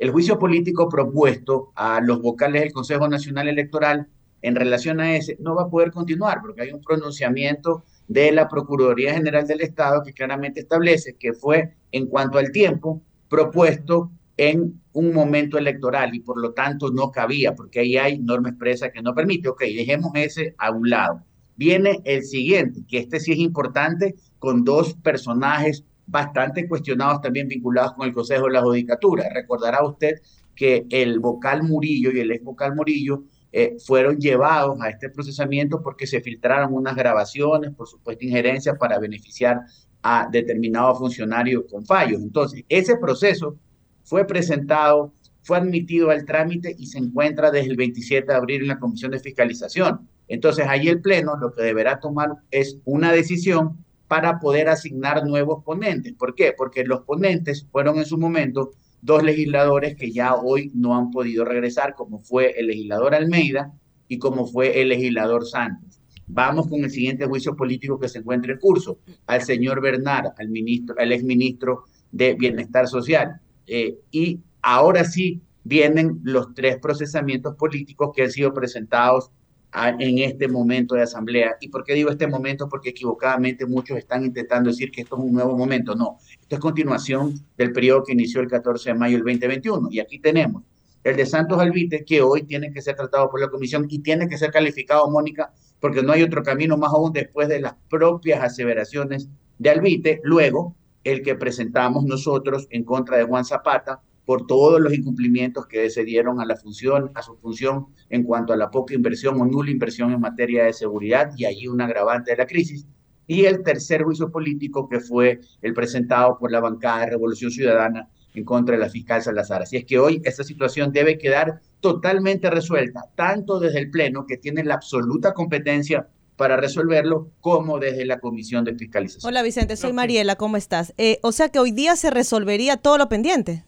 el 0.02 0.10
juicio 0.10 0.40
político 0.40 0.90
propuesto 0.90 1.72
a 1.76 2.02
los 2.02 2.24
vocales 2.24 2.64
del 2.64 2.74
Consejo 2.74 3.08
Nacional 3.08 3.48
Electoral 3.48 4.08
en 4.42 4.56
relación 4.56 5.00
a 5.00 5.16
ese 5.16 5.38
no 5.40 5.54
va 5.54 5.64
a 5.64 5.70
poder 5.70 5.92
continuar 5.92 6.40
porque 6.42 6.64
hay 6.64 6.72
un 6.72 6.82
pronunciamiento 6.82 7.84
de 8.08 8.32
la 8.32 8.50
Procuraduría 8.50 9.14
General 9.14 9.46
del 9.46 9.62
Estado 9.62 10.02
que 10.02 10.12
claramente 10.12 10.62
establece 10.62 11.18
que 11.20 11.34
fue 11.34 11.76
en 11.92 12.08
cuanto 12.08 12.40
al 12.40 12.52
tiempo 12.52 13.04
propuesto 13.30 14.12
en 14.38 14.82
un 14.94 15.14
momento 15.14 15.60
electoral 15.60 16.16
y 16.16 16.22
por 16.22 16.42
lo 16.42 16.52
tanto 16.54 16.90
no 16.90 17.12
cabía 17.12 17.54
porque 17.54 17.82
ahí 17.82 17.96
hay 17.96 18.18
norma 18.18 18.50
expresa 18.50 18.92
que 18.92 19.04
no 19.04 19.14
permite. 19.14 19.50
Ok, 19.50 19.62
dejemos 19.62 20.14
ese 20.16 20.56
a 20.58 20.72
un 20.72 20.90
lado. 20.90 21.22
Viene 21.58 22.02
el 22.06 22.24
siguiente, 22.24 22.82
que 22.88 22.98
este 22.98 23.20
sí 23.20 23.34
es 23.34 23.38
importante, 23.38 24.16
con 24.40 24.64
dos 24.64 24.96
personajes 24.96 25.86
bastante 26.06 26.68
cuestionados 26.68 27.22
también 27.22 27.48
vinculados 27.48 27.94
con 27.94 28.08
el 28.08 28.14
Consejo 28.14 28.46
de 28.46 28.54
la 28.54 28.62
Judicatura. 28.62 29.30
Recordará 29.34 29.84
usted 29.84 30.16
que 30.56 30.86
el 30.90 31.20
vocal 31.20 31.64
Murillo 31.64 32.12
y 32.12 32.20
el 32.20 32.32
ex 32.32 32.44
vocal 32.44 32.76
Murillo 32.76 33.24
eh, 33.54 33.78
fueron 33.86 34.18
llevados 34.18 34.80
a 34.82 34.90
este 34.90 35.10
procesamiento 35.10 35.82
porque 35.82 36.08
se 36.08 36.22
filtraron 36.22 36.74
unas 36.74 36.96
grabaciones, 36.96 37.72
por 37.72 37.88
supuesto, 37.88 38.26
injerencias 38.26 38.78
para 38.78 38.98
beneficiar 38.98 39.62
a 40.02 40.28
determinados 40.32 40.98
funcionarios 40.98 41.66
con 41.70 41.86
fallos. 41.86 42.22
Entonces, 42.22 42.64
ese 42.70 42.98
proceso 42.98 43.58
fue 44.04 44.26
presentado, 44.26 45.14
fue 45.44 45.58
admitido 45.58 46.10
al 46.10 46.26
trámite 46.26 46.76
y 46.78 46.88
se 46.88 46.98
encuentra 46.98 47.52
desde 47.52 47.70
el 47.70 47.78
27 47.78 48.28
de 48.28 48.34
abril 48.34 48.62
en 48.62 48.68
la 48.70 48.80
Comisión 48.80 49.12
de 49.12 49.20
Fiscalización. 49.20 50.08
Entonces, 50.28 50.66
ahí 50.68 50.88
el 50.88 51.02
Pleno 51.02 51.36
lo 51.36 51.54
que 51.54 51.64
deberá 51.64 52.00
tomar 52.00 52.30
es 52.52 52.78
una 52.86 53.12
decisión 53.12 53.84
para 54.12 54.40
poder 54.40 54.68
asignar 54.68 55.26
nuevos 55.26 55.64
ponentes. 55.64 56.14
¿Por 56.16 56.36
qué? 56.36 56.54
Porque 56.58 56.84
los 56.84 57.04
ponentes 57.04 57.66
fueron 57.72 57.98
en 57.98 58.06
su 58.06 58.18
momento 58.18 58.72
dos 59.02 59.24
legisladores 59.24 59.96
que 59.96 60.12
ya 60.12 60.36
hoy 60.36 60.70
no 60.76 60.98
han 60.98 61.12
podido 61.12 61.46
regresar, 61.46 61.96
como 61.96 62.20
fue 62.20 62.60
el 62.60 62.68
legislador 62.68 63.16
Almeida 63.16 63.72
y 64.10 64.20
como 64.20 64.46
fue 64.46 64.82
el 64.82 64.90
legislador 64.90 65.48
Santos. 65.48 66.02
Vamos 66.28 66.68
con 66.68 66.84
el 66.84 66.92
siguiente 66.92 67.26
juicio 67.26 67.56
político 67.56 67.98
que 67.98 68.10
se 68.10 68.20
encuentra 68.20 68.52
en 68.52 68.60
curso, 68.60 69.00
al 69.28 69.44
señor 69.44 69.80
Bernard, 69.80 70.34
al 70.38 70.50
ministro, 70.50 70.94
al 71.00 71.14
exministro 71.14 71.86
de 72.12 72.34
Bienestar 72.34 72.90
Social. 72.90 73.40
Eh, 73.66 73.98
y 74.12 74.42
ahora 74.62 75.06
sí 75.06 75.42
vienen 75.64 76.20
los 76.24 76.54
tres 76.54 76.80
procesamientos 76.82 77.56
políticos 77.56 78.12
que 78.14 78.24
han 78.24 78.32
sido 78.32 78.54
presentados 78.54 79.32
en 79.74 80.20
este 80.20 80.48
momento 80.48 80.96
de 80.96 81.04
asamblea. 81.04 81.56
¿Y 81.62 81.70
por 81.70 81.84
qué 81.84 81.94
digo 81.94 82.10
este 82.10 82.28
momento? 82.28 82.68
Porque 82.68 82.90
equivocadamente 82.90 83.66
muchos 83.66 83.98
están 83.98 84.26
intentando 84.26 84.70
decir 84.70 84.92
que 84.92 85.02
esto 85.02 85.16
es 85.16 85.24
un 85.24 85.34
nuevo 85.34 85.58
momento. 85.58 85.96
No, 85.96 86.18
esto 86.40 86.56
es 86.56 86.62
continuación 86.62 87.34
del 87.58 87.72
periodo 87.72 88.04
que 88.04 88.14
inició 88.14 88.42
el 88.42 88.48
14 88.48 88.90
de 88.90 88.96
mayo 88.96 89.18
del 89.18 89.26
2021. 89.26 89.88
Y 89.92 90.00
aquí 90.00 90.20
tenemos 90.20 90.64
el 91.04 91.16
de 91.16 91.26
Santos 91.26 91.60
Alvite, 91.60 92.06
que 92.06 92.22
hoy 92.22 92.44
tiene 92.44 92.72
que 92.72 92.82
ser 92.82 92.96
tratado 92.96 93.30
por 93.30 93.42
la 93.42 93.50
comisión 93.50 93.88
y 93.90 94.00
tiene 94.00 94.28
que 94.28 94.38
ser 94.38 94.52
calificado, 94.52 95.10
Mónica, 95.10 95.52
porque 95.80 96.04
no 96.04 96.14
hay 96.14 96.22
otro 96.22 96.44
camino 96.44 96.78
más 96.78 96.94
aún 96.94 97.12
después 97.12 97.48
de 97.48 97.60
las 97.60 97.76
propias 97.90 98.44
aseveraciones 98.44 99.30
de 99.58 99.70
Alvite. 99.70 100.22
Luego, 100.24 100.76
el 101.04 101.24
que 101.24 101.36
presentamos 101.36 102.04
nosotros 102.04 102.68
en 102.70 102.84
contra 102.84 103.18
de 103.18 103.24
Juan 103.24 103.46
Zapata, 103.46 104.02
por 104.26 104.46
todos 104.48 104.80
los 104.80 104.94
incumplimientos 104.94 105.68
que 105.68 105.90
se 105.90 106.04
dieron 106.04 106.40
a 106.40 106.46
la 106.46 106.56
función, 106.56 107.12
a 107.16 107.22
su 107.22 107.36
función 107.38 107.88
en 108.10 108.24
cuanto 108.24 108.54
a 108.54 108.58
la 108.58 108.70
poca 108.70 108.94
inversión 108.94 109.40
o 109.42 109.46
nula 109.46 109.72
inversión 109.72 110.12
en 110.12 110.20
materia 110.20 110.66
de 110.66 110.74
seguridad 110.74 111.32
y 111.38 111.46
allí 111.46 111.68
un 111.68 111.82
agravante 111.82 112.32
de 112.32 112.38
la 112.38 112.46
crisis. 112.46 112.86
Y 113.28 113.46
el 113.46 113.64
tercer 113.64 114.04
juicio 114.04 114.32
político 114.32 114.88
que 114.90 115.00
fue 115.00 115.40
el 115.62 115.74
presentado 115.74 116.38
por 116.38 116.52
la 116.52 116.60
bancada 116.60 117.02
de 117.02 117.12
Revolución 117.12 117.52
Ciudadana 117.52 118.10
en 118.34 118.46
contra 118.46 118.76
de 118.76 118.82
la 118.82 118.90
fiscal 118.90 119.22
Salazar. 119.22 119.64
Así 119.64 119.78
es 119.78 119.86
que 119.86 120.00
hoy 120.00 120.22
esta 120.24 120.44
situación 120.44 120.92
debe 120.92 121.18
quedar 121.18 121.62
totalmente 121.80 122.50
resuelta, 122.50 123.02
tanto 123.16 123.60
desde 123.60 123.80
el 123.80 123.90
Pleno, 123.90 124.26
que 124.26 124.38
tiene 124.38 124.64
la 124.64 124.76
absoluta 124.76 125.34
competencia 125.34 126.08
para 126.36 126.58
resolverlo, 126.58 127.30
como 127.40 127.78
desde 127.78 128.06
la 128.06 128.20
Comisión 128.20 128.64
de 128.66 128.74
Fiscalización. 128.74 129.30
Hola 129.30 129.44
Vicente, 129.44 129.76
soy 129.78 129.94
Mariela, 129.94 130.38
¿cómo 130.38 130.58
estás? 130.58 130.94
Eh, 130.98 131.20
o 131.22 131.32
sea 131.32 131.50
que 131.50 131.60
hoy 131.60 131.72
día 131.72 131.96
se 131.96 132.10
resolvería 132.10 132.78
todo 132.78 132.98
lo 132.98 133.10
pendiente. 133.10 133.64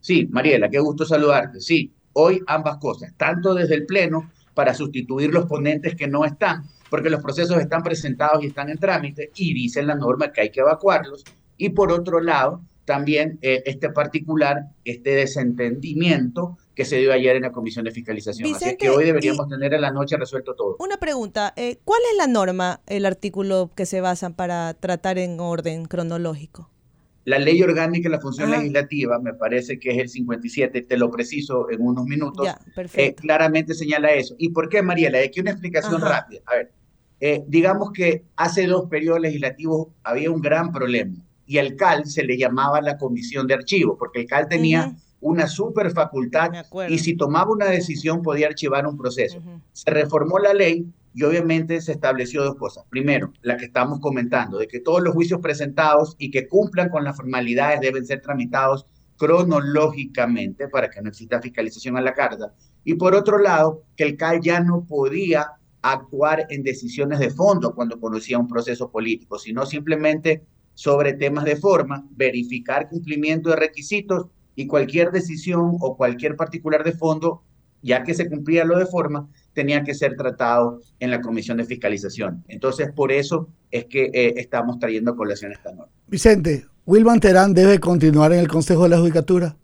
Sí, 0.00 0.26
Mariela, 0.30 0.68
qué 0.68 0.78
gusto 0.78 1.04
saludarte. 1.04 1.60
Sí, 1.60 1.92
hoy 2.12 2.42
ambas 2.46 2.78
cosas, 2.78 3.12
tanto 3.16 3.54
desde 3.54 3.74
el 3.74 3.86
Pleno 3.86 4.30
para 4.54 4.74
sustituir 4.74 5.32
los 5.32 5.46
ponentes 5.46 5.94
que 5.94 6.08
no 6.08 6.24
están, 6.24 6.64
porque 6.88 7.10
los 7.10 7.22
procesos 7.22 7.58
están 7.58 7.82
presentados 7.82 8.42
y 8.42 8.48
están 8.48 8.68
en 8.68 8.78
trámite 8.78 9.30
y 9.34 9.54
dicen 9.54 9.86
la 9.86 9.94
norma 9.94 10.32
que 10.32 10.42
hay 10.42 10.50
que 10.50 10.60
evacuarlos, 10.60 11.24
y 11.56 11.70
por 11.70 11.92
otro 11.92 12.20
lado, 12.20 12.62
también 12.86 13.38
eh, 13.42 13.62
este 13.66 13.90
particular, 13.90 14.64
este 14.84 15.10
desentendimiento 15.10 16.58
que 16.74 16.84
se 16.84 16.96
dio 16.96 17.12
ayer 17.12 17.36
en 17.36 17.42
la 17.42 17.52
Comisión 17.52 17.84
de 17.84 17.92
Fiscalización. 17.92 18.52
Así 18.52 18.76
que 18.76 18.88
hoy 18.88 19.04
deberíamos 19.04 19.48
tener 19.48 19.74
en 19.74 19.82
la 19.82 19.90
noche 19.90 20.16
resuelto 20.16 20.54
todo. 20.54 20.76
Una 20.80 20.96
pregunta, 20.96 21.52
eh, 21.56 21.78
¿cuál 21.84 22.00
es 22.10 22.16
la 22.16 22.26
norma, 22.26 22.80
el 22.86 23.06
artículo 23.06 23.70
que 23.76 23.86
se 23.86 24.00
basan 24.00 24.34
para 24.34 24.74
tratar 24.74 25.18
en 25.18 25.38
orden 25.38 25.84
cronológico? 25.84 26.70
La 27.30 27.38
ley 27.38 27.62
orgánica 27.62 28.08
y 28.08 28.10
la 28.10 28.18
función 28.18 28.50
legislativa, 28.50 29.20
me 29.20 29.34
parece 29.34 29.78
que 29.78 29.90
es 29.90 29.98
el 29.98 30.08
57, 30.08 30.82
te 30.82 30.96
lo 30.96 31.12
preciso 31.12 31.70
en 31.70 31.80
unos 31.80 32.04
minutos, 32.04 32.48
eh, 32.94 33.14
claramente 33.14 33.72
señala 33.74 34.10
eso. 34.10 34.34
¿Y 34.36 34.48
por 34.48 34.68
qué, 34.68 34.82
Mariela? 34.82 35.18
Aquí 35.18 35.38
una 35.38 35.52
explicación 35.52 36.00
rápida. 36.00 36.40
A 36.46 36.56
ver, 36.56 36.72
eh, 37.20 37.44
digamos 37.46 37.92
que 37.92 38.24
hace 38.34 38.66
dos 38.66 38.88
periodos 38.88 39.20
legislativos 39.20 39.88
había 40.02 40.28
un 40.28 40.40
gran 40.40 40.72
problema 40.72 41.14
y 41.46 41.58
al 41.58 41.76
CAL 41.76 42.06
se 42.06 42.24
le 42.24 42.36
llamaba 42.36 42.80
la 42.80 42.98
comisión 42.98 43.46
de 43.46 43.54
archivo, 43.54 43.96
porque 43.96 44.22
el 44.22 44.26
CAL 44.26 44.48
tenía 44.48 44.96
una 45.20 45.46
super 45.46 45.92
facultad 45.92 46.50
y 46.88 46.98
si 46.98 47.14
tomaba 47.14 47.52
una 47.52 47.66
decisión 47.66 48.22
podía 48.22 48.48
archivar 48.48 48.88
un 48.88 48.96
proceso. 48.96 49.40
Se 49.72 49.88
reformó 49.90 50.40
la 50.40 50.52
ley 50.52 50.84
y 51.12 51.24
obviamente 51.24 51.80
se 51.80 51.92
estableció 51.92 52.44
dos 52.44 52.56
cosas. 52.56 52.84
Primero, 52.88 53.32
la 53.42 53.56
que 53.56 53.66
estamos 53.66 54.00
comentando, 54.00 54.58
de 54.58 54.68
que 54.68 54.80
todos 54.80 55.02
los 55.02 55.14
juicios 55.14 55.40
presentados 55.40 56.14
y 56.18 56.30
que 56.30 56.46
cumplan 56.46 56.88
con 56.88 57.04
las 57.04 57.16
formalidades 57.16 57.80
deben 57.80 58.06
ser 58.06 58.20
tramitados 58.20 58.86
cronológicamente 59.16 60.68
para 60.68 60.88
que 60.88 61.02
no 61.02 61.10
exista 61.10 61.42
fiscalización 61.42 61.96
a 61.96 62.00
la 62.00 62.14
carta. 62.14 62.54
Y 62.84 62.94
por 62.94 63.14
otro 63.14 63.38
lado, 63.38 63.84
que 63.96 64.04
el 64.04 64.16
CAL 64.16 64.40
ya 64.40 64.60
no 64.60 64.86
podía 64.86 65.46
actuar 65.82 66.46
en 66.50 66.62
decisiones 66.62 67.18
de 67.18 67.30
fondo 67.30 67.74
cuando 67.74 68.00
conocía 68.00 68.38
un 68.38 68.48
proceso 68.48 68.90
político, 68.90 69.38
sino 69.38 69.66
simplemente 69.66 70.44
sobre 70.74 71.12
temas 71.14 71.44
de 71.44 71.56
forma, 71.56 72.06
verificar 72.12 72.88
cumplimiento 72.88 73.50
de 73.50 73.56
requisitos 73.56 74.28
y 74.54 74.66
cualquier 74.66 75.10
decisión 75.10 75.76
o 75.80 75.96
cualquier 75.96 76.36
particular 76.36 76.84
de 76.84 76.92
fondo, 76.92 77.42
ya 77.82 78.02
que 78.02 78.14
se 78.14 78.28
cumplía 78.28 78.64
lo 78.64 78.78
de 78.78 78.86
forma, 78.86 79.28
tenía 79.52 79.82
que 79.82 79.94
ser 79.94 80.16
tratado 80.16 80.80
en 80.98 81.10
la 81.10 81.20
comisión 81.20 81.58
de 81.58 81.64
fiscalización. 81.64 82.44
Entonces, 82.48 82.90
por 82.92 83.12
eso 83.12 83.48
es 83.70 83.86
que 83.86 84.10
eh, 84.12 84.34
estamos 84.36 84.78
trayendo 84.78 85.12
a 85.12 85.16
colación 85.16 85.52
esta 85.52 85.72
norma. 85.72 85.92
Vicente, 86.06 86.66
¿Wilman 86.86 87.20
Terán 87.20 87.54
debe 87.54 87.78
continuar 87.78 88.32
en 88.32 88.40
el 88.40 88.48
Consejo 88.48 88.84
de 88.84 88.90
la 88.90 88.98
Judicatura? 88.98 89.56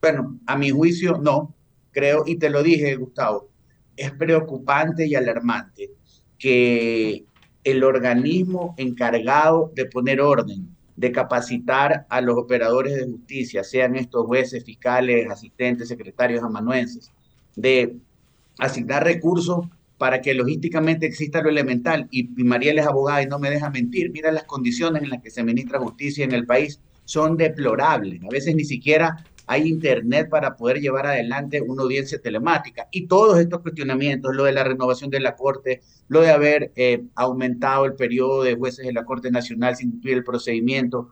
Bueno, 0.00 0.38
a 0.46 0.56
mi 0.56 0.70
juicio, 0.70 1.18
no. 1.18 1.54
Creo, 1.90 2.24
y 2.26 2.36
te 2.36 2.50
lo 2.50 2.62
dije, 2.62 2.96
Gustavo, 2.96 3.48
es 3.96 4.10
preocupante 4.12 5.06
y 5.06 5.14
alarmante 5.14 5.90
que 6.38 7.24
el 7.64 7.84
organismo 7.84 8.74
encargado 8.78 9.70
de 9.74 9.84
poner 9.86 10.20
orden 10.20 10.72
de 10.96 11.12
capacitar 11.12 12.06
a 12.08 12.20
los 12.20 12.36
operadores 12.36 12.94
de 12.94 13.06
justicia, 13.06 13.64
sean 13.64 13.96
estos 13.96 14.26
jueces, 14.26 14.64
fiscales, 14.64 15.28
asistentes, 15.30 15.88
secretarios 15.88 16.42
amanuenses, 16.42 17.10
de 17.56 17.96
asignar 18.58 19.04
recursos 19.04 19.66
para 19.98 20.20
que 20.20 20.34
logísticamente 20.34 21.06
exista 21.06 21.42
lo 21.42 21.48
elemental. 21.48 22.08
Y, 22.10 22.28
y 22.40 22.44
Mariel 22.44 22.78
es 22.78 22.86
abogada 22.86 23.22
y 23.22 23.26
no 23.26 23.38
me 23.38 23.50
deja 23.50 23.70
mentir. 23.70 24.10
Mira 24.10 24.32
las 24.32 24.44
condiciones 24.44 25.02
en 25.02 25.10
las 25.10 25.22
que 25.22 25.30
se 25.30 25.44
ministra 25.44 25.78
justicia 25.78 26.24
en 26.24 26.32
el 26.32 26.46
país. 26.46 26.80
Son 27.04 27.36
deplorables. 27.36 28.22
A 28.24 28.28
veces 28.28 28.54
ni 28.54 28.64
siquiera 28.64 29.24
hay 29.46 29.68
internet 29.68 30.28
para 30.30 30.56
poder 30.56 30.80
llevar 30.80 31.06
adelante 31.06 31.60
una 31.60 31.82
audiencia 31.82 32.20
telemática. 32.20 32.88
Y 32.90 33.06
todos 33.06 33.38
estos 33.38 33.60
cuestionamientos, 33.60 34.34
lo 34.34 34.44
de 34.44 34.52
la 34.52 34.64
renovación 34.64 35.10
de 35.10 35.20
la 35.20 35.36
Corte, 35.36 35.82
lo 36.08 36.20
de 36.20 36.30
haber 36.30 36.72
eh, 36.76 37.02
aumentado 37.14 37.84
el 37.84 37.94
periodo 37.94 38.42
de 38.42 38.54
jueces 38.54 38.86
de 38.86 38.92
la 38.92 39.04
Corte 39.04 39.30
Nacional 39.30 39.76
sin 39.76 39.90
cumplir 39.90 40.18
el 40.18 40.24
procedimiento, 40.24 41.10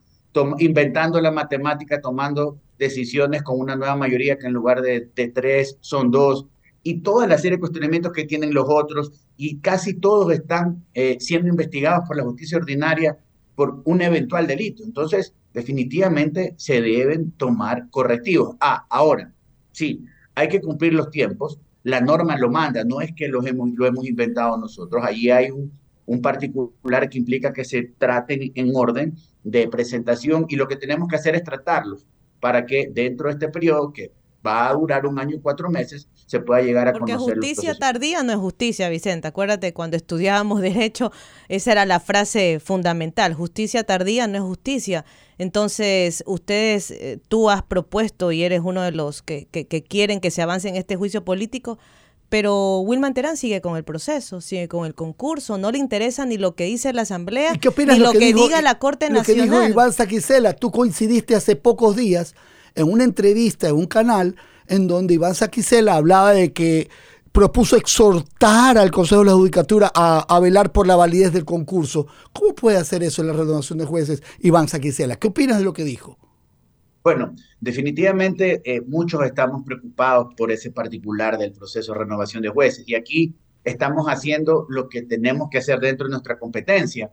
inventando 0.59 1.21
la 1.21 1.33
matemática, 1.33 2.01
tomando 2.01 2.59
decisiones 2.79 3.43
con 3.43 3.59
una 3.59 3.77
nueva 3.77 3.97
mayoría 3.97 4.39
que 4.39 4.47
en 4.47 4.53
lugar 4.53 4.81
de, 4.81 5.11
tres 5.35 5.77
son 5.81 6.11
dos, 6.11 6.47
y 6.83 7.01
toda 7.01 7.27
la 7.27 7.37
serie 7.37 7.57
de 7.57 7.61
cuestionamientos 7.61 8.13
que 8.13 8.25
tienen 8.25 8.55
los 8.55 8.67
otros, 8.69 9.13
y 9.37 9.59
casi 9.59 9.95
todos 9.95 10.33
están 10.33 10.85
eh, 10.95 11.17
siendo 11.21 11.49
investigados 11.49 12.07
por 12.07 12.17
la 12.17 12.25
justicia 12.25 12.59
ordinaria 12.59 13.19
por 13.55 13.83
un 13.85 14.01
eventual 14.01 14.47
delito. 14.47 14.83
Entonces, 14.83 15.35
definitivamente 15.53 16.55
se 16.57 16.81
deben 16.81 17.33
tomar 17.33 17.91
correctivos. 17.91 18.57
Ah, 18.61 18.87
ahora, 18.89 19.33
sí, 19.73 20.05
hay 20.35 20.49
que 20.49 20.61
cumplir 20.61 20.95
los 20.95 21.11
tiempos, 21.11 21.59
la 21.83 22.01
norma 22.01 22.37
lo 22.39 22.51
manda, 22.51 22.85
no 22.85 23.01
es 23.01 23.13
que 23.15 23.29
los 23.29 23.47
hemos, 23.47 23.71
lo 23.75 23.87
hemos 23.87 24.07
inventado 24.07 24.57
nosotros, 24.57 25.03
allí 25.05 25.31
hay 25.31 25.51
un, 25.51 25.73
un 26.07 26.21
particular 26.21 27.09
que 27.09 27.19
implica 27.19 27.53
que 27.53 27.65
se 27.65 27.83
traten 27.99 28.53
en 28.55 28.73
orden 28.75 29.15
de 29.45 29.69
presentación 29.69 30.47
y 30.49 30.57
lo 30.57 30.69
que 30.69 30.77
tenemos 30.77 31.09
que 31.09 31.17
hacer 31.17 31.35
es 31.35 31.45
tratarlos 31.45 32.07
para 32.41 32.67
que 32.67 32.91
dentro 32.93 33.29
de 33.29 33.35
este 33.35 33.49
periodo, 33.49 33.93
que 33.93 34.13
va 34.45 34.69
a 34.69 34.73
durar 34.73 35.07
un 35.07 35.19
año 35.19 35.37
y 35.37 35.41
cuatro 35.41 35.71
meses, 35.71 36.09
se 36.31 36.39
pueda 36.39 36.63
llegar 36.63 36.87
a 36.87 36.93
Porque 36.93 37.17
justicia 37.17 37.75
tardía 37.77 38.23
no 38.23 38.31
es 38.31 38.39
justicia, 38.39 38.89
Vicente. 38.89 39.27
Acuérdate, 39.27 39.73
cuando 39.73 39.97
estudiábamos 39.97 40.61
derecho, 40.63 41.11
esa 41.49 41.73
era 41.73 41.87
la 41.87 41.99
frase 41.99 42.61
fundamental. 42.65 43.35
Justicia 43.35 43.83
tardía 43.83 44.29
no 44.29 44.37
es 44.37 44.45
justicia. 44.45 45.05
Entonces, 45.39 46.23
ustedes, 46.27 46.93
eh, 46.93 47.19
tú 47.27 47.51
has 47.51 47.65
propuesto 47.65 48.31
y 48.31 48.45
eres 48.45 48.61
uno 48.63 48.83
de 48.83 48.93
los 48.93 49.23
que, 49.23 49.49
que, 49.51 49.83
quieren 49.83 50.21
que 50.21 50.31
se 50.31 50.41
avance 50.41 50.69
en 50.69 50.77
este 50.77 50.95
juicio 50.95 51.25
político, 51.25 51.81
pero 52.29 52.79
Wilman 52.79 53.13
Terán 53.13 53.37
sigue 53.37 53.61
con 53.61 53.77
el 53.77 53.83
proceso, 53.83 54.41
sigue 54.41 54.69
con 54.69 54.87
el 54.87 54.95
concurso, 54.95 55.59
no 55.59 55.73
le 55.73 55.79
interesa 55.79 56.27
ni 56.27 56.39
lo 56.39 56.55
que 56.55 56.67
dice 56.67 56.93
la 56.93 57.03
Asamblea, 57.03 57.55
ni 57.55 57.99
lo, 57.99 58.13
que, 58.13 58.33
diga 58.33 58.63
la 58.63 58.79
Corte 58.79 59.11
Nacional. 59.11 59.49
Lo 59.49 59.53
que 59.53 59.59
dijo 59.59 59.69
Iván 59.69 59.93
Saquicela, 59.93 60.53
tú 60.53 60.71
coincidiste 60.71 61.35
hace 61.35 61.57
pocos 61.57 61.97
días 61.97 62.37
en 62.77 62.89
una 62.89 63.03
entrevista 63.03 63.69
en 63.69 63.75
un 63.75 63.87
canal 63.87 64.37
en 64.71 64.87
donde 64.87 65.15
Iván 65.15 65.35
Saquicela 65.35 65.97
hablaba 65.97 66.33
de 66.33 66.53
que 66.53 66.89
propuso 67.33 67.77
exhortar 67.77 68.79
al 68.79 68.91
Consejo 68.91 69.21
de 69.21 69.27
la 69.31 69.37
Judicatura 69.37 69.91
a, 69.95 70.41
velar 70.41 70.73
por 70.73 70.87
la 70.87 70.97
validez 70.97 71.33
del 71.33 71.45
concurso. 71.45 72.07
¿Cómo 72.33 72.55
puede 72.55 72.79
hacer 72.79 73.03
eso 73.03 73.23
en 73.23 73.29
la 73.29 73.35
renovación 73.35 73.79
de 73.79 73.85
jueces 73.85 74.23
Iván 74.41 74.69
Saquicela? 74.69 75.17
¿Qué 75.17 75.29
opinas 75.29 75.59
de 75.59 75.65
lo 75.65 75.73
que 75.73 75.85
dijo? 75.85 76.19
Bueno, 77.03 77.35
definitivamente 77.61 78.61
eh, 78.65 78.81
muchos 78.83 79.25
estamos 79.25 79.65
preocupados 79.65 80.35
por 80.37 80.51
ese 80.51 80.71
particular 80.71 81.39
del 81.39 81.53
proceso 81.53 81.93
de 81.93 81.99
renovación 81.99 82.43
de 82.43 82.51
jueces 82.51 82.85
y 82.87 82.95
aquí 82.95 83.35
estamos 83.65 84.07
haciendo 84.07 84.67
lo 84.69 84.89
que 84.89 85.03
tenemos 85.03 85.49
que 85.51 85.59
hacer 85.59 85.81
dentro 85.81 86.07
de 86.07 86.13
nuestra 86.13 86.39
competencia, 86.39 87.11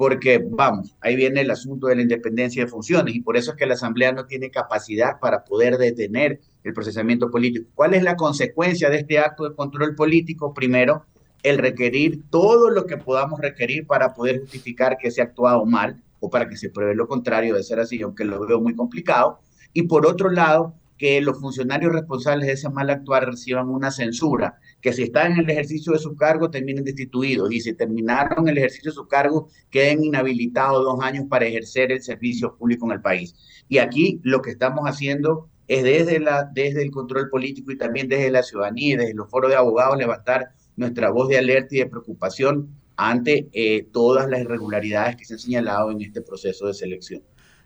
porque 0.00 0.42
vamos, 0.42 0.96
ahí 1.02 1.14
viene 1.14 1.42
el 1.42 1.50
asunto 1.50 1.88
de 1.88 1.96
la 1.96 2.00
independencia 2.00 2.64
de 2.64 2.70
funciones 2.70 3.14
y 3.14 3.20
por 3.20 3.36
eso 3.36 3.50
es 3.50 3.58
que 3.58 3.66
la 3.66 3.74
Asamblea 3.74 4.12
no 4.12 4.24
tiene 4.24 4.50
capacidad 4.50 5.20
para 5.20 5.44
poder 5.44 5.76
detener 5.76 6.40
el 6.64 6.72
procesamiento 6.72 7.30
político. 7.30 7.68
¿Cuál 7.74 7.92
es 7.92 8.02
la 8.02 8.16
consecuencia 8.16 8.88
de 8.88 8.96
este 8.96 9.18
acto 9.18 9.46
de 9.46 9.54
control 9.54 9.94
político? 9.94 10.54
Primero, 10.54 11.04
el 11.42 11.58
requerir 11.58 12.22
todo 12.30 12.70
lo 12.70 12.86
que 12.86 12.96
podamos 12.96 13.40
requerir 13.40 13.86
para 13.86 14.14
poder 14.14 14.40
justificar 14.40 14.96
que 14.96 15.10
se 15.10 15.20
ha 15.20 15.24
actuado 15.24 15.66
mal 15.66 16.02
o 16.18 16.30
para 16.30 16.48
que 16.48 16.56
se 16.56 16.70
pruebe 16.70 16.94
lo 16.94 17.06
contrario 17.06 17.54
de 17.54 17.62
ser 17.62 17.78
así, 17.78 18.00
aunque 18.00 18.24
lo 18.24 18.46
veo 18.46 18.58
muy 18.58 18.74
complicado. 18.74 19.40
Y 19.74 19.82
por 19.82 20.06
otro 20.06 20.30
lado, 20.30 20.72
que 21.00 21.18
los 21.22 21.40
funcionarios 21.40 21.94
responsables 21.94 22.46
de 22.46 22.52
ese 22.52 22.68
mal 22.68 22.90
actuar 22.90 23.24
reciban 23.24 23.70
una 23.70 23.90
censura 23.90 24.60
que 24.82 24.92
si 24.92 25.04
están 25.04 25.32
en 25.32 25.38
el 25.38 25.48
ejercicio 25.48 25.94
de 25.94 25.98
su 25.98 26.14
cargo 26.14 26.50
terminen 26.50 26.84
destituidos 26.84 27.50
y 27.50 27.62
si 27.62 27.72
terminaron 27.72 28.46
el 28.46 28.58
ejercicio 28.58 28.90
de 28.90 28.96
su 28.96 29.08
cargo 29.08 29.48
queden 29.70 30.04
inhabilitados 30.04 30.84
dos 30.84 31.02
años 31.02 31.24
para 31.30 31.46
ejercer 31.46 31.90
el 31.90 32.02
servicio 32.02 32.54
público 32.54 32.84
en 32.84 32.92
el 32.92 33.00
país. 33.00 33.34
Y 33.66 33.78
aquí 33.78 34.20
lo 34.24 34.42
que 34.42 34.50
estamos 34.50 34.84
haciendo 34.84 35.48
es 35.68 35.84
desde, 35.84 36.20
la, 36.20 36.50
desde 36.52 36.82
el 36.82 36.90
control 36.90 37.30
político 37.30 37.72
y 37.72 37.78
también 37.78 38.06
desde 38.06 38.30
la 38.30 38.42
ciudadanía 38.42 38.92
y 38.92 38.96
desde 38.98 39.14
los 39.14 39.30
foros 39.30 39.50
de 39.50 39.56
abogados 39.56 39.96
levantar 39.96 40.50
nuestra 40.76 41.08
voz 41.08 41.30
de 41.30 41.38
alerta 41.38 41.76
y 41.76 41.78
de 41.78 41.86
preocupación 41.86 42.76
ante 42.98 43.48
eh, 43.54 43.88
todas 43.90 44.28
las 44.28 44.42
irregularidades 44.42 45.16
que 45.16 45.24
se 45.24 45.32
han 45.32 45.38
señalado 45.38 45.92
en 45.92 46.02
este 46.02 46.20
proceso 46.20 46.66
de 46.66 46.74
selección. 46.74 47.22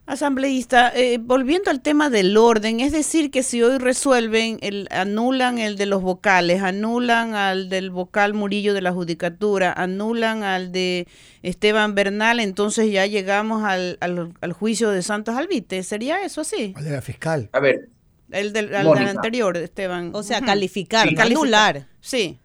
Asambleísta, 0.06 0.92
eh, 0.94 1.16
volviendo 1.18 1.70
al 1.70 1.80
tema 1.80 2.10
del 2.10 2.36
orden, 2.36 2.80
es 2.80 2.92
decir, 2.92 3.30
que 3.30 3.42
si 3.42 3.62
hoy 3.62 3.78
resuelven, 3.78 4.58
el, 4.60 4.86
anulan 4.90 5.58
el 5.58 5.78
de 5.78 5.86
los 5.86 6.02
vocales, 6.02 6.62
anulan 6.62 7.34
al 7.34 7.70
del 7.70 7.90
vocal 7.90 8.34
Murillo 8.34 8.74
de 8.74 8.82
la 8.82 8.92
Judicatura, 8.92 9.72
anulan 9.72 10.42
al 10.42 10.72
de 10.72 11.08
Esteban 11.42 11.94
Bernal, 11.94 12.38
entonces 12.40 12.92
ya 12.92 13.06
llegamos 13.06 13.64
al, 13.64 13.96
al, 14.00 14.52
juicio 14.52 14.90
de 14.90 15.00
Santos 15.00 15.36
Albite. 15.36 15.82
¿Sería 15.82 16.22
eso 16.22 16.42
así? 16.42 16.74
Al 16.76 16.84
de 16.84 16.90
la 16.90 17.00
fiscal. 17.00 17.48
A 17.52 17.60
ver. 17.60 17.88
El 18.30 18.52
del, 18.52 18.74
anterior, 18.74 19.56
Esteban. 19.56 20.10
O 20.12 20.22
sea, 20.22 20.42
calificar, 20.42 21.08
anular. 21.18 21.86
Sí. 22.00 22.38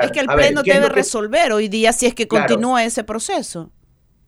es 0.00 0.10
que 0.12 0.20
el 0.20 0.28
Pleno 0.28 0.62
debe 0.62 0.88
resolver 0.88 1.52
hoy 1.52 1.68
día 1.68 1.92
si 1.92 2.06
es 2.06 2.14
que 2.14 2.26
continúa 2.26 2.84
ese 2.84 3.04
proceso. 3.04 3.70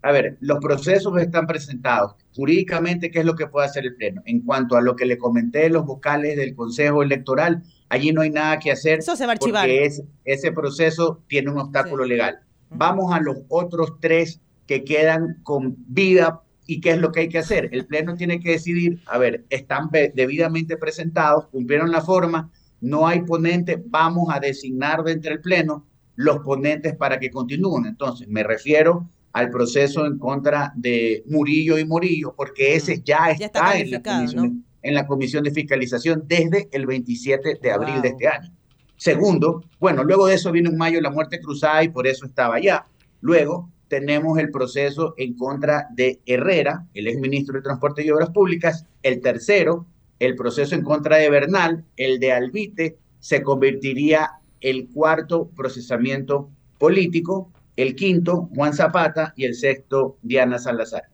A 0.05 0.13
ver, 0.13 0.37
los 0.41 0.59
procesos 0.59 1.19
están 1.19 1.47
presentados. 1.47 2.15
Jurídicamente, 2.37 3.11
¿qué 3.11 3.21
es 3.21 3.25
lo 3.25 3.37
que 3.37 3.47
puede 3.47 3.69
hacer 3.69 3.87
el 3.87 3.97
Pleno? 3.97 4.21
En 4.27 4.43
cuanto 4.43 4.77
a 4.77 4.83
lo 4.83 4.97
que 4.97 5.07
le 5.07 5.17
comenté, 5.17 5.71
los 5.71 5.87
vocales 5.87 6.37
del 6.37 6.55
Consejo 6.55 7.03
Electoral, 7.03 7.63
allí 7.89 8.13
no 8.13 8.21
hay 8.21 8.29
nada 8.29 8.59
que 8.59 8.71
hacer. 8.71 8.99
Eso 8.99 9.17
se 9.17 9.25
va 9.25 9.33
a 9.33 9.37
archivar. 9.37 9.67
Porque 9.67 9.89
ese 10.27 10.53
proceso 10.53 11.23
tiene 11.27 11.51
un 11.51 11.59
obstáculo 11.59 12.05
legal. 12.05 12.41
Vamos 12.69 13.15
a 13.15 13.21
los 13.21 13.39
otros 13.49 13.95
tres 13.99 14.43
que 14.67 14.85
quedan 14.85 15.41
con 15.43 15.75
vida 15.89 16.43
y 16.67 16.83
qué 16.83 16.91
es 16.91 16.99
lo 16.99 17.11
que 17.11 17.21
hay 17.21 17.29
que 17.31 17.39
hacer. 17.39 17.71
El 17.73 17.87
Pleno 17.87 18.15
tiene 18.15 18.41
que 18.41 18.51
decidir, 18.51 19.01
a 19.07 19.17
ver, 19.17 19.47
están 19.49 19.89
debidamente 19.91 20.77
presentados, 20.77 21.47
cumplieron 21.47 21.91
la 21.91 22.03
forma, 22.03 22.51
no 22.83 23.09
hay 23.09 23.23
ponente, 23.23 23.83
vamos 23.87 24.29
a 24.31 24.39
designar 24.39 25.03
de 25.03 25.13
entre 25.13 25.33
el 25.33 25.41
Pleno 25.41 25.87
los 26.15 26.41
ponentes 26.41 26.95
para 26.95 27.19
que 27.19 27.31
continúen. 27.31 27.87
Entonces, 27.87 28.29
me 28.29 28.43
refiero 28.43 29.09
al 29.35 29.51
proceso 29.51 30.07
en 30.07 30.17
contra 30.17 30.73
de 30.77 31.25
Murillo 31.27 31.77
y 31.77 31.85
Murillo, 31.85 32.35
porque 32.37 32.77
ese 32.77 33.03
ya, 33.05 33.31
está, 33.31 33.77
en, 33.77 33.91
la 33.91 34.01
comisión, 34.01 34.65
en, 34.81 34.95
la 34.95 35.07
comisión, 35.07 35.43
de 35.43 35.51
fiscalización 35.51 36.23
desde 36.27 36.69
el 36.71 36.87
27 36.87 37.59
de 37.61 37.73
abril 37.73 38.01
de 38.01 38.09
este 38.11 38.29
año. 38.29 38.53
Segundo, 38.97 39.65
bueno, 39.81 40.05
luego 40.05 40.29
de 40.29 40.37
eso 40.37 40.53
vino 40.53 40.71
en 40.71 40.77
mayo 40.77 41.01
la 41.01 41.11
muerte 41.11 41.41
cruzada 41.41 41.83
y 41.83 41.89
por 41.89 42.07
eso 42.07 42.27
estaba 42.27 42.55
allá. 42.55 42.87
Luego 43.21 43.69
tenemos 43.89 44.39
el 44.39 44.53
proceso 44.53 45.15
en 45.17 45.35
contra 45.35 45.89
de 45.91 46.21
Herrera, 46.27 46.87
el 46.95 47.09
exministro 47.09 47.57
de 47.57 47.63
Transporte 47.63 48.05
y 48.05 48.11
Obras 48.11 48.31
Públicas. 48.31 48.87
El 49.03 49.21
tercero, 49.21 49.85
el 50.21 50.37
proceso 50.37 50.77
en 50.77 50.83
contra 50.83 51.17
de 51.17 51.29
Bernal, 51.29 51.85
el 51.97 52.21
de 52.21 52.31
Albite, 52.31 52.99
se 53.19 53.43
convertiría 53.43 54.31
el 54.61 54.89
cuarto 54.91 55.51
procesamiento 55.57 56.51
político 56.79 57.51
el 57.77 57.97
quinto, 57.97 58.49
Juan 58.55 58.75
Zapata, 58.75 59.33
y 59.37 59.45
el 59.45 59.55
sexto, 59.55 60.19
Diana 60.23 60.59
Salazar. 60.59 61.05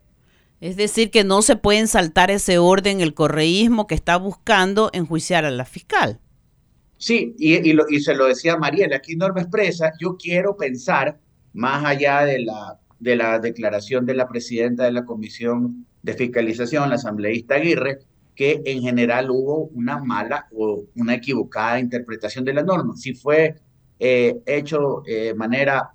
Es 0.60 0.76
decir, 0.76 1.10
que 1.10 1.24
no 1.24 1.40
se 1.40 1.56
pueden 1.56 1.88
saltar 1.88 2.30
ese 2.30 2.58
orden 2.58 3.00
el 3.00 3.14
correísmo 3.14 3.86
que 3.86 3.94
está 3.94 4.16
buscando 4.16 4.90
enjuiciar 4.92 5.44
a 5.46 5.50
la 5.50 5.64
fiscal. 5.64 6.20
Sí, 6.98 7.34
y, 7.38 7.70
y, 7.70 8.00
se 8.00 8.14
lo 8.14 8.26
decía 8.26 8.58
Mariela, 8.58 8.96
aquí 8.96 9.16
Norma 9.16 9.40
expresa, 9.40 9.92
yo 9.98 10.18
quiero 10.18 10.56
pensar, 10.56 11.18
más 11.54 11.82
allá 11.86 12.26
de 12.26 12.40
la, 12.40 12.78
de 12.98 13.16
la 13.16 13.38
declaración 13.38 14.04
de 14.04 14.14
la 14.14 14.28
presidenta 14.28 14.84
de 14.84 14.92
la 14.92 15.06
Comisión 15.06 15.86
de 16.02 16.12
Fiscalización, 16.12 16.90
la 16.90 16.96
asambleísta 16.96 17.54
Aguirre, 17.54 18.00
que 18.34 18.60
en 18.66 18.82
general 18.82 19.30
hubo 19.30 19.64
una 19.68 19.98
mala 19.98 20.46
o 20.52 20.84
una 20.94 21.14
equivocada 21.14 21.80
interpretación 21.80 22.44
de 22.44 22.52
la 22.52 22.62
norma. 22.62 22.94
Si 22.96 23.14
fue 23.14 23.56
eh, 23.98 24.36
hecho 24.44 25.02
de 25.06 25.34
manera 25.34 25.90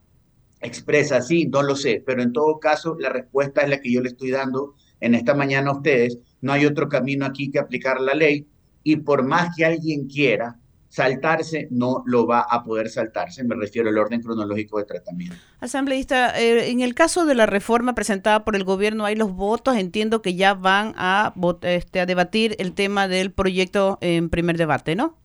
expresa 0.62 1.18
así, 1.18 1.48
no 1.48 1.62
lo 1.62 1.76
sé, 1.76 2.04
pero 2.06 2.22
en 2.22 2.34
todo 2.34 2.60
caso 2.60 2.96
la 3.00 3.10
respuesta 3.10 3.62
es 3.62 3.70
la 3.70 3.82
que 3.82 3.92
yo 3.92 4.02
le 4.02 4.10
estoy 4.10 4.32
dando 4.32 4.76
en 5.00 5.16
esta 5.16 5.34
mañana 5.34 5.72
a 5.72 5.78
ustedes. 5.78 6.18
No 6.42 6.54
hay 6.54 6.66
otro 6.66 6.90
camino 6.90 7.26
aquí 7.26 7.52
que 7.52 7.60
aplicar 7.60 8.00
la 8.02 8.14
ley 8.14 8.48
y 8.84 8.98
por 8.98 9.24
más 9.24 9.56
que 9.56 9.66
alguien 9.66 10.08
quiera 10.08 10.58
saltarse, 10.96 11.68
no 11.72 12.04
lo 12.06 12.26
va 12.26 12.46
a 12.50 12.64
poder 12.64 12.90
saltarse. 12.90 13.44
Me 13.44 13.56
refiero 13.56 13.90
al 13.90 13.98
orden 13.98 14.22
cronológico 14.22 14.78
de 14.78 14.86
tratamiento. 14.86 15.36
Asambleísta, 15.60 16.40
eh, 16.40 16.70
en 16.70 16.80
el 16.80 16.96
caso 16.96 17.26
de 17.26 17.36
la 17.36 17.46
reforma 17.46 17.96
presentada 17.96 18.46
por 18.46 18.56
el 18.56 18.64
gobierno, 18.64 19.04
hay 19.04 19.16
los 19.16 19.34
votos. 19.34 19.76
Entiendo 19.76 20.22
que 20.22 20.36
ya 20.36 20.54
van 20.54 20.94
a, 20.96 21.34
este, 21.64 22.00
a 22.00 22.06
debatir 22.06 22.56
el 22.60 22.74
tema 22.74 23.10
del 23.10 23.34
proyecto 23.34 23.98
en 24.00 24.30
primer 24.30 24.58
debate, 24.58 24.96
¿no? 24.96 25.18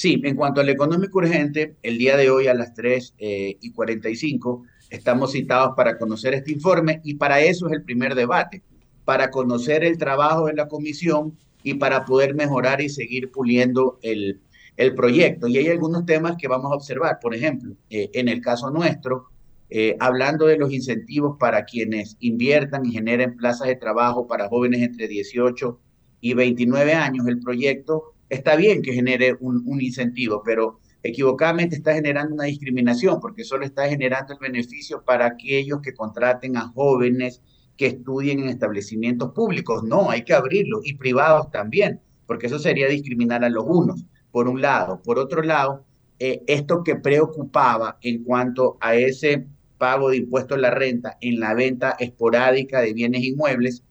Sí, 0.00 0.18
en 0.24 0.34
cuanto 0.34 0.62
al 0.62 0.70
económico 0.70 1.18
urgente, 1.18 1.76
el 1.82 1.98
día 1.98 2.16
de 2.16 2.30
hoy 2.30 2.46
a 2.46 2.54
las 2.54 2.72
3 2.72 3.16
eh, 3.18 3.58
y 3.60 3.70
45 3.70 4.62
estamos 4.88 5.32
citados 5.32 5.74
para 5.76 5.98
conocer 5.98 6.32
este 6.32 6.52
informe 6.52 7.02
y 7.04 7.16
para 7.16 7.42
eso 7.42 7.66
es 7.66 7.74
el 7.74 7.82
primer 7.82 8.14
debate, 8.14 8.62
para 9.04 9.30
conocer 9.30 9.84
el 9.84 9.98
trabajo 9.98 10.46
de 10.46 10.54
la 10.54 10.68
comisión 10.68 11.36
y 11.62 11.74
para 11.74 12.06
poder 12.06 12.34
mejorar 12.34 12.80
y 12.80 12.88
seguir 12.88 13.30
puliendo 13.30 13.98
el, 14.00 14.40
el 14.78 14.94
proyecto. 14.94 15.48
Y 15.48 15.58
hay 15.58 15.68
algunos 15.68 16.06
temas 16.06 16.36
que 16.38 16.48
vamos 16.48 16.72
a 16.72 16.76
observar. 16.76 17.18
Por 17.20 17.34
ejemplo, 17.34 17.74
eh, 17.90 18.08
en 18.14 18.28
el 18.28 18.40
caso 18.40 18.70
nuestro, 18.70 19.26
eh, 19.68 19.98
hablando 20.00 20.46
de 20.46 20.56
los 20.56 20.72
incentivos 20.72 21.36
para 21.38 21.66
quienes 21.66 22.16
inviertan 22.20 22.86
y 22.86 22.92
generen 22.92 23.36
plazas 23.36 23.68
de 23.68 23.76
trabajo 23.76 24.26
para 24.26 24.48
jóvenes 24.48 24.80
entre 24.80 25.08
18 25.08 25.78
y 26.22 26.32
29 26.32 26.94
años, 26.94 27.26
el 27.26 27.38
proyecto 27.40 28.14
está 28.30 28.56
bien 28.56 28.80
que 28.80 28.94
genere 28.94 29.36
un, 29.40 29.80
incentivo, 29.80 30.42
pero 30.44 30.80
equivocadamente 31.02 31.76
está 31.76 31.94
generando 31.94 32.34
una 32.34 32.44
discriminación 32.44 33.20
porque 33.20 33.44
solo 33.44 33.64
está 33.64 33.88
generando 33.88 34.32
el 34.32 34.38
beneficio 34.38 35.02
para 35.04 35.26
aquellos 35.26 35.80
que 35.82 35.92
contraten 35.92 36.56
a 36.56 36.68
jóvenes 36.68 37.42
que 37.76 37.86
estudien 37.86 38.40
en 38.40 38.48
establecimientos 38.48 39.32
públicos. 39.32 39.82
No, 39.82 40.10
hay 40.10 40.22
que 40.22 40.32
abrirlo 40.32 40.80
y 40.84 40.94
privados 40.94 41.50
también, 41.50 42.00
porque 42.26 42.46
eso 42.46 42.58
sería 42.58 42.88
discriminar 42.88 43.44
a 43.44 43.50
los 43.50 43.64
unos, 43.66 44.04
por 44.30 44.48
un 44.48 44.62
lado. 44.62 45.02
Por 45.02 45.18
otro 45.18 45.42
lado, 45.42 45.84
eh, 46.18 46.42
esto 46.46 46.84
que 46.84 46.96
preocupaba 46.96 47.98
en 48.02 48.22
cuanto 48.22 48.76
a 48.80 48.94
ese 48.94 49.46
pago 49.78 50.10
de 50.10 50.18
impuestos 50.18 50.58
a 50.58 50.60
la 50.60 50.70
renta 50.70 51.16
en 51.22 51.40
la 51.40 51.54
venta 51.54 51.96
esporádica 51.98 52.80
de 52.82 52.92
bienes 52.92 53.24
inmuebles, 53.24 53.82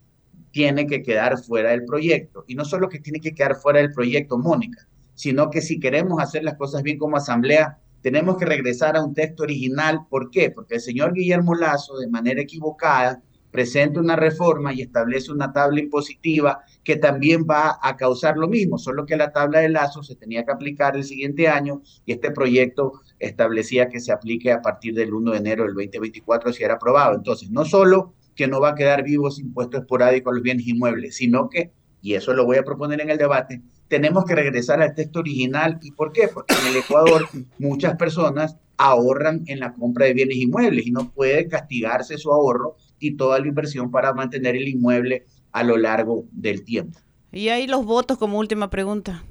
tiene 0.60 0.88
que 0.88 1.02
quedar 1.02 1.42
fuera 1.42 1.70
del 1.70 1.86
proyecto. 1.86 2.44
Y 2.46 2.54
no 2.54 2.66
solo 2.66 2.90
que 2.90 3.00
tiene 3.00 3.22
que 3.22 3.34
quedar 3.34 3.56
fuera 3.56 3.80
del 3.80 3.94
proyecto, 3.94 4.38
Mónica, 4.38 4.86
sino 5.16 5.50
que 5.50 5.62
si 5.62 5.80
queremos 5.80 6.22
hacer 6.22 6.44
las 6.44 6.58
cosas 6.58 6.84
bien 6.84 6.98
como 6.98 7.16
asamblea, 7.16 7.78
tenemos 8.02 8.36
que 8.36 8.44
regresar 8.44 8.98
a 8.98 9.02
un 9.02 9.14
texto 9.14 9.44
original. 9.44 10.02
¿Por 10.10 10.30
qué? 10.30 10.52
Porque 10.52 10.76
el 10.76 10.82
señor 10.82 11.14
Guillermo 11.14 11.56
Lazo, 11.56 11.98
de 11.98 12.10
manera 12.10 12.42
equivocada, 12.42 13.22
presenta 13.52 14.02
una 14.02 14.18
reforma 14.18 14.74
y 14.74 14.82
establece 14.82 15.32
una 15.32 15.54
tabla 15.54 15.80
impositiva 15.80 16.60
que 16.84 16.98
también 16.98 17.48
va 17.50 17.80
a 17.82 17.96
causar 17.96 18.36
lo 18.36 18.50
mismo, 18.50 18.78
solo 18.78 19.06
que 19.06 19.16
la 19.16 19.32
tabla 19.32 19.62
de 19.62 19.70
Lazo 19.70 20.04
se 20.04 20.18
tenía 20.18 20.44
que 20.44 20.52
aplicar 20.52 20.98
el 20.98 21.06
siguiente 21.06 21.48
año 21.48 21.84
y 22.06 22.12
este 22.12 22.32
proyecto 22.32 23.00
establecía 23.18 23.88
que 23.88 24.02
se 24.02 24.12
aplique 24.12 24.52
a 24.52 24.62
partir 24.62 24.94
del 24.94 25.14
1 25.14 25.32
de 25.32 25.38
enero 25.38 25.64
del 25.64 25.74
2024 25.74 26.52
si 26.52 26.64
era 26.64 26.74
aprobado. 26.74 27.16
Entonces, 27.16 27.50
no 27.50 27.64
solo 27.64 28.14
que 28.40 28.48
no 28.48 28.62
va 28.62 28.70
a 28.70 28.76
quedar 28.76 29.04
vivo 29.04 29.30
sin 29.30 29.48
impuesto 29.48 29.78
esporádico 29.78 30.30
a 30.30 30.34
los 30.34 30.42
bienes 30.42 30.66
inmuebles, 30.66 31.18
sino 31.18 31.50
que, 31.50 31.74
y 32.02 32.14
eso 32.14 32.34
lo 32.34 32.46
voy 32.46 32.56
a 32.56 32.64
proponer 32.64 33.02
en 33.02 33.10
el 33.10 33.18
debate, 33.18 33.62
tenemos 33.90 34.24
que 34.24 34.34
regresar 34.34 34.82
al 34.82 34.96
texto 34.96 35.20
original. 35.20 35.78
¿Y 35.82 35.92
por 35.92 36.14
qué? 36.14 36.30
Porque 36.34 36.54
en 36.54 36.68
el 36.70 36.78
Ecuador 36.78 37.28
muchas 37.58 37.98
personas 37.98 38.56
ahorran 38.78 39.44
en 39.48 39.60
la 39.60 39.74
compra 39.74 40.06
de 40.06 40.14
bienes 40.14 40.38
inmuebles 40.38 40.88
y 40.88 40.92
no 40.92 41.12
puede 41.12 41.50
castigarse 41.50 42.18
su 42.18 42.32
ahorro 42.32 42.78
y 42.98 43.18
toda 43.18 43.40
la 43.40 43.48
inversión 43.48 43.92
para 43.92 44.14
mantener 44.14 44.56
el 44.56 44.70
inmueble 44.70 45.26
a 45.52 45.66
lo 45.66 45.76
largo 45.76 46.24
del 46.32 46.64
tiempo. 46.64 46.98
¿Y 47.34 47.50
ahí 47.50 47.68
los 47.68 47.84
votos 47.84 48.18
como 48.18 48.40
última 48.40 48.70
pregunta? 48.70 49.26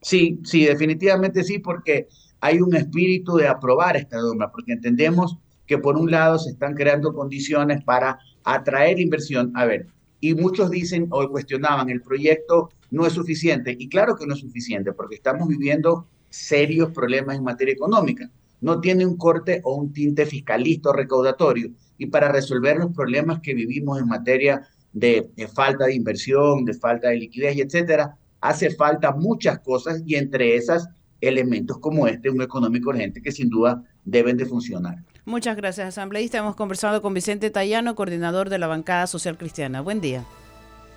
Sí, 0.00 0.40
sí, 0.42 0.64
definitivamente 0.64 1.44
sí, 1.44 1.58
porque 1.58 2.08
hay 2.40 2.62
un 2.62 2.74
espíritu 2.74 3.36
de 3.36 3.48
aprobar 3.48 3.98
esta 3.98 4.16
norma, 4.16 4.50
porque 4.50 4.72
entendemos 4.72 5.36
que 5.72 5.78
por 5.78 5.96
un 5.96 6.10
lado 6.10 6.38
se 6.38 6.50
están 6.50 6.74
creando 6.74 7.14
condiciones 7.14 7.82
para 7.82 8.18
atraer 8.44 9.00
inversión. 9.00 9.50
A 9.54 9.64
ver, 9.64 9.86
y 10.20 10.34
muchos 10.34 10.70
dicen 10.70 11.06
o 11.08 11.26
cuestionaban, 11.30 11.88
el 11.88 12.02
proyecto 12.02 12.68
no 12.90 13.06
es 13.06 13.14
suficiente. 13.14 13.74
Y 13.78 13.88
claro 13.88 14.14
que 14.14 14.26
no 14.26 14.34
es 14.34 14.40
suficiente, 14.40 14.92
porque 14.92 15.14
estamos 15.14 15.48
viviendo 15.48 16.06
serios 16.28 16.90
problemas 16.92 17.38
en 17.38 17.44
materia 17.44 17.72
económica. 17.72 18.30
No 18.60 18.82
tiene 18.82 19.06
un 19.06 19.16
corte 19.16 19.62
o 19.64 19.76
un 19.76 19.94
tinte 19.94 20.26
fiscalista 20.26 20.90
o 20.90 20.92
recaudatorio. 20.92 21.70
Y 21.96 22.04
para 22.04 22.30
resolver 22.30 22.76
los 22.76 22.92
problemas 22.92 23.40
que 23.40 23.54
vivimos 23.54 23.98
en 23.98 24.08
materia 24.08 24.68
de, 24.92 25.30
falta 25.54 25.86
de 25.86 25.94
inversión, 25.94 26.66
de 26.66 26.74
falta 26.74 27.08
de 27.08 27.16
liquidez 27.16 27.56
etcétera, 27.56 28.14
hace 28.42 28.72
falta 28.72 29.12
muchas 29.12 29.60
cosas 29.60 30.02
y 30.04 30.16
entre 30.16 30.54
esas 30.54 30.86
elementos 31.22 31.78
como 31.78 32.06
este, 32.06 32.28
un 32.28 32.42
económico 32.42 32.90
urgente 32.90 33.22
que 33.22 33.32
sin 33.32 33.48
duda 33.48 33.82
deben 34.04 34.36
de 34.36 34.44
funcionar. 34.44 34.96
Muchas 35.24 35.56
gracias, 35.56 35.88
asambleísta. 35.88 36.38
Hemos 36.38 36.56
conversado 36.56 37.00
con 37.00 37.14
Vicente 37.14 37.50
Tayano, 37.50 37.94
coordinador 37.94 38.50
de 38.50 38.58
la 38.58 38.66
bancada 38.66 39.06
social 39.06 39.38
cristiana. 39.38 39.80
Buen 39.80 40.00
día. 40.00 40.24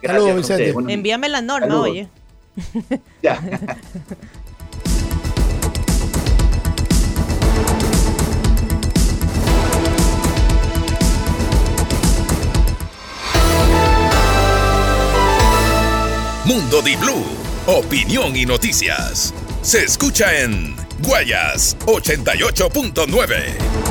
Gracias, 0.01 0.35
Vicente. 0.35 0.73
Envíame 0.93 1.29
la 1.29 1.41
norma, 1.41 1.79
oye. 1.79 2.07
Ya. 3.21 3.39
Mundo 16.45 16.81
Di 16.81 16.95
Blue, 16.95 17.25
opinión 17.65 18.35
y 18.35 18.45
noticias. 18.45 19.33
Se 19.61 19.83
escucha 19.83 20.41
en 20.41 20.75
Guayas 21.01 21.75
88.9. 21.87 23.84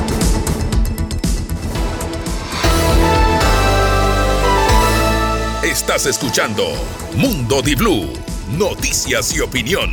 Estás 5.75 6.05
escuchando 6.05 6.63
Mundo 7.17 7.61
Di 7.61 7.75
Blue, 7.75 8.07
noticias 8.57 9.35
y 9.35 9.41
opinión. 9.41 9.91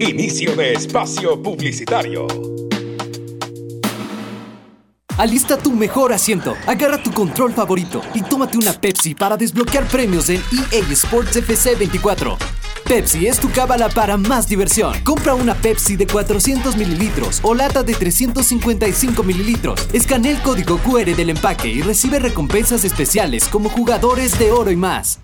Inicio 0.00 0.56
de 0.56 0.72
espacio 0.72 1.40
publicitario. 1.42 2.26
Alista 5.18 5.58
tu 5.58 5.70
mejor 5.72 6.14
asiento, 6.14 6.56
agarra 6.66 7.02
tu 7.02 7.12
control 7.12 7.52
favorito 7.52 8.00
y 8.14 8.22
tómate 8.22 8.56
una 8.56 8.72
Pepsi 8.72 9.14
para 9.14 9.36
desbloquear 9.36 9.86
premios 9.86 10.30
en 10.30 10.42
EA 10.72 10.92
Sports 10.92 11.36
FC 11.36 11.74
24. 11.74 12.38
Pepsi 12.90 13.28
es 13.28 13.38
tu 13.38 13.48
cábala 13.52 13.88
para 13.88 14.16
más 14.16 14.48
diversión. 14.48 14.92
Compra 15.04 15.36
una 15.36 15.54
Pepsi 15.54 15.94
de 15.94 16.08
400 16.08 16.74
mililitros 16.74 17.38
o 17.44 17.54
lata 17.54 17.84
de 17.84 17.94
355 17.94 19.22
mililitros. 19.22 19.86
Escanea 19.92 20.32
el 20.32 20.42
código 20.42 20.76
QR 20.78 21.14
del 21.14 21.30
empaque 21.30 21.68
y 21.68 21.82
recibe 21.82 22.18
recompensas 22.18 22.84
especiales 22.84 23.46
como 23.46 23.68
jugadores 23.68 24.36
de 24.40 24.50
oro 24.50 24.72
y 24.72 24.76
más. 24.76 25.20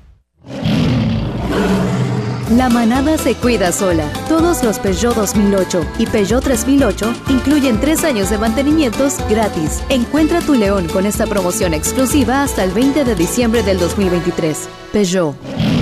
La 2.56 2.68
manada 2.68 3.18
se 3.18 3.34
cuida 3.34 3.72
sola. 3.72 4.08
Todos 4.28 4.62
los 4.62 4.78
Peugeot 4.78 5.16
2008 5.16 5.84
y 5.98 6.06
Peugeot 6.06 6.44
3008 6.44 7.14
incluyen 7.30 7.80
tres 7.80 8.04
años 8.04 8.30
de 8.30 8.38
mantenimientos 8.38 9.14
gratis. 9.28 9.82
Encuentra 9.88 10.40
tu 10.40 10.54
león 10.54 10.86
con 10.86 11.04
esta 11.04 11.26
promoción 11.26 11.74
exclusiva 11.74 12.44
hasta 12.44 12.62
el 12.62 12.70
20 12.70 13.02
de 13.02 13.16
diciembre 13.16 13.64
del 13.64 13.80
2023. 13.80 14.68
Peugeot. 14.92 15.75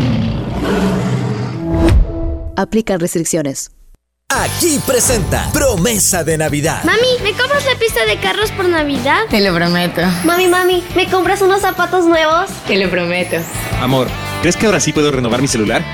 Aplican 2.57 3.00
restricciones. 3.00 3.70
Aquí 4.28 4.80
presenta 4.86 5.50
Promesa 5.52 6.24
de 6.24 6.38
Navidad. 6.38 6.82
Mami, 6.84 7.22
¿me 7.22 7.32
compras 7.32 7.64
la 7.66 7.78
pista 7.78 8.05
de 8.05 8.18
carros 8.18 8.50
por 8.52 8.68
Navidad? 8.68 9.26
Te 9.30 9.40
lo 9.40 9.55
prometo. 9.55 10.00
Mami, 10.24 10.48
mami, 10.48 10.82
¿me 10.96 11.09
compras 11.09 11.42
unos 11.42 11.61
zapatos 11.61 12.05
nuevos? 12.07 12.50
Te 12.66 12.76
lo 12.76 12.90
prometo. 12.90 13.36
Amor, 13.80 14.09
¿crees 14.40 14.57
que 14.57 14.66
ahora 14.66 14.80
sí 14.80 14.92
puedo 14.92 15.12
renovar 15.12 15.40
mi 15.40 15.48
celular? 15.48 15.84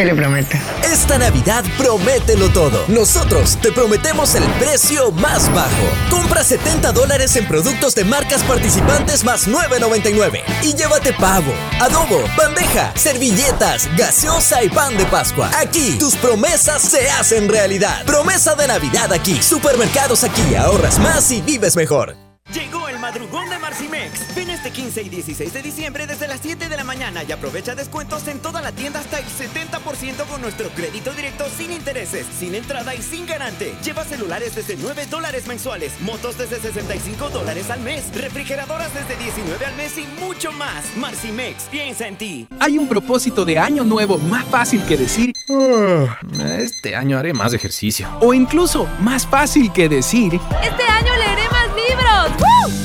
Te 0.00 0.06
lo 0.06 0.16
prometo. 0.16 0.56
Esta 0.82 1.18
Navidad 1.18 1.62
promételo 1.76 2.48
todo. 2.48 2.86
Nosotros 2.88 3.58
te 3.60 3.70
prometemos 3.70 4.34
el 4.34 4.44
precio 4.54 5.12
más 5.12 5.52
bajo. 5.52 5.84
Compra 6.08 6.42
70 6.42 6.92
dólares 6.92 7.36
en 7.36 7.46
productos 7.46 7.94
de 7.94 8.06
marcas 8.06 8.42
participantes 8.44 9.24
más 9.24 9.46
9.99 9.46 10.40
y 10.62 10.72
llévate 10.72 11.12
pavo, 11.12 11.52
adobo, 11.80 12.24
bandeja, 12.34 12.94
servilletas, 12.96 13.94
gaseosa 13.94 14.64
y 14.64 14.70
pan 14.70 14.96
de 14.96 15.04
Pascua. 15.04 15.50
Aquí 15.58 15.98
tus 15.98 16.16
promesas 16.16 16.80
se 16.80 17.10
hacen 17.10 17.50
realidad. 17.50 18.06
Promesa 18.06 18.54
de 18.54 18.68
Navidad 18.68 19.12
aquí. 19.12 19.42
Supermercados 19.42 20.24
aquí. 20.24 20.54
Ahorras 20.54 20.98
más 20.98 21.30
y 21.30 21.42
vives 21.42 21.76
mejor. 21.76 22.16
Llegó 22.54 22.88
el 22.88 22.89
madrugón 23.10 23.50
de 23.50 23.58
Marcimex. 23.58 24.36
Ven 24.36 24.50
este 24.50 24.70
15 24.70 25.02
y 25.02 25.08
16 25.08 25.52
de 25.52 25.62
diciembre 25.62 26.06
desde 26.06 26.28
las 26.28 26.38
7 26.42 26.68
de 26.68 26.76
la 26.76 26.84
mañana 26.84 27.24
y 27.24 27.32
aprovecha 27.32 27.74
descuentos 27.74 28.28
en 28.28 28.38
toda 28.38 28.62
la 28.62 28.70
tienda 28.70 29.00
hasta 29.00 29.18
el 29.18 29.24
70% 29.24 30.26
con 30.30 30.40
nuestro 30.40 30.68
crédito 30.68 31.12
directo 31.14 31.44
sin 31.58 31.72
intereses, 31.72 32.24
sin 32.38 32.54
entrada 32.54 32.94
y 32.94 33.02
sin 33.02 33.26
garante. 33.26 33.74
Lleva 33.82 34.04
celulares 34.04 34.54
desde 34.54 34.76
9 34.76 35.06
dólares 35.10 35.48
mensuales, 35.48 36.00
motos 36.02 36.38
desde 36.38 36.60
65 36.60 37.30
dólares 37.30 37.68
al 37.70 37.80
mes, 37.80 38.04
refrigeradoras 38.14 38.94
desde 38.94 39.20
19 39.20 39.66
al 39.66 39.74
mes 39.74 39.98
y 39.98 40.06
mucho 40.24 40.52
más. 40.52 40.84
Marcimex, 40.96 41.64
piensa 41.64 42.06
en 42.06 42.16
ti. 42.16 42.46
Hay 42.60 42.78
un 42.78 42.86
propósito 42.86 43.44
de 43.44 43.58
año 43.58 43.82
nuevo 43.82 44.18
más 44.18 44.44
fácil 44.44 44.84
que 44.84 44.96
decir, 44.96 45.32
"Ah, 45.50 46.16
este 46.60 46.94
año 46.94 47.18
haré 47.18 47.32
más 47.32 47.54
ejercicio. 47.54 48.08
O 48.20 48.32
incluso 48.32 48.86
más 49.00 49.26
fácil 49.26 49.72
que 49.72 49.88
decir, 49.88 50.34
Este 50.62 50.84
año 50.84 51.16
leeré. 51.16 51.39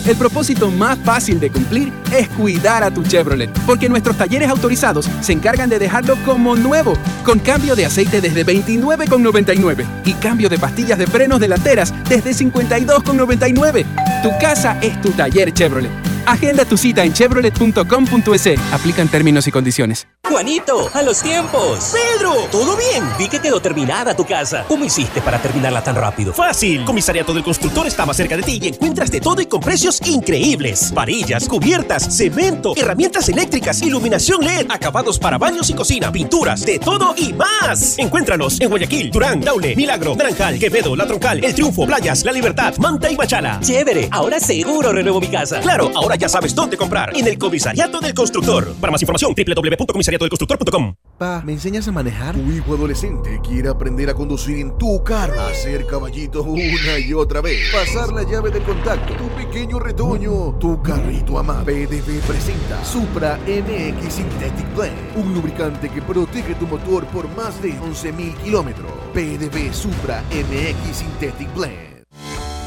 El 0.07 0.15
propósito 0.15 0.69
más 0.71 0.97
fácil 0.99 1.39
de 1.39 1.51
cumplir 1.51 1.91
es 2.11 2.27
cuidar 2.29 2.83
a 2.83 2.91
tu 2.91 3.03
Chevrolet, 3.03 3.49
porque 3.65 3.89
nuestros 3.89 4.17
talleres 4.17 4.49
autorizados 4.49 5.09
se 5.21 5.33
encargan 5.33 5.69
de 5.69 5.79
dejarlo 5.79 6.15
como 6.25 6.55
nuevo, 6.55 6.93
con 7.23 7.39
cambio 7.39 7.75
de 7.75 7.85
aceite 7.85 8.21
desde 8.21 8.45
29,99 8.45 9.85
y 10.05 10.13
cambio 10.13 10.49
de 10.49 10.59
pastillas 10.59 10.97
de 10.97 11.07
frenos 11.07 11.39
delanteras 11.39 11.93
desde 12.07 12.31
52,99. 12.31 13.85
Tu 14.23 14.29
casa 14.39 14.77
es 14.81 14.99
tu 15.01 15.11
taller 15.11 15.53
Chevrolet. 15.53 16.14
Agenda 16.25 16.65
tu 16.65 16.77
cita 16.77 17.03
en 17.03 17.13
chevrolet.com.es. 17.13 18.73
Aplican 18.73 19.07
términos 19.07 19.47
y 19.47 19.51
condiciones. 19.51 20.07
Juanito, 20.27 20.89
a 20.93 21.01
los 21.03 21.21
tiempos. 21.21 21.93
Pedro, 21.93 22.33
¿todo 22.51 22.75
bien? 22.75 23.03
Vi 23.17 23.29
que 23.29 23.39
quedó 23.39 23.61
terminada 23.61 24.15
tu 24.15 24.25
casa. 24.25 24.65
¿Cómo 24.67 24.83
hiciste 24.83 25.21
para 25.21 25.39
terminarla 25.39 25.83
tan 25.83 25.95
rápido? 25.95 26.33
Fácil. 26.33 26.83
Comisariato 26.83 27.33
del 27.33 27.43
Constructor 27.43 27.85
está 27.87 28.05
más 28.05 28.17
cerca 28.17 28.35
de 28.35 28.43
ti 28.43 28.59
y 28.61 28.67
encuentras 28.69 29.11
de 29.11 29.21
todo 29.21 29.41
y 29.41 29.45
con 29.45 29.61
precios 29.61 30.01
increíbles. 30.05 30.91
Varillas, 30.93 31.47
cubiertas, 31.47 32.17
cemento, 32.17 32.73
herramientas 32.75 33.29
eléctricas, 33.29 33.81
iluminación 33.81 34.43
LED, 34.43 34.65
acabados 34.69 35.19
para 35.19 35.37
baños 35.37 35.69
y 35.69 35.73
cocina, 35.73 36.11
pinturas, 36.11 36.65
de 36.65 36.79
todo 36.79 37.13
y 37.17 37.31
más. 37.33 37.97
Encuéntranos 37.99 38.59
en 38.59 38.69
Guayaquil, 38.69 39.11
Durán, 39.11 39.41
Daule, 39.41 39.75
Milagro, 39.75 40.15
Naranjal, 40.15 40.57
Quevedo, 40.57 40.95
La 40.95 41.05
Troncal, 41.05 41.45
El 41.45 41.53
Triunfo, 41.53 41.85
Playas, 41.85 42.25
La 42.25 42.31
Libertad, 42.31 42.75
Manta 42.77 43.09
y 43.11 43.15
Machala. 43.15 43.59
Chévere, 43.61 44.09
ahora 44.11 44.39
seguro 44.39 44.91
renuevo 44.91 45.21
mi 45.21 45.27
casa. 45.27 45.59
Claro, 45.61 45.91
ahora 45.95 46.14
ya 46.15 46.29
sabes 46.29 46.55
dónde 46.55 46.77
comprar. 46.77 47.15
En 47.15 47.27
el 47.27 47.37
Comisariato 47.37 47.99
del 47.99 48.13
Constructor. 48.13 48.73
Para 48.79 48.91
más 48.91 49.01
información, 49.01 49.33
www.comisariatodelconstructor.com. 49.35 50.95
Pa, 51.17 51.41
¿me 51.45 51.53
enseñas 51.53 51.87
a 51.87 51.91
manejar? 51.91 52.35
Tu 52.35 52.51
hijo 52.51 52.75
adolescente 52.75 53.39
quiere 53.41 53.69
aprender 53.69 54.09
a 54.09 54.13
conducir 54.13 54.57
en 54.57 54.77
tu 54.77 55.03
carro. 55.03 55.39
Hacer 55.41 55.85
caballito 55.85 56.43
una 56.43 56.99
y 56.99 57.13
otra 57.13 57.41
vez. 57.41 57.71
Pasar 57.71 58.11
la 58.11 58.23
llave 58.23 58.51
del 58.51 58.63
contacto. 58.63 59.15
Tu 59.15 59.27
pequeño 59.29 59.79
retoño. 59.79 60.57
Tu 60.59 60.81
carrito 60.81 61.39
amado. 61.39 61.63
PDV 61.65 62.19
presenta 62.27 62.83
Supra 62.83 63.39
MX 63.47 64.13
Synthetic 64.13 64.75
Blend. 64.75 65.15
Un 65.15 65.33
lubricante 65.33 65.89
que 65.89 66.01
protege 66.01 66.55
tu 66.55 66.67
motor 66.67 67.05
por 67.07 67.29
más 67.35 67.61
de 67.61 67.73
11.000 67.73 68.35
kilómetros. 68.43 68.91
PDV 69.13 69.73
Supra 69.73 70.23
MX 70.31 70.97
Synthetic 70.97 71.53
Blend. 71.55 71.94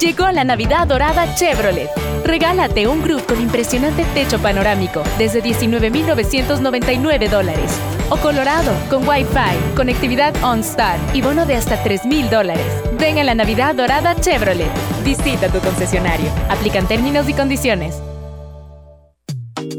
Llegó 0.00 0.30
la 0.30 0.44
Navidad 0.44 0.86
Dorada 0.86 1.34
Chevrolet. 1.34 1.90
Regálate 2.24 2.88
un 2.88 3.02
Groove 3.02 3.26
con 3.26 3.38
impresionante 3.38 4.06
techo 4.14 4.38
panorámico 4.38 5.02
desde 5.18 5.42
19,999 5.42 7.28
dólares. 7.28 7.78
O 8.08 8.16
Colorado 8.16 8.72
con 8.88 9.06
Wi-Fi, 9.06 9.74
conectividad 9.76 10.34
OnStar 10.42 10.98
y 11.12 11.20
bono 11.20 11.44
de 11.44 11.56
hasta 11.56 11.82
3,000 11.82 12.30
dólares. 12.30 12.64
Ven 12.98 13.18
a 13.18 13.24
la 13.24 13.34
Navidad 13.34 13.74
Dorada 13.74 14.16
Chevrolet. 14.18 14.70
Visita 15.04 15.48
tu 15.48 15.58
concesionario. 15.58 16.30
Aplican 16.48 16.88
términos 16.88 17.28
y 17.28 17.34
condiciones. 17.34 17.96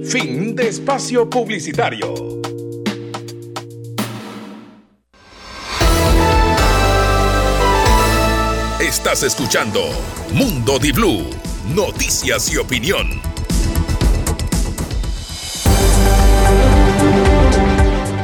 Fin 0.08 0.56
de 0.56 0.68
espacio 0.68 1.28
publicitario. 1.28 2.14
Estás 9.04 9.24
escuchando 9.24 9.82
Mundo 10.32 10.78
Di 10.78 10.92
Blue, 10.92 11.28
noticias 11.74 12.54
y 12.54 12.58
opinión. 12.58 13.20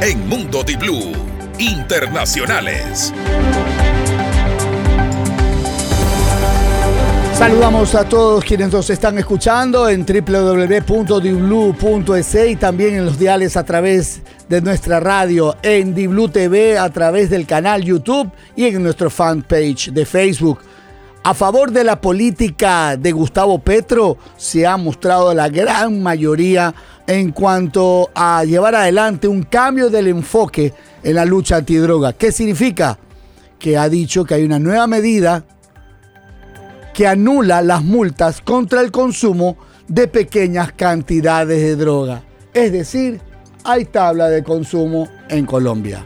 En 0.02 0.30
Mundo 0.30 0.62
Di 0.64 0.76
Blue, 0.76 1.14
internacionales. 1.58 3.12
Saludamos 7.34 7.94
a 7.96 8.08
todos 8.08 8.44
quienes 8.44 8.72
nos 8.72 8.90
están 8.92 9.18
escuchando 9.18 9.90
en 9.90 10.06
www.diblu.es 10.06 10.76
y 12.50 12.56
también 12.56 12.96
en 12.96 13.06
los 13.06 13.18
diales 13.18 13.58
a 13.58 13.64
través 13.64 14.22
de 14.48 14.62
nuestra 14.62 15.00
radio, 15.00 15.56
en 15.62 15.94
Diblu 15.94 16.30
TV, 16.30 16.78
a 16.78 16.90
través 16.90 17.30
del 17.30 17.46
canal 17.46 17.84
YouTube 17.84 18.32
y 18.56 18.66
en 18.66 18.82
nuestro 18.82 19.10
fanpage 19.10 19.92
de 19.92 20.06
Facebook. 20.06 20.67
A 21.28 21.34
favor 21.34 21.74
de 21.74 21.84
la 21.84 22.00
política 22.00 22.96
de 22.96 23.12
Gustavo 23.12 23.60
Petro 23.60 24.18
se 24.38 24.66
ha 24.66 24.78
mostrado 24.78 25.34
la 25.34 25.50
gran 25.50 26.02
mayoría 26.02 26.74
en 27.06 27.34
cuanto 27.34 28.10
a 28.16 28.46
llevar 28.46 28.76
adelante 28.76 29.28
un 29.28 29.44
cambio 29.44 29.90
del 29.90 30.08
enfoque 30.08 30.74
en 31.04 31.16
la 31.16 31.26
lucha 31.26 31.58
antidroga. 31.58 32.14
¿Qué 32.14 32.32
significa? 32.32 32.98
Que 33.60 33.78
ha 33.78 33.90
dicho 33.90 34.24
que 34.24 34.36
hay 34.36 34.46
una 34.46 34.58
nueva 34.58 34.88
medida 34.88 35.44
que 36.94 37.06
anula 37.06 37.62
las 37.62 37.84
multas 37.84 38.40
contra 38.40 38.80
el 38.80 38.90
consumo 38.92 39.58
de 39.90 40.08
pequeñas 40.08 40.72
cantidades 40.72 41.62
de 41.62 41.76
droga. 41.76 42.24
Es 42.54 42.72
decir, 42.72 43.20
hay 43.66 43.84
tabla 43.84 44.30
de 44.30 44.46
consumo 44.46 45.10
en 45.28 45.46
Colombia. 45.46 46.06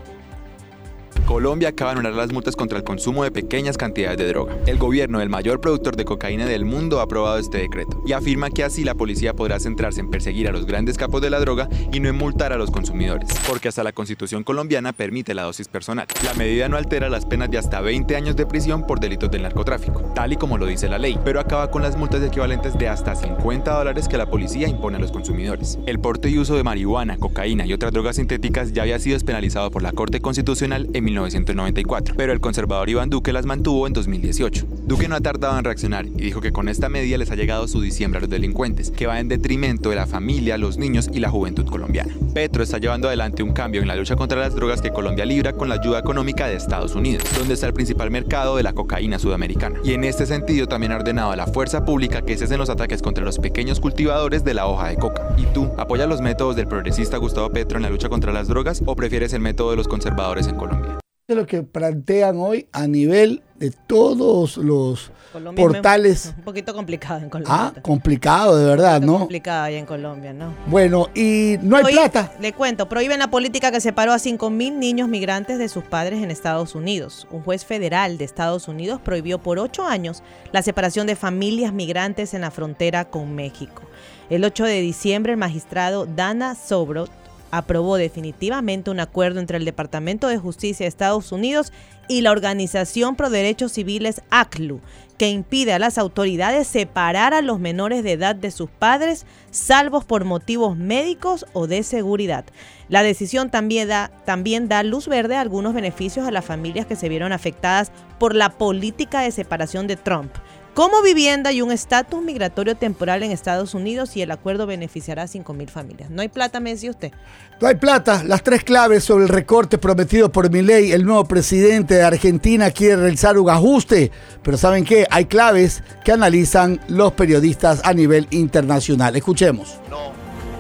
Colombia 1.32 1.70
acaba 1.70 1.94
de 1.94 2.00
anular 2.00 2.14
las 2.14 2.34
multas 2.34 2.58
contra 2.58 2.78
el 2.78 2.84
consumo 2.84 3.24
de 3.24 3.32
pequeñas 3.32 3.78
cantidades 3.78 4.18
de 4.18 4.28
droga. 4.28 4.58
El 4.68 4.78
gobierno 4.78 5.20
del 5.20 5.30
mayor 5.30 5.62
productor 5.62 5.96
de 5.96 6.04
cocaína 6.04 6.46
del 6.46 6.66
mundo 6.66 7.00
ha 7.00 7.04
aprobado 7.04 7.38
este 7.38 7.60
decreto 7.60 8.04
y 8.06 8.12
afirma 8.12 8.50
que 8.50 8.66
así 8.66 8.84
la 8.84 8.96
policía 8.96 9.34
podrá 9.34 9.58
centrarse 9.58 10.02
en 10.02 10.10
perseguir 10.10 10.50
a 10.50 10.52
los 10.52 10.66
grandes 10.66 10.98
capos 10.98 11.22
de 11.22 11.30
la 11.30 11.40
droga 11.40 11.70
y 11.94 12.02
no 12.02 12.10
en 12.10 12.18
multar 12.18 12.52
a 12.52 12.58
los 12.58 12.70
consumidores, 12.70 13.30
porque 13.48 13.70
hasta 13.70 13.82
la 13.82 13.94
constitución 13.94 14.44
colombiana 14.44 14.92
permite 14.92 15.34
la 15.34 15.44
dosis 15.44 15.70
personal. 15.70 16.06
La 16.26 16.34
medida 16.34 16.68
no 16.68 16.76
altera 16.76 17.08
las 17.08 17.26
penas 17.26 17.50
de 17.50 17.60
hasta 17.60 17.80
20 17.80 18.14
años 18.14 18.36
de 18.36 18.46
prisión 18.46 18.86
por 18.86 19.00
delitos 19.00 19.32
del 19.32 19.44
narcotráfico, 19.44 20.02
tal 20.14 20.34
y 20.34 20.36
como 20.36 20.58
lo 20.58 20.66
dice 20.66 20.90
la 20.90 20.98
ley, 20.98 21.18
pero 21.24 21.40
acaba 21.40 21.72
con 21.72 21.82
las 21.82 21.96
multas 21.96 22.22
equivalentes 22.22 22.78
de 22.78 22.90
hasta 22.90 23.16
50 23.16 23.74
dólares 23.74 24.10
que 24.10 24.18
la 24.18 24.30
policía 24.30 24.68
impone 24.68 24.98
a 24.98 25.00
los 25.00 25.14
consumidores. 25.14 25.80
El 25.86 26.02
porte 26.02 26.30
y 26.30 26.38
uso 26.38 26.58
de 26.58 26.66
marihuana, 26.66 27.16
cocaína 27.16 27.66
y 27.66 27.72
otras 27.72 27.94
drogas 27.94 28.18
sintéticas 28.18 28.74
ya 28.74 28.82
había 28.82 29.00
sido 29.00 29.14
despenalizado 29.14 29.72
por 29.72 29.82
la 29.82 29.94
Corte 29.94 30.20
Constitucional 30.20 30.90
en 30.92 31.06
1994, 31.22 32.16
pero 32.18 32.34
el 32.34 32.40
conservador 32.40 32.90
Iván 32.90 33.10
Duque 33.10 33.32
las 33.32 33.46
mantuvo 33.46 33.88
en 33.88 33.94
2018. 33.94 34.66
Duque 34.86 35.08
no 35.08 35.16
ha 35.16 35.22
tardado 35.22 35.58
en 35.58 35.64
reaccionar 35.64 36.06
y 36.06 36.22
dijo 36.22 36.42
que 36.42 36.52
con 36.52 36.68
esta 36.68 36.90
medida 36.90 37.18
les 37.18 37.32
ha 37.32 37.36
llegado 37.36 37.68
su 37.68 37.82
diciembre 37.82 38.18
a 38.18 38.22
los 38.22 38.30
delincuentes, 38.30 38.92
que 38.92 39.08
va 39.08 39.20
en 39.20 39.28
detrimento 39.28 39.90
de 39.90 39.96
la 39.96 40.08
familia, 40.08 40.58
los 40.58 40.78
niños 40.78 41.10
y 41.14 41.20
la 41.20 41.30
juventud 41.30 41.66
colombiana. 41.66 42.14
Petro 42.34 42.64
está 42.64 42.78
llevando 42.78 43.08
adelante 43.08 43.44
un 43.44 43.54
cambio 43.54 43.82
en 43.82 43.88
la 43.88 43.96
lucha 43.96 44.16
contra 44.16 44.40
las 44.40 44.56
drogas 44.56 44.82
que 44.82 44.92
Colombia 44.92 45.26
libra 45.26 45.54
con 45.54 45.70
la 45.70 45.76
ayuda 45.76 46.00
económica 46.00 46.48
de 46.48 46.56
Estados 46.56 46.96
Unidos, 46.96 47.24
donde 47.38 47.54
está 47.54 47.68
el 47.68 47.74
principal 47.74 48.12
mercado 48.12 48.58
de 48.58 48.64
la 48.64 48.74
cocaína 48.74 49.20
sudamericana. 49.20 49.80
Y 49.84 49.94
en 49.94 50.04
este 50.04 50.26
sentido 50.26 50.68
también 50.68 50.92
ha 50.92 50.98
ordenado 50.98 51.32
a 51.32 51.36
la 51.36 51.48
fuerza 51.48 51.86
pública 51.86 52.22
que 52.24 52.38
cesen 52.38 52.58
los 52.58 52.70
ataques 52.70 53.02
contra 53.02 53.24
los 53.24 53.40
pequeños 53.40 53.80
cultivadores 53.80 54.44
de 54.44 54.54
la 54.54 54.68
hoja 54.68 54.88
de 54.88 54.98
coca. 54.98 55.36
¿Y 55.38 55.46
tú, 55.54 55.72
apoyas 55.78 56.10
los 56.10 56.22
métodos 56.22 56.56
del 56.56 56.68
progresista 56.68 57.18
Gustavo 57.18 57.50
Petro 57.50 57.78
en 57.78 57.84
la 57.84 57.90
lucha 57.90 58.10
contra 58.10 58.32
las 58.32 58.48
drogas 58.48 58.82
o 58.86 58.96
prefieres 58.96 59.34
el 59.34 59.42
método 59.42 59.72
de 59.72 59.78
los 59.78 59.88
conservadores 59.88 60.48
en 60.48 60.56
Colombia? 60.56 61.02
Es 61.34 61.38
lo 61.38 61.46
que 61.46 61.64
plantean 61.64 62.38
hoy 62.38 62.68
a 62.72 62.88
nivel 62.88 63.42
de 63.56 63.72
todos 63.72 64.58
los 64.58 65.12
portales. 65.56 66.34
Un 66.38 66.44
poquito 66.44 66.74
complicado 66.74 67.22
en 67.22 67.30
Colombia. 67.30 67.56
Ah, 67.56 67.74
complicado, 67.82 68.58
de 68.58 68.66
verdad, 68.66 69.02
¿no? 69.02 69.20
Complicado 69.20 69.64
ahí 69.66 69.76
en 69.76 69.86
Colombia, 69.86 70.34
¿no? 70.34 70.54
Bueno, 70.68 71.10
y 71.14 71.58
no 71.62 71.78
hay 71.78 71.94
plata. 71.94 72.34
Le 72.40 72.54
cuento, 72.54 72.90
prohíben 72.90 73.20
la 73.20 73.30
política 73.30 73.72
que 73.72 73.80
separó 73.80 74.14
a 74.14 74.18
5.000 74.18 74.74
niños 74.74 75.08
migrantes 75.08 75.60
de 75.60 75.70
sus 75.70 75.84
padres 75.84 76.24
en 76.24 76.32
Estados 76.32 76.76
Unidos. 76.76 77.28
Un 77.32 77.44
juez 77.44 77.64
federal 77.64 78.18
de 78.18 78.26
Estados 78.26 78.68
Unidos 78.68 79.00
prohibió 79.00 79.40
por 79.40 79.60
ocho 79.60 79.86
años 79.86 80.24
la 80.52 80.62
separación 80.64 81.06
de 81.06 81.16
familias 81.16 81.72
migrantes 81.72 82.34
en 82.34 82.42
la 82.42 82.52
frontera 82.52 83.06
con 83.06 83.36
México. 83.36 83.84
El 84.30 84.44
8 84.44 84.64
de 84.64 84.82
diciembre, 84.82 85.34
el 85.34 85.38
magistrado 85.38 86.06
Dana 86.06 86.56
Sobro 86.56 87.06
aprobó 87.52 87.98
definitivamente 87.98 88.90
un 88.90 89.00
acuerdo 89.00 89.40
entre 89.40 89.58
el 89.58 89.66
Departamento 89.66 90.28
de 90.28 90.38
Justicia 90.38 90.86
de 90.86 90.90
Estados 90.90 91.32
Unidos 91.32 91.72
y 92.08 92.22
la 92.22 92.32
Organización 92.32 93.16
Pro 93.16 93.30
Derechos 93.30 93.74
Civiles 93.74 94.22
ACLU, 94.32 94.82
que 95.18 95.30
impide 95.30 95.74
a 95.74 95.80
las 95.80 95.98
autoridades 95.98 96.68
separar 96.68 97.34
a 97.34 97.42
los 97.42 97.60
menores 97.60 98.04
de 98.04 98.14
edad 98.14 98.36
de 98.36 98.52
sus 98.52 98.70
padres, 98.70 99.26
salvos 99.52 100.04
por 100.04 100.26
motivos 100.26 100.76
médicos 100.76 101.46
o 101.54 101.68
de 101.68 101.84
seguridad. 101.84 102.46
La 102.90 103.04
decisión 103.04 103.52
también 103.52 103.88
da, 103.88 104.12
también 104.26 104.68
da 104.68 104.84
luz 104.84 105.08
verde 105.08 105.36
a 105.36 105.42
algunos 105.42 105.74
beneficios 105.74 106.28
a 106.28 106.32
las 106.32 106.44
familias 106.44 106.86
que 106.86 106.96
se 106.96 107.08
vieron 107.08 107.32
afectadas 107.32 107.92
por 108.20 108.36
la 108.36 108.50
política 108.58 109.22
de 109.22 109.32
separación 109.32 109.88
de 109.88 109.96
Trump 109.96 110.34
como 110.74 111.02
vivienda 111.02 111.52
y 111.52 111.62
un 111.62 111.72
estatus 111.72 112.22
migratorio 112.22 112.76
temporal 112.76 113.24
en 113.24 113.32
Estados 113.32 113.74
Unidos 113.74 114.16
y 114.16 114.22
el 114.22 114.32
acuerdo 114.32 114.66
beneficiará 114.66 115.24
a 115.24 115.28
5.000 115.28 115.70
familias. 115.70 116.10
No 116.10 116.22
hay 116.22 116.30
plata, 116.30 116.60
me 116.60 116.72
decía 116.72 116.92
usted. 116.92 117.12
No 117.60 117.68
hay 117.68 117.76
plata. 117.76 118.24
Las 118.24 118.44
tres 118.44 118.64
claves 118.64 119.04
sobre 119.04 119.26
el 119.26 119.30
recorte 119.30 119.78
prometido 119.78 120.32
por 120.32 120.50
Milei, 120.50 120.92
el 120.92 121.06
nuevo 121.06 121.26
presidente 121.26 121.96
de 121.96 122.04
Argentina 122.04 122.72
quiere 122.72 122.96
realizar 122.96 123.38
un 123.38 123.50
ajuste, 123.50 124.12
pero 124.42 124.58
¿saben 124.58 124.86
qué? 124.86 125.06
Hay 125.12 125.26
claves 125.26 125.84
que 126.04 126.12
analizan 126.12 126.80
los 126.88 127.14
periodistas 127.14 127.82
a 127.84 127.94
nivel 127.94 128.28
internacional. 128.32 129.16
Escuchemos. 129.16 129.80
No 129.90 130.14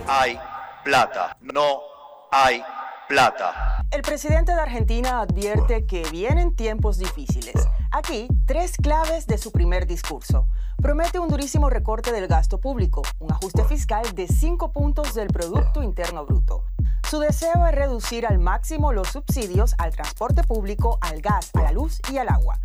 hay 0.08 0.38
plata. 0.84 1.38
No 1.42 1.80
hay 2.32 2.60
plata. 2.60 2.81
El 3.92 4.02
presidente 4.02 4.54
de 4.54 4.62
Argentina 4.62 5.22
advierte 5.22 5.86
que 5.86 6.04
vienen 6.12 6.56
tiempos 6.56 6.98
difíciles 6.98 7.68
Aquí, 7.94 8.30
tres 8.46 8.78
claves 8.82 9.28
de 9.28 9.38
su 9.38 9.52
primer 9.52 9.86
discurso. 9.86 10.48
Promete 10.82 11.20
un 11.20 11.28
durísimo 11.28 11.70
recorte 11.70 12.14
del 12.14 12.28
gasto 12.28 12.58
público, 12.58 13.02
un 13.20 13.34
ajuste 13.34 13.66
fiscal 13.66 14.04
de 14.16 14.30
5 14.30 14.72
puntos 14.72 15.14
del 15.14 15.28
Producto 15.28 15.84
Interno 15.84 16.26
Bruto. 16.26 16.64
Su 17.10 17.20
deseo 17.20 17.68
es 17.68 17.76
reducir 17.76 18.26
al 18.26 18.40
máximo 18.40 18.94
los 18.94 19.10
subsidios 19.10 19.76
al 19.78 19.94
transporte 19.94 20.42
público, 20.42 21.00
al 21.02 21.22
gas, 21.22 21.52
a 21.54 21.64
la 21.64 21.74
luz 21.74 22.00
y 22.10 22.18
al 22.18 22.30
agua. 22.30 22.60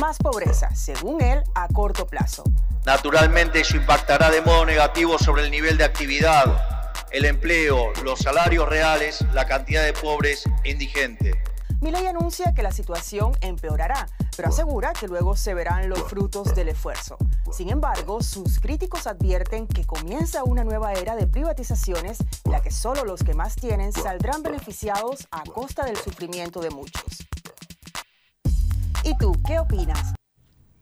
Más 0.00 0.18
pobreza, 0.18 0.74
según 0.74 1.22
él, 1.22 1.44
a 1.54 1.68
corto 1.68 2.08
plazo. 2.08 2.42
Naturalmente 2.84 3.60
eso 3.60 3.76
impactará 3.76 4.30
de 4.30 4.40
modo 4.40 4.66
negativo 4.66 5.16
sobre 5.16 5.44
el 5.44 5.52
nivel 5.52 5.78
de 5.78 5.84
actividad, 5.84 6.81
el 7.12 7.26
empleo, 7.26 7.92
los 8.04 8.20
salarios 8.20 8.68
reales, 8.68 9.24
la 9.32 9.46
cantidad 9.46 9.84
de 9.84 9.92
pobres 9.92 10.44
indigentes. 10.64 11.34
Milei 11.80 12.06
anuncia 12.06 12.54
que 12.54 12.62
la 12.62 12.70
situación 12.70 13.32
empeorará, 13.40 14.06
pero 14.36 14.48
asegura 14.48 14.92
que 14.92 15.08
luego 15.08 15.36
se 15.36 15.52
verán 15.52 15.88
los 15.88 16.00
frutos 16.04 16.54
del 16.54 16.68
esfuerzo. 16.68 17.18
Sin 17.50 17.70
embargo, 17.70 18.22
sus 18.22 18.60
críticos 18.60 19.06
advierten 19.06 19.66
que 19.66 19.84
comienza 19.84 20.44
una 20.44 20.62
nueva 20.62 20.92
era 20.92 21.16
de 21.16 21.26
privatizaciones, 21.26 22.18
en 22.44 22.52
la 22.52 22.62
que 22.62 22.70
solo 22.70 23.04
los 23.04 23.24
que 23.24 23.34
más 23.34 23.56
tienen 23.56 23.92
saldrán 23.92 24.42
beneficiados 24.42 25.26
a 25.32 25.42
costa 25.42 25.84
del 25.84 25.96
sufrimiento 25.96 26.60
de 26.60 26.70
muchos. 26.70 27.26
¿Y 29.02 29.18
tú 29.18 29.32
qué 29.44 29.58
opinas? 29.58 30.14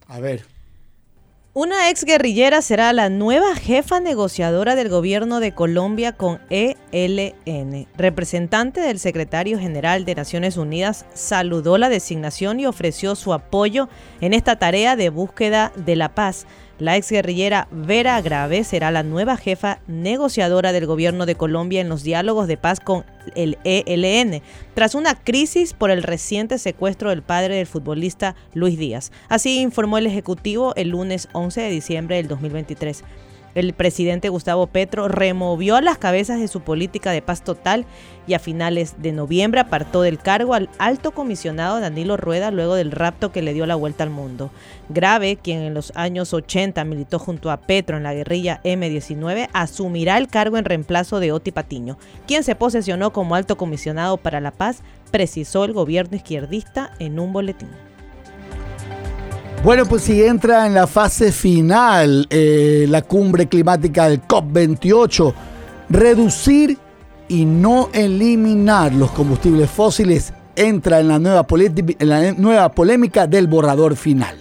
A 0.06 0.20
ver, 0.20 0.44
una 1.60 1.90
ex 1.90 2.06
guerrillera 2.06 2.62
será 2.62 2.90
la 2.94 3.10
nueva 3.10 3.54
jefa 3.54 4.00
negociadora 4.00 4.76
del 4.76 4.88
gobierno 4.88 5.40
de 5.40 5.52
Colombia 5.52 6.12
con 6.12 6.40
ELN. 6.48 7.86
Representante 7.98 8.80
del 8.80 8.98
secretario 8.98 9.58
general 9.58 10.06
de 10.06 10.14
Naciones 10.14 10.56
Unidas 10.56 11.04
saludó 11.12 11.76
la 11.76 11.90
designación 11.90 12.60
y 12.60 12.66
ofreció 12.66 13.14
su 13.14 13.34
apoyo 13.34 13.90
en 14.22 14.32
esta 14.32 14.58
tarea 14.58 14.96
de 14.96 15.10
búsqueda 15.10 15.70
de 15.76 15.96
la 15.96 16.14
paz. 16.14 16.46
La 16.80 16.96
exguerrillera 16.96 17.68
Vera 17.70 18.18
Grave 18.22 18.64
será 18.64 18.90
la 18.90 19.02
nueva 19.02 19.36
jefa 19.36 19.80
negociadora 19.86 20.72
del 20.72 20.86
gobierno 20.86 21.26
de 21.26 21.34
Colombia 21.34 21.82
en 21.82 21.90
los 21.90 22.02
diálogos 22.02 22.48
de 22.48 22.56
paz 22.56 22.80
con 22.80 23.04
el 23.34 23.58
ELN, 23.64 24.40
tras 24.72 24.94
una 24.94 25.14
crisis 25.14 25.74
por 25.74 25.90
el 25.90 26.02
reciente 26.02 26.56
secuestro 26.56 27.10
del 27.10 27.20
padre 27.20 27.56
del 27.56 27.66
futbolista 27.66 28.34
Luis 28.54 28.78
Díaz. 28.78 29.12
Así 29.28 29.60
informó 29.60 29.98
el 29.98 30.06
Ejecutivo 30.06 30.74
el 30.74 30.88
lunes 30.88 31.28
11 31.34 31.60
de 31.60 31.70
diciembre 31.70 32.16
del 32.16 32.28
2023. 32.28 33.04
El 33.54 33.74
presidente 33.74 34.28
Gustavo 34.28 34.68
Petro 34.68 35.08
removió 35.08 35.80
las 35.80 35.98
cabezas 35.98 36.40
de 36.40 36.48
su 36.48 36.60
política 36.60 37.10
de 37.10 37.20
paz 37.20 37.42
total 37.42 37.84
y 38.30 38.34
a 38.34 38.38
finales 38.38 38.94
de 38.98 39.10
noviembre 39.10 39.58
apartó 39.58 40.02
del 40.02 40.18
cargo 40.18 40.54
al 40.54 40.68
alto 40.78 41.10
comisionado 41.10 41.80
Danilo 41.80 42.16
Rueda 42.16 42.52
luego 42.52 42.76
del 42.76 42.92
rapto 42.92 43.32
que 43.32 43.42
le 43.42 43.52
dio 43.52 43.66
la 43.66 43.74
vuelta 43.74 44.04
al 44.04 44.10
mundo. 44.10 44.52
Grave, 44.88 45.36
quien 45.36 45.62
en 45.62 45.74
los 45.74 45.92
años 45.96 46.32
80 46.32 46.84
militó 46.84 47.18
junto 47.18 47.50
a 47.50 47.56
Petro 47.56 47.96
en 47.96 48.04
la 48.04 48.14
guerrilla 48.14 48.60
M19, 48.62 49.48
asumirá 49.52 50.16
el 50.16 50.28
cargo 50.28 50.58
en 50.58 50.64
reemplazo 50.64 51.18
de 51.18 51.32
Oti 51.32 51.50
Patiño, 51.50 51.98
quien 52.28 52.44
se 52.44 52.54
posesionó 52.54 53.12
como 53.12 53.34
alto 53.34 53.56
comisionado 53.56 54.16
para 54.16 54.38
la 54.38 54.52
paz, 54.52 54.82
precisó 55.10 55.64
el 55.64 55.72
gobierno 55.72 56.16
izquierdista 56.16 56.92
en 57.00 57.18
un 57.18 57.32
boletín. 57.32 57.68
Bueno, 59.64 59.86
pues 59.86 60.02
si 60.02 60.22
entra 60.22 60.66
en 60.66 60.74
la 60.74 60.86
fase 60.86 61.32
final 61.32 62.28
eh, 62.30 62.86
la 62.88 63.02
cumbre 63.02 63.48
climática 63.48 64.08
del 64.08 64.22
COP28, 64.22 65.34
reducir 65.88 66.78
y 67.30 67.44
no 67.44 67.90
eliminar 67.92 68.92
los 68.92 69.12
combustibles 69.12 69.70
fósiles 69.70 70.34
entra 70.56 70.98
en 70.98 71.06
la 71.06 71.20
nueva, 71.20 72.72
polémica 72.72 73.28
del 73.28 73.46
borrador 73.46 73.94
final. 73.94 74.36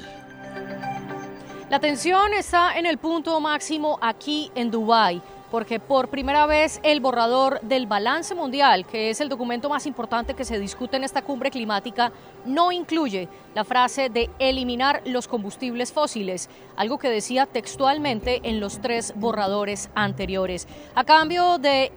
La 1.69 1.79
tensión 1.79 2.33
está 2.33 2.79
en 2.79 2.87
el 2.87 2.97
punto 2.97 3.39
máximo 3.39 3.99
aquí 4.01 4.51
en 4.55 4.71
Dubái 4.71 5.21
porque 5.51 5.79
por 5.79 6.09
primera 6.09 6.45
vez 6.45 6.79
el 6.83 6.99
borrador 6.99 7.59
del 7.61 7.85
balance 7.87 8.33
mundial, 8.35 8.85
que 8.85 9.09
es 9.09 9.21
el 9.21 9.29
documento 9.29 9.69
más 9.69 9.85
importante 9.85 10.33
que 10.33 10.45
se 10.45 10.59
discute 10.59 10.97
en 10.97 11.03
esta 11.03 11.21
cumbre 11.21 11.51
climática, 11.51 12.11
no 12.45 12.71
incluye 12.71 13.27
la 13.59 13.65
frase 13.65 14.07
de 14.07 14.29
eliminar 14.39 15.01
los 15.03 15.27
combustibles 15.27 15.91
fósiles, 15.91 16.49
algo 16.77 16.97
que 16.97 17.09
decía 17.09 17.45
textualmente 17.45 18.39
en 18.43 18.61
los 18.61 18.79
tres 18.79 19.11
borradores 19.17 19.89
anteriores. 19.95 20.65
A 20.95 21.03
cambio 21.03 21.57
de 21.57 21.91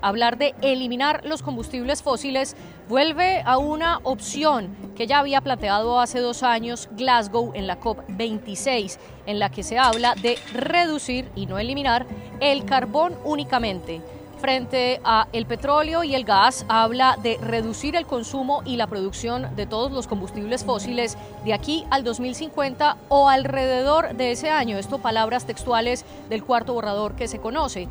hablar 0.00 0.38
de 0.38 0.54
eliminar 0.62 1.20
los 1.26 1.42
combustibles 1.42 2.02
fósiles, 2.02 2.56
vuelve 2.88 3.42
a 3.44 3.58
una 3.58 4.00
opción 4.04 4.74
que 4.96 5.06
ya 5.06 5.18
había 5.18 5.42
planteado 5.42 6.00
hace 6.00 6.20
dos 6.20 6.42
años 6.42 6.88
Glasgow 6.92 7.52
en 7.54 7.66
la 7.66 7.78
COP26, 7.78 8.96
en 9.26 9.38
la 9.38 9.50
que 9.50 9.62
se 9.64 9.78
habla 9.78 10.14
de 10.14 10.38
reducir 10.54 11.28
y 11.36 11.44
no 11.44 11.58
eliminar 11.58 12.06
el 12.40 12.64
carbón 12.64 13.18
únicamente. 13.22 14.00
Frente 14.38 15.00
a 15.02 15.28
el 15.32 15.46
petróleo 15.46 16.04
y 16.04 16.14
el 16.14 16.24
gas, 16.24 16.66
habla 16.68 17.16
de 17.22 17.38
reducir 17.38 17.96
el 17.96 18.06
consumo 18.06 18.62
y 18.66 18.76
la 18.76 18.86
producción 18.86 19.56
de 19.56 19.66
todos 19.66 19.90
los 19.92 20.06
combustibles 20.06 20.62
fósiles 20.62 21.16
de 21.44 21.54
aquí 21.54 21.86
al 21.90 22.04
2050 22.04 22.98
o 23.08 23.30
alrededor 23.30 24.14
de 24.14 24.32
ese 24.32 24.50
año. 24.50 24.76
Esto 24.76 24.98
palabras 24.98 25.46
textuales 25.46 26.04
del 26.28 26.44
cuarto 26.44 26.74
borrador 26.74 27.14
que 27.14 27.28
se 27.28 27.40
conoce. 27.40 27.88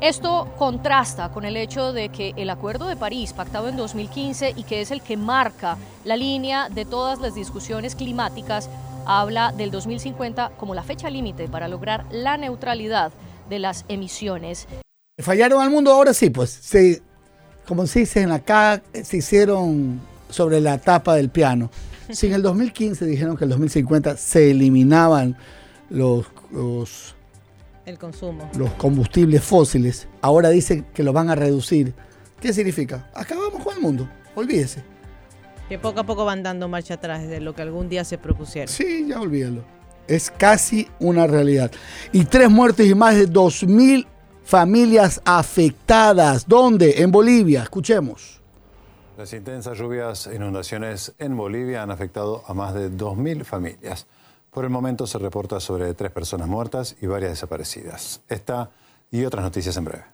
Esto 0.00 0.46
contrasta 0.56 1.30
con 1.30 1.44
el 1.44 1.56
hecho 1.56 1.92
de 1.92 2.10
que 2.10 2.32
el 2.36 2.50
Acuerdo 2.50 2.86
de 2.86 2.94
París, 2.94 3.32
pactado 3.32 3.68
en 3.68 3.76
2015 3.76 4.54
y 4.54 4.62
que 4.62 4.80
es 4.80 4.92
el 4.92 5.02
que 5.02 5.16
marca 5.16 5.76
la 6.04 6.16
línea 6.16 6.68
de 6.68 6.84
todas 6.84 7.18
las 7.18 7.34
discusiones 7.34 7.96
climáticas, 7.96 8.70
habla 9.04 9.50
del 9.50 9.72
2050 9.72 10.52
como 10.56 10.76
la 10.76 10.84
fecha 10.84 11.10
límite 11.10 11.48
para 11.48 11.66
lograr 11.66 12.04
la 12.12 12.36
neutralidad 12.36 13.10
de 13.50 13.58
las 13.58 13.84
emisiones. 13.88 14.68
Fallaron 15.18 15.60
al 15.60 15.70
mundo, 15.70 15.92
ahora 15.92 16.14
sí, 16.14 16.30
pues, 16.30 16.50
se, 16.50 17.02
como 17.66 17.86
se 17.86 18.00
dice 18.00 18.22
en 18.22 18.30
acá, 18.30 18.82
se 19.02 19.16
hicieron 19.16 20.00
sobre 20.30 20.60
la 20.60 20.78
tapa 20.78 21.16
del 21.16 21.28
piano. 21.28 21.70
Si 22.10 22.26
en 22.26 22.34
el 22.34 22.42
2015 22.42 23.04
dijeron 23.04 23.36
que 23.36 23.44
en 23.44 23.48
el 23.48 23.50
2050 23.50 24.16
se 24.16 24.50
eliminaban 24.52 25.36
los, 25.90 26.26
los 26.50 27.14
el 27.84 27.98
consumo. 27.98 28.50
Los 28.56 28.72
combustibles 28.74 29.42
fósiles, 29.42 30.08
ahora 30.20 30.50
dicen 30.50 30.86
que 30.94 31.02
los 31.02 31.14
van 31.14 31.30
a 31.30 31.34
reducir. 31.34 31.94
¿Qué 32.40 32.52
significa? 32.52 33.10
Acabamos 33.14 33.64
con 33.64 33.74
el 33.74 33.80
mundo, 33.80 34.08
olvídese. 34.34 34.82
Que 35.68 35.78
poco 35.78 36.00
a 36.00 36.04
poco 36.04 36.24
van 36.24 36.42
dando 36.42 36.68
marcha 36.68 36.94
atrás 36.94 37.26
de 37.26 37.40
lo 37.40 37.54
que 37.54 37.62
algún 37.62 37.88
día 37.88 38.04
se 38.04 38.18
propusieron. 38.18 38.68
Sí, 38.68 39.06
ya 39.08 39.20
olvídalo. 39.20 39.64
Es 40.06 40.30
casi 40.30 40.88
una 41.00 41.26
realidad. 41.26 41.70
Y 42.12 42.24
tres 42.24 42.48
muertes 42.48 42.86
y 42.86 42.94
más 42.94 43.16
de 43.16 43.28
2.000 43.28 44.06
familias 44.48 45.20
afectadas. 45.26 46.48
¿Dónde? 46.48 47.02
En 47.02 47.12
Bolivia. 47.12 47.64
Escuchemos. 47.64 48.40
Las 49.18 49.34
intensas 49.34 49.76
lluvias 49.76 50.26
e 50.26 50.36
inundaciones 50.36 51.12
en 51.18 51.36
Bolivia 51.36 51.82
han 51.82 51.90
afectado 51.90 52.42
a 52.46 52.54
más 52.54 52.72
de 52.72 52.90
2.000 52.90 53.44
familias. 53.44 54.06
Por 54.50 54.64
el 54.64 54.70
momento 54.70 55.06
se 55.06 55.18
reporta 55.18 55.60
sobre 55.60 55.92
tres 55.92 56.12
personas 56.12 56.48
muertas 56.48 56.96
y 57.02 57.06
varias 57.06 57.32
desaparecidas. 57.32 58.22
Esta 58.26 58.70
y 59.10 59.22
otras 59.26 59.44
noticias 59.44 59.76
en 59.76 59.84
breve. 59.84 60.04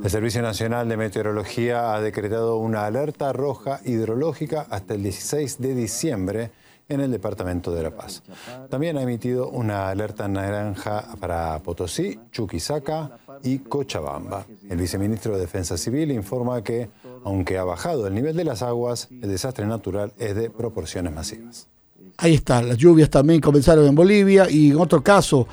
El 0.00 0.10
Servicio 0.10 0.42
Nacional 0.42 0.88
de 0.88 0.96
Meteorología 0.96 1.94
ha 1.94 2.00
decretado 2.00 2.58
una 2.58 2.86
alerta 2.86 3.32
roja 3.32 3.80
hidrológica 3.84 4.64
hasta 4.70 4.94
el 4.94 5.02
16 5.02 5.60
de 5.60 5.74
diciembre 5.74 6.50
en 6.88 7.00
el 7.00 7.10
departamento 7.10 7.72
de 7.74 7.82
La 7.82 7.90
Paz. 7.90 8.22
También 8.68 8.98
ha 8.98 9.02
emitido 9.02 9.48
una 9.48 9.88
alerta 9.88 10.28
naranja 10.28 11.04
para 11.18 11.58
Potosí, 11.60 12.18
Chuquisaca 12.30 13.18
y 13.42 13.58
Cochabamba. 13.58 14.46
El 14.68 14.78
viceministro 14.78 15.34
de 15.34 15.40
Defensa 15.40 15.76
Civil 15.76 16.10
informa 16.10 16.62
que, 16.62 16.90
aunque 17.24 17.58
ha 17.58 17.64
bajado 17.64 18.06
el 18.06 18.14
nivel 18.14 18.36
de 18.36 18.44
las 18.44 18.62
aguas, 18.62 19.08
el 19.10 19.28
desastre 19.28 19.66
natural 19.66 20.12
es 20.18 20.34
de 20.34 20.50
proporciones 20.50 21.12
masivas. 21.12 21.68
Ahí 22.16 22.34
está, 22.34 22.62
las 22.62 22.76
lluvias 22.76 23.10
también 23.10 23.40
comenzaron 23.40 23.86
en 23.86 23.94
Bolivia 23.94 24.48
y 24.48 24.70
en 24.70 24.78
otro 24.78 25.02
caso, 25.02 25.48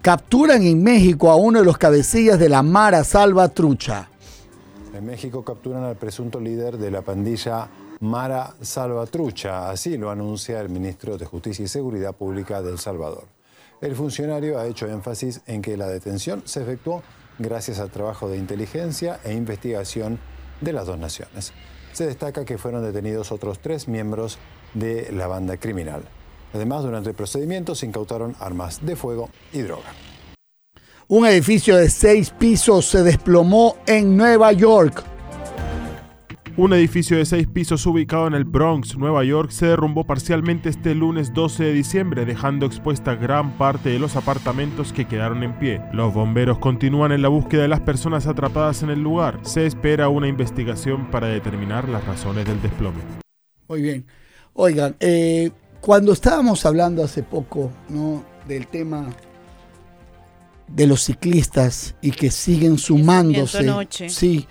capturan 0.00 0.62
en 0.62 0.82
México 0.82 1.30
a 1.30 1.36
uno 1.36 1.58
de 1.58 1.64
los 1.64 1.76
cabecillas 1.76 2.38
de 2.38 2.48
la 2.48 2.62
Mara 2.62 3.04
Salva 3.04 3.48
Trucha. 3.48 4.08
En 4.96 5.04
México 5.04 5.44
capturan 5.44 5.84
al 5.84 5.96
presunto 5.96 6.40
líder 6.40 6.78
de 6.78 6.90
la 6.90 7.02
pandilla 7.02 7.68
Mara 8.00 8.54
Salvatrucha, 8.60 9.70
así 9.70 9.96
lo 9.96 10.10
anuncia 10.10 10.60
el 10.60 10.68
ministro 10.68 11.16
de 11.16 11.24
Justicia 11.24 11.64
y 11.64 11.68
Seguridad 11.68 12.14
Pública 12.14 12.60
de 12.60 12.70
El 12.70 12.78
Salvador. 12.78 13.24
El 13.80 13.94
funcionario 13.94 14.58
ha 14.58 14.66
hecho 14.66 14.86
énfasis 14.86 15.40
en 15.46 15.62
que 15.62 15.76
la 15.76 15.86
detención 15.88 16.42
se 16.44 16.62
efectuó 16.62 17.02
gracias 17.38 17.78
al 17.78 17.90
trabajo 17.90 18.28
de 18.28 18.38
inteligencia 18.38 19.20
e 19.24 19.32
investigación 19.32 20.18
de 20.60 20.72
las 20.72 20.86
dos 20.86 20.98
naciones. 20.98 21.52
Se 21.92 22.06
destaca 22.06 22.44
que 22.44 22.58
fueron 22.58 22.84
detenidos 22.84 23.32
otros 23.32 23.60
tres 23.60 23.88
miembros 23.88 24.38
de 24.74 25.10
la 25.12 25.26
banda 25.26 25.56
criminal. 25.56 26.02
Además, 26.52 26.82
durante 26.82 27.10
el 27.10 27.16
procedimiento 27.16 27.74
se 27.74 27.86
incautaron 27.86 28.36
armas 28.40 28.84
de 28.84 28.96
fuego 28.96 29.30
y 29.52 29.60
droga. 29.60 29.88
Un 31.08 31.26
edificio 31.26 31.76
de 31.76 31.88
seis 31.88 32.30
pisos 32.30 32.86
se 32.86 33.02
desplomó 33.02 33.76
en 33.86 34.16
Nueva 34.16 34.52
York. 34.52 35.15
Un 36.58 36.72
edificio 36.72 37.18
de 37.18 37.26
seis 37.26 37.46
pisos 37.46 37.84
ubicado 37.84 38.26
en 38.26 38.32
el 38.32 38.44
Bronx, 38.44 38.96
Nueva 38.96 39.22
York, 39.24 39.50
se 39.50 39.66
derrumbó 39.66 40.04
parcialmente 40.04 40.70
este 40.70 40.94
lunes 40.94 41.34
12 41.34 41.64
de 41.64 41.72
diciembre, 41.74 42.24
dejando 42.24 42.64
expuesta 42.64 43.14
gran 43.14 43.58
parte 43.58 43.90
de 43.90 43.98
los 43.98 44.16
apartamentos 44.16 44.94
que 44.94 45.06
quedaron 45.06 45.42
en 45.42 45.58
pie. 45.58 45.82
Los 45.92 46.14
bomberos 46.14 46.58
continúan 46.58 47.12
en 47.12 47.20
la 47.20 47.28
búsqueda 47.28 47.60
de 47.60 47.68
las 47.68 47.80
personas 47.80 48.26
atrapadas 48.26 48.82
en 48.82 48.88
el 48.88 49.02
lugar. 49.02 49.38
Se 49.42 49.66
espera 49.66 50.08
una 50.08 50.28
investigación 50.28 51.10
para 51.10 51.26
determinar 51.26 51.90
las 51.90 52.06
razones 52.06 52.46
del 52.46 52.62
desplome. 52.62 53.02
Muy 53.68 53.82
bien. 53.82 54.06
Oigan, 54.54 54.96
eh, 55.00 55.50
cuando 55.82 56.14
estábamos 56.14 56.64
hablando 56.64 57.04
hace 57.04 57.22
poco 57.22 57.70
¿no? 57.90 58.24
del 58.48 58.66
tema 58.66 59.10
de 60.68 60.86
los 60.86 61.02
ciclistas 61.02 61.96
y 62.00 62.12
que 62.12 62.30
siguen 62.30 62.78
sumándose. 62.78 63.68
Sí, 64.08 64.48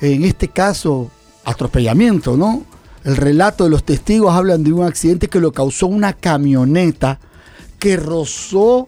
en 0.00 0.22
este 0.22 0.46
caso 0.46 1.10
atropellamiento, 1.44 2.36
¿no? 2.36 2.64
El 3.04 3.16
relato 3.16 3.64
de 3.64 3.70
los 3.70 3.84
testigos 3.84 4.32
hablan 4.32 4.62
de 4.62 4.72
un 4.72 4.84
accidente 4.84 5.28
que 5.28 5.40
lo 5.40 5.52
causó 5.52 5.86
una 5.88 6.12
camioneta 6.12 7.18
que 7.78 7.96
rozó 7.96 8.86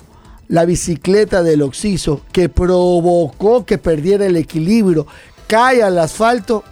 la 0.49 0.65
bicicleta 0.65 1.43
del 1.43 1.63
Oxiso, 1.63 2.21
que 2.31 2.49
provocó 2.49 3.65
que 3.65 3.79
perdiera 3.79 4.27
el 4.27 4.37
equilibrio, 4.37 5.07
cae 5.49 5.83
al 5.83 5.99
asfalto 5.99 6.63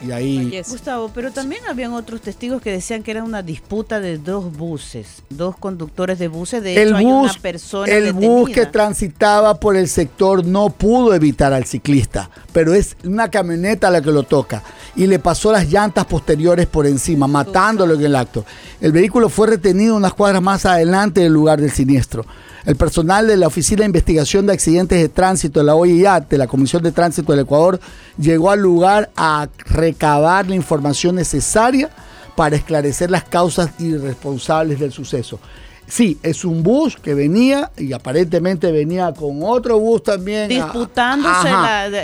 y 0.00 0.12
ahí... 0.12 0.62
Gustavo, 0.68 1.10
pero 1.14 1.32
también 1.32 1.62
habían 1.68 1.92
otros 1.92 2.20
testigos 2.20 2.62
que 2.62 2.70
decían 2.70 3.02
que 3.02 3.10
era 3.10 3.24
una 3.24 3.42
disputa 3.42 4.00
de 4.00 4.18
dos 4.18 4.56
buses, 4.56 5.22
dos 5.30 5.56
conductores 5.56 6.18
de 6.18 6.28
buses. 6.28 6.62
De 6.62 6.80
el 6.80 6.88
hecho, 6.88 6.98
bus, 6.98 7.30
una 7.32 7.42
persona 7.42 7.92
El 7.92 8.12
bus 8.12 8.50
que 8.50 8.66
transitaba 8.66 9.58
por 9.58 9.76
el 9.76 9.88
sector 9.88 10.44
no 10.44 10.70
pudo 10.70 11.14
evitar 11.14 11.52
al 11.52 11.64
ciclista, 11.64 12.30
pero 12.52 12.74
es 12.74 12.96
una 13.04 13.30
camioneta 13.30 13.90
la 13.90 14.00
que 14.00 14.10
lo 14.10 14.22
toca 14.22 14.62
y 14.94 15.06
le 15.06 15.18
pasó 15.18 15.52
las 15.52 15.68
llantas 15.68 16.06
posteriores 16.06 16.66
por 16.66 16.86
encima, 16.86 17.26
matándolo 17.26 17.94
en 17.94 18.04
el 18.04 18.16
acto. 18.16 18.44
El 18.80 18.92
vehículo 18.92 19.28
fue 19.28 19.46
retenido 19.46 19.96
unas 19.96 20.14
cuadras 20.14 20.42
más 20.42 20.66
adelante 20.66 21.20
del 21.20 21.32
lugar 21.32 21.60
del 21.60 21.70
siniestro. 21.70 22.24
El 22.64 22.76
personal 22.76 23.26
de 23.26 23.36
la 23.36 23.46
Oficina 23.46 23.80
de 23.80 23.86
Investigación 23.86 24.46
de 24.46 24.52
Accidentes 24.52 25.00
de 25.00 25.08
Tránsito 25.08 25.60
de 25.60 25.66
la 25.66 25.74
OIA, 25.74 26.20
de 26.20 26.38
la 26.38 26.46
Comisión 26.46 26.82
de 26.82 26.92
Tránsito 26.92 27.32
del 27.32 27.42
Ecuador, 27.42 27.80
llegó 28.18 28.50
al 28.50 28.60
lugar 28.60 29.10
a 29.16 29.48
recabar 29.66 30.48
la 30.48 30.54
información 30.54 31.14
necesaria 31.14 31.90
para 32.36 32.56
esclarecer 32.56 33.10
las 33.10 33.24
causas 33.24 33.70
irresponsables 33.78 34.78
del 34.78 34.92
suceso. 34.92 35.40
Sí, 35.88 36.18
es 36.22 36.44
un 36.44 36.62
bus 36.62 36.96
que 36.96 37.14
venía 37.14 37.70
y 37.76 37.92
aparentemente 37.92 38.70
venía 38.70 39.12
con 39.12 39.42
otro 39.42 39.78
bus 39.78 40.02
también. 40.02 40.48
Disputándose 40.48 41.48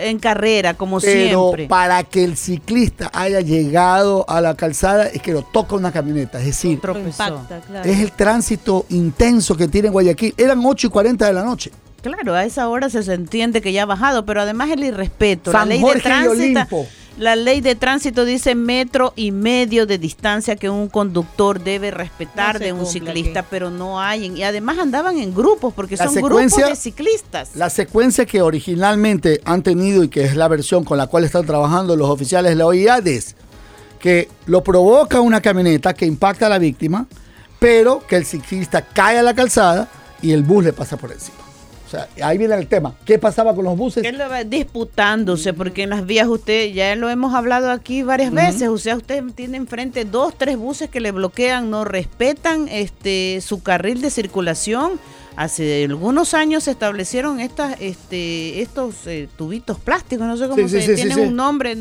en 0.09 0.19
carrera, 0.19 0.75
como 0.75 1.01
Pero 1.01 1.51
siempre. 1.51 1.67
para 1.69 2.03
que 2.03 2.25
el 2.25 2.37
ciclista 2.37 3.11
haya 3.13 3.41
llegado 3.41 4.25
a 4.29 4.41
la 4.41 4.55
calzada 4.55 5.07
es 5.07 5.21
que 5.21 5.33
lo 5.33 5.43
toca 5.43 5.77
una 5.77 5.93
camioneta. 5.93 6.39
Es 6.39 6.47
decir, 6.47 6.81
es 7.85 8.01
el 8.01 8.13
tránsito 8.13 8.87
intenso 8.89 9.57
que 9.57 9.69
tiene 9.69 9.91
Guayaquil. 9.91 10.35
Eran 10.37 10.65
8 10.65 10.87
y 10.87 10.91
40 10.91 11.27
de 11.27 11.33
la 11.33 11.45
noche. 11.45 11.71
Claro, 12.03 12.35
a 12.35 12.45
esa 12.45 12.69
hora 12.69 12.91
se 12.91 13.01
entiende 13.15 13.63
que 13.63 13.73
ya 13.73 13.85
ha 13.85 13.87
bajado, 13.87 14.27
pero 14.27 14.43
además 14.43 14.71
el 14.71 14.85
irrespeto. 14.85 15.53
la 15.53 15.65
ley 15.65 15.83
de 15.83 16.01
tránsito. 16.01 16.87
La 17.17 17.37
ley 17.37 17.61
de 17.61 17.77
tránsito 17.77 18.25
dice 18.25 18.57
metro 18.57 19.13
y 19.15 19.31
medio 19.31 19.87
de 19.87 19.99
distancia 19.99 20.57
que 20.57 20.69
un 20.69 20.89
conductor 20.89 21.63
debe 21.63 21.93
respetar 21.93 22.59
de 22.59 22.73
un 22.73 22.87
ciclista, 22.87 23.45
pero 23.45 23.71
no 23.71 24.01
hay. 24.01 24.27
Y 24.37 24.43
además 24.43 24.79
andaban 24.81 25.19
en 25.19 25.33
grupos, 25.33 25.73
porque 25.73 25.97
son 25.97 26.13
grupos 26.13 26.57
de 26.57 26.75
ciclistas. 26.75 27.55
La 27.55 27.71
secuencia 27.71 28.27
que 28.27 28.43
originalmente 28.43 29.41
han 29.45 29.63
tenido 29.63 30.03
y 30.03 30.09
que 30.09 30.25
es 30.25 30.35
la 30.35 30.49
versión 30.49 30.83
con 30.85 30.99
la 30.99 31.07
cual 31.07 31.23
están 31.23 31.47
trabajando 31.47 31.95
los 31.95 32.11
oficiales 32.11 32.51
de 32.51 32.57
la 32.57 32.67
OIA 32.67 32.99
es 33.05 33.37
que 34.01 34.29
lo 34.47 34.65
provoca 34.65 35.21
una 35.21 35.41
camioneta 35.41 35.95
que 35.95 36.07
impacta 36.07 36.47
a 36.47 36.49
la 36.49 36.59
víctima, 36.59 37.07
pero 37.61 38.05
que 38.07 38.17
el 38.17 38.27
ciclista 38.27 38.83
cae 38.83 39.19
a 39.19 39.23
la 39.23 39.35
calzada 39.35 39.89
y 40.21 40.33
el 40.33 40.43
bus 40.43 40.65
le 40.65 40.73
pasa 40.73 40.97
por 40.97 41.13
encima. 41.13 41.44
Sea, 41.95 42.09
ahí 42.27 42.39
viene 42.39 42.55
el 42.55 42.67
tema. 42.67 42.95
¿Qué 43.05 43.19
pasaba 43.19 43.55
con 43.55 43.65
los 43.65 43.77
buses? 43.77 44.05
Él 44.05 44.19
lo 44.19 44.29
va 44.29 44.45
disputándose, 44.45 45.53
porque 45.53 45.85
en 45.85 45.91
las 45.91 46.05
vías 46.07 46.27
usted, 46.27 46.73
ya 46.73 46.95
lo 46.97 47.09
hemos 47.09 47.35
hablado 47.35 47.71
aquí 47.71 48.03
varias 48.03 48.33
veces, 48.33 48.69
o 48.69 48.79
sea, 48.79 48.97
usted 48.97 49.23
tiene 49.35 49.57
enfrente 49.57 50.05
dos, 50.05 50.35
tres 50.37 50.57
buses 50.57 50.91
que 50.91 51.01
le 51.01 51.13
bloquean, 51.13 51.71
no 51.71 51.85
respetan 51.85 52.69
este 52.69 53.41
su 53.41 53.63
carril 53.63 54.01
de 54.01 54.11
circulación. 54.11 54.93
Hace 55.37 55.85
algunos 55.85 56.33
años 56.33 56.65
se 56.65 56.71
establecieron 56.71 57.41
estas, 57.41 57.81
este, 57.81 58.63
estos 58.63 59.07
eh, 59.07 59.29
tubitos 59.37 59.79
plásticos, 59.79 60.27
no 60.27 60.37
sé 60.37 60.49
cómo 60.49 60.69
se 60.69 60.95
tienen 60.95 61.19
un 61.19 61.35
nombre 61.35 61.77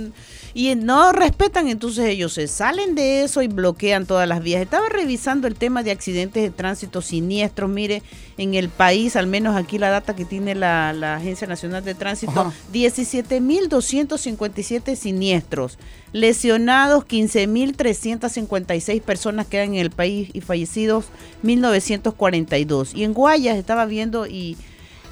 y 0.56 0.76
no 0.76 1.12
respetan, 1.12 1.68
entonces 1.68 2.06
ellos 2.06 2.34
se 2.34 2.48
salen 2.48 2.94
de 2.94 3.24
eso 3.24 3.42
y 3.42 3.48
bloquean 3.48 4.06
todas 4.06 4.28
las 4.28 4.44
vías. 4.44 4.62
Estaba 4.62 4.88
revisando 4.88 5.48
el 5.48 5.56
tema 5.56 5.82
de 5.82 5.90
accidentes 5.90 6.44
de 6.44 6.52
tránsito 6.52 7.02
siniestros, 7.02 7.72
mire, 7.72 8.04
en 8.38 8.54
el 8.54 8.70
país, 8.70 9.16
al 9.16 9.26
menos 9.26 9.56
aquí 9.56 9.80
la 9.80 9.90
data 9.90 10.16
que 10.16 10.26
tiene 10.26 10.54
la, 10.54 11.16
Agencia 11.16 11.48
Nacional 11.48 11.84
de 11.84 11.96
Tránsito, 11.96 12.54
17.257 12.72 14.96
siniestros, 14.96 15.80
lesionados 16.12 17.06
15.356 17.06 19.02
personas 19.02 19.48
quedan 19.48 19.74
en 19.74 19.80
el 19.80 19.90
país 19.90 20.30
y 20.34 20.42
fallecidos 20.42 21.06
1.942. 21.44 22.92
Y 22.94 23.06
en 23.06 23.14
Guayas 23.14 23.58
estaba 23.58 23.86
viendo 23.86 24.28
y, 24.28 24.56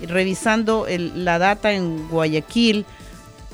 revisando 0.01 0.85
la 0.87 1.39
data 1.39 1.73
en 1.73 2.07
Guayaquil, 2.09 2.85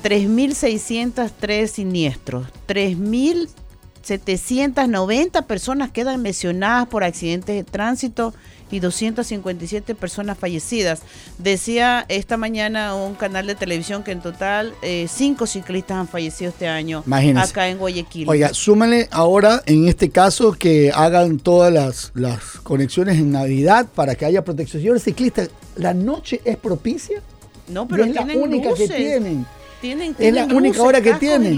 3.603 0.02 1.66
siniestros, 1.66 2.46
3.790 2.68 5.46
personas 5.46 5.90
quedan 5.90 6.22
lesionadas 6.22 6.88
por 6.88 7.04
accidentes 7.04 7.56
de 7.56 7.64
tránsito 7.64 8.32
y 8.70 8.80
257 8.80 9.94
personas 9.94 10.36
fallecidas. 10.38 11.00
Decía 11.38 12.04
esta 12.08 12.36
mañana 12.36 12.94
un 12.94 13.14
canal 13.14 13.46
de 13.46 13.54
televisión 13.54 14.02
que 14.02 14.12
en 14.12 14.20
total 14.20 14.74
eh, 14.82 15.06
cinco 15.08 15.46
ciclistas 15.46 15.96
han 15.96 16.08
fallecido 16.08 16.50
este 16.50 16.68
año 16.68 17.02
acá 17.36 17.68
en 17.68 17.78
Guayaquil. 17.78 18.28
Oiga, 18.28 18.52
súmale 18.52 19.08
ahora 19.10 19.62
en 19.66 19.88
este 19.88 20.10
caso 20.10 20.52
que 20.52 20.92
hagan 20.94 21.38
todas 21.38 21.72
las, 21.72 22.12
las 22.14 22.42
conexiones 22.62 23.16
en 23.16 23.32
Navidad 23.32 23.86
para 23.94 24.14
que 24.14 24.26
haya 24.26 24.44
protección. 24.44 24.82
Señores 24.82 25.02
ciclistas, 25.02 25.48
¿la 25.76 25.94
noche 25.94 26.42
es 26.44 26.56
propicia? 26.56 27.22
No, 27.68 27.88
pero 27.88 28.04
es 28.04 28.14
la 28.14 28.22
única 28.22 28.72
que 28.74 28.88
tienen 28.88 29.46
es 29.82 30.34
la 30.34 30.44
única 30.44 30.82
hora 30.82 31.00
que 31.00 31.14
tienen. 31.14 31.56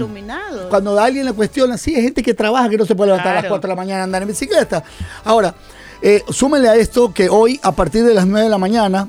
Cuando 0.69 0.99
alguien 0.99 1.25
le 1.25 1.33
cuestiona, 1.33 1.77
sí, 1.77 1.95
hay 1.95 2.03
gente 2.03 2.23
que 2.23 2.33
trabaja 2.33 2.69
que 2.69 2.77
no 2.77 2.85
se 2.85 2.95
puede 2.95 3.11
levantar 3.11 3.37
a 3.37 3.41
las 3.41 3.49
4 3.49 3.67
de 3.67 3.67
la 3.67 3.75
mañana 3.75 4.01
a 4.01 4.03
andar 4.03 4.21
en 4.21 4.27
bicicleta. 4.27 4.83
Ahora, 5.23 5.55
eh, 6.01 6.23
súmenle 6.29 6.69
a 6.69 6.75
esto 6.75 7.13
que 7.13 7.29
hoy, 7.29 7.59
a 7.63 7.71
partir 7.71 8.03
de 8.03 8.13
las 8.13 8.25
9 8.25 8.45
de 8.45 8.49
la 8.49 8.57
mañana, 8.57 9.07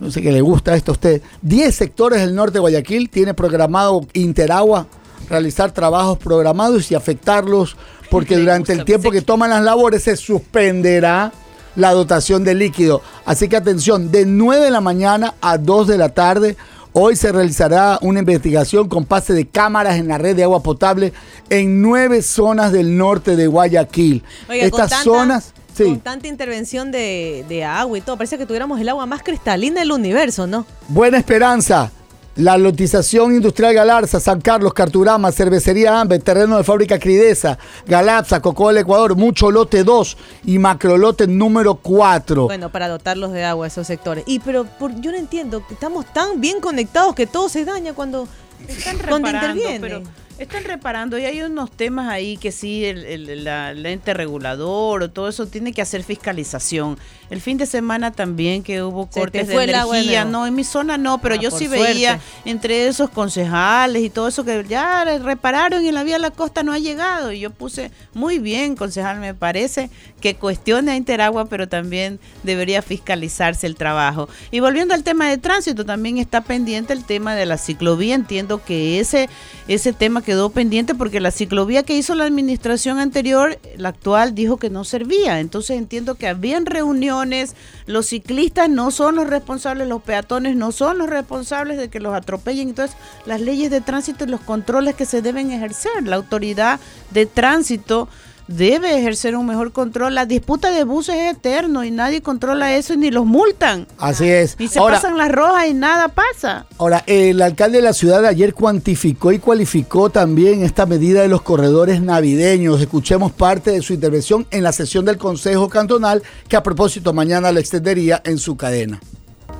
no 0.00 0.10
sé 0.10 0.22
qué 0.22 0.32
le 0.32 0.40
gusta 0.40 0.74
esto 0.74 0.92
a 0.92 0.94
usted, 0.94 1.22
10 1.42 1.74
sectores 1.74 2.20
del 2.20 2.34
norte 2.34 2.54
de 2.54 2.60
Guayaquil 2.60 3.10
tiene 3.10 3.34
programado 3.34 4.06
Interagua 4.12 4.86
realizar 5.28 5.72
trabajos 5.72 6.18
programados 6.18 6.90
y 6.90 6.94
afectarlos 6.94 7.76
porque 8.10 8.36
durante 8.38 8.72
el 8.72 8.84
tiempo 8.84 9.10
que 9.10 9.22
toman 9.22 9.50
las 9.50 9.62
labores 9.62 10.04
se 10.04 10.16
suspenderá 10.16 11.32
la 11.74 11.92
dotación 11.92 12.44
de 12.44 12.54
líquido. 12.54 13.00
Así 13.24 13.48
que 13.48 13.56
atención, 13.56 14.10
de 14.10 14.26
9 14.26 14.66
de 14.66 14.70
la 14.70 14.82
mañana 14.82 15.34
a 15.40 15.56
2 15.56 15.86
de 15.88 15.98
la 15.98 16.10
tarde 16.10 16.56
Hoy 16.94 17.16
se 17.16 17.32
realizará 17.32 17.98
una 18.02 18.18
investigación 18.18 18.86
con 18.88 19.06
pase 19.06 19.32
de 19.32 19.46
cámaras 19.46 19.96
en 19.96 20.08
la 20.08 20.18
red 20.18 20.36
de 20.36 20.44
agua 20.44 20.62
potable 20.62 21.14
en 21.48 21.80
nueve 21.80 22.20
zonas 22.20 22.70
del 22.70 22.98
norte 22.98 23.34
de 23.34 23.46
Guayaquil. 23.46 24.22
Estas 24.50 25.02
zonas... 25.02 25.54
Con 25.74 26.00
tanta 26.00 26.28
intervención 26.28 26.92
de, 26.92 27.46
de 27.48 27.64
agua 27.64 27.96
y 27.96 28.02
todo, 28.02 28.18
parece 28.18 28.36
que 28.36 28.44
tuviéramos 28.44 28.78
el 28.78 28.90
agua 28.90 29.06
más 29.06 29.22
cristalina 29.22 29.80
del 29.80 29.92
universo, 29.92 30.46
¿no? 30.46 30.66
Buena 30.88 31.16
Esperanza, 31.16 31.90
la 32.36 32.56
lotización 32.56 33.34
industrial 33.34 33.74
Galarza, 33.74 34.20
San 34.20 34.40
Carlos, 34.40 34.72
Carturama, 34.72 35.32
Cervecería 35.32 36.00
Ambe, 36.00 36.18
terreno 36.18 36.56
de 36.56 36.64
fábrica 36.64 36.98
Cridesa, 36.98 37.58
Galapsa, 37.86 38.40
Cocoa 38.40 38.72
del 38.72 38.82
Ecuador, 38.82 39.16
Mucho 39.16 39.50
Lote 39.50 39.84
2 39.84 40.16
y 40.46 40.58
Macrolote 40.58 41.26
número 41.26 41.74
4. 41.74 42.46
Bueno, 42.46 42.70
para 42.70 42.88
dotarlos 42.88 43.32
de 43.32 43.44
agua 43.44 43.66
esos 43.66 43.86
sectores. 43.86 44.24
Y 44.26 44.38
pero 44.40 44.66
yo 45.00 45.12
no 45.12 45.18
entiendo, 45.18 45.62
estamos 45.70 46.06
tan 46.12 46.40
bien 46.40 46.60
conectados 46.60 47.14
que 47.14 47.26
todo 47.26 47.48
se 47.48 47.64
daña 47.64 47.92
cuando, 47.92 48.26
están 48.66 48.98
cuando 48.98 49.30
interviene. 49.30 50.02
Están 50.38 50.64
reparando 50.64 51.18
y 51.18 51.24
hay 51.24 51.42
unos 51.42 51.70
temas 51.70 52.08
ahí 52.08 52.36
que 52.36 52.52
sí, 52.52 52.84
el, 52.84 53.04
el 53.04 53.44
la, 53.44 53.70
ente 53.72 54.14
regulador 54.14 55.02
o 55.02 55.10
todo 55.10 55.28
eso 55.28 55.46
tiene 55.46 55.72
que 55.72 55.82
hacer 55.82 56.02
fiscalización. 56.02 56.98
El 57.30 57.40
fin 57.40 57.58
de 57.58 57.66
semana 57.66 58.10
también 58.10 58.62
que 58.62 58.82
hubo 58.82 59.06
cortes 59.06 59.48
de 59.48 59.54
energía, 59.54 60.24
no, 60.24 60.46
en 60.46 60.54
mi 60.54 60.64
zona 60.64 60.98
no, 60.98 61.20
pero 61.20 61.36
ah, 61.36 61.38
yo 61.38 61.50
sí 61.50 61.66
veía 61.66 62.20
entre 62.44 62.88
esos 62.88 63.08
concejales 63.10 64.02
y 64.02 64.10
todo 64.10 64.28
eso 64.28 64.44
que 64.44 64.64
ya 64.68 65.04
repararon 65.18 65.84
y 65.84 65.92
la 65.92 66.02
vía 66.02 66.16
a 66.16 66.18
la 66.18 66.30
costa 66.30 66.62
no 66.62 66.72
ha 66.72 66.78
llegado. 66.78 67.32
Y 67.32 67.40
yo 67.40 67.50
puse, 67.50 67.90
muy 68.12 68.38
bien, 68.38 68.74
concejal, 68.74 69.18
me 69.20 69.34
parece 69.34 69.90
que 70.20 70.34
cuestione 70.34 70.92
a 70.92 70.96
Interagua, 70.96 71.46
pero 71.46 71.68
también 71.68 72.18
debería 72.42 72.82
fiscalizarse 72.82 73.66
el 73.66 73.76
trabajo. 73.76 74.28
Y 74.50 74.60
volviendo 74.60 74.94
al 74.94 75.02
tema 75.02 75.28
de 75.28 75.38
tránsito, 75.38 75.84
también 75.84 76.18
está 76.18 76.42
pendiente 76.42 76.92
el 76.92 77.04
tema 77.04 77.34
de 77.34 77.46
la 77.46 77.58
ciclovía. 77.58 78.14
Entiendo 78.14 78.62
que 78.64 79.00
ese, 79.00 79.28
ese 79.68 79.92
tema 79.92 80.22
quedó 80.32 80.48
pendiente 80.48 80.94
porque 80.94 81.20
la 81.20 81.30
ciclovía 81.30 81.82
que 81.82 81.94
hizo 81.94 82.14
la 82.14 82.24
administración 82.24 82.98
anterior, 82.98 83.58
la 83.76 83.90
actual, 83.90 84.34
dijo 84.34 84.56
que 84.56 84.70
no 84.70 84.82
servía. 84.82 85.40
Entonces 85.40 85.76
entiendo 85.76 86.14
que 86.14 86.26
habían 86.26 86.64
reuniones, 86.64 87.54
los 87.84 88.06
ciclistas 88.06 88.70
no 88.70 88.90
son 88.90 89.16
los 89.16 89.26
responsables, 89.26 89.88
los 89.88 90.00
peatones 90.00 90.56
no 90.56 90.72
son 90.72 90.96
los 90.96 91.10
responsables 91.10 91.76
de 91.76 91.90
que 91.90 92.00
los 92.00 92.14
atropellen. 92.14 92.70
Entonces, 92.70 92.96
las 93.26 93.42
leyes 93.42 93.70
de 93.70 93.82
tránsito 93.82 94.24
y 94.24 94.28
los 94.28 94.40
controles 94.40 94.94
que 94.94 95.04
se 95.04 95.20
deben 95.20 95.50
ejercer, 95.50 96.02
la 96.04 96.16
autoridad 96.16 96.80
de 97.10 97.26
tránsito 97.26 98.08
debe 98.48 98.98
ejercer 98.98 99.36
un 99.36 99.46
mejor 99.46 99.72
control. 99.72 100.14
La 100.14 100.26
disputa 100.26 100.70
de 100.70 100.84
buses 100.84 101.16
es 101.16 101.36
eterno 101.36 101.84
y 101.84 101.90
nadie 101.90 102.22
controla 102.22 102.74
eso 102.74 102.96
ni 102.96 103.10
los 103.10 103.26
multan. 103.26 103.86
Así 103.98 104.28
es. 104.28 104.56
Y 104.58 104.68
se 104.68 104.80
pasan 104.80 105.16
las 105.16 105.30
rojas 105.30 105.68
y 105.68 105.74
nada 105.74 106.08
pasa. 106.08 106.66
Ahora, 106.78 107.04
el 107.06 107.40
alcalde 107.42 107.78
de 107.78 107.82
la 107.82 107.92
ciudad 107.92 108.24
ayer 108.26 108.54
cuantificó 108.54 109.32
y 109.32 109.38
cualificó 109.38 110.10
también 110.10 110.62
esta 110.62 110.86
medida 110.86 111.22
de 111.22 111.28
los 111.28 111.42
corredores 111.42 112.00
navideños. 112.00 112.80
Escuchemos 112.80 113.32
parte 113.32 113.70
de 113.70 113.82
su 113.82 113.92
intervención 113.92 114.46
en 114.50 114.62
la 114.62 114.72
sesión 114.72 115.04
del 115.04 115.18
Consejo 115.18 115.68
Cantonal 115.68 116.22
que 116.48 116.56
a 116.56 116.62
propósito 116.62 117.12
mañana 117.12 117.52
la 117.52 117.60
extendería 117.60 118.20
en 118.24 118.38
su 118.38 118.56
cadena. 118.56 119.00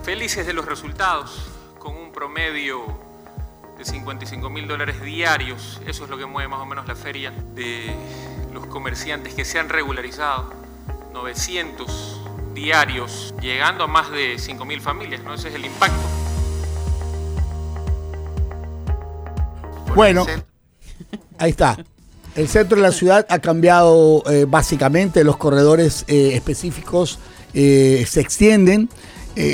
Felices 0.02 0.46
de 0.46 0.52
los 0.52 0.66
resultados, 0.66 1.30
con 1.78 1.96
un 1.96 2.12
promedio 2.12 3.01
55 3.84 4.50
mil 4.50 4.68
dólares 4.68 5.00
diarios. 5.02 5.80
Eso 5.86 6.04
es 6.04 6.10
lo 6.10 6.18
que 6.18 6.26
mueve 6.26 6.48
más 6.48 6.60
o 6.60 6.66
menos 6.66 6.86
la 6.86 6.94
feria 6.94 7.32
de 7.54 7.94
los 8.52 8.66
comerciantes 8.66 9.34
que 9.34 9.44
se 9.44 9.58
han 9.58 9.68
regularizado, 9.68 10.52
900 11.12 12.20
diarios, 12.54 13.34
llegando 13.40 13.84
a 13.84 13.86
más 13.86 14.10
de 14.10 14.36
5.000 14.36 14.80
familias, 14.80 15.22
¿no? 15.24 15.34
Ese 15.34 15.48
es 15.48 15.54
el 15.54 15.64
impacto. 15.64 15.96
Bueno, 19.94 20.26
ahí 21.38 21.50
está. 21.50 21.76
El 22.34 22.48
centro 22.48 22.76
de 22.76 22.82
la 22.82 22.92
ciudad 22.92 23.26
ha 23.28 23.38
cambiado 23.40 24.22
eh, 24.30 24.46
básicamente, 24.48 25.22
los 25.22 25.36
corredores 25.36 26.04
eh, 26.08 26.30
específicos 26.34 27.18
eh, 27.52 28.04
se 28.08 28.20
extienden. 28.20 28.88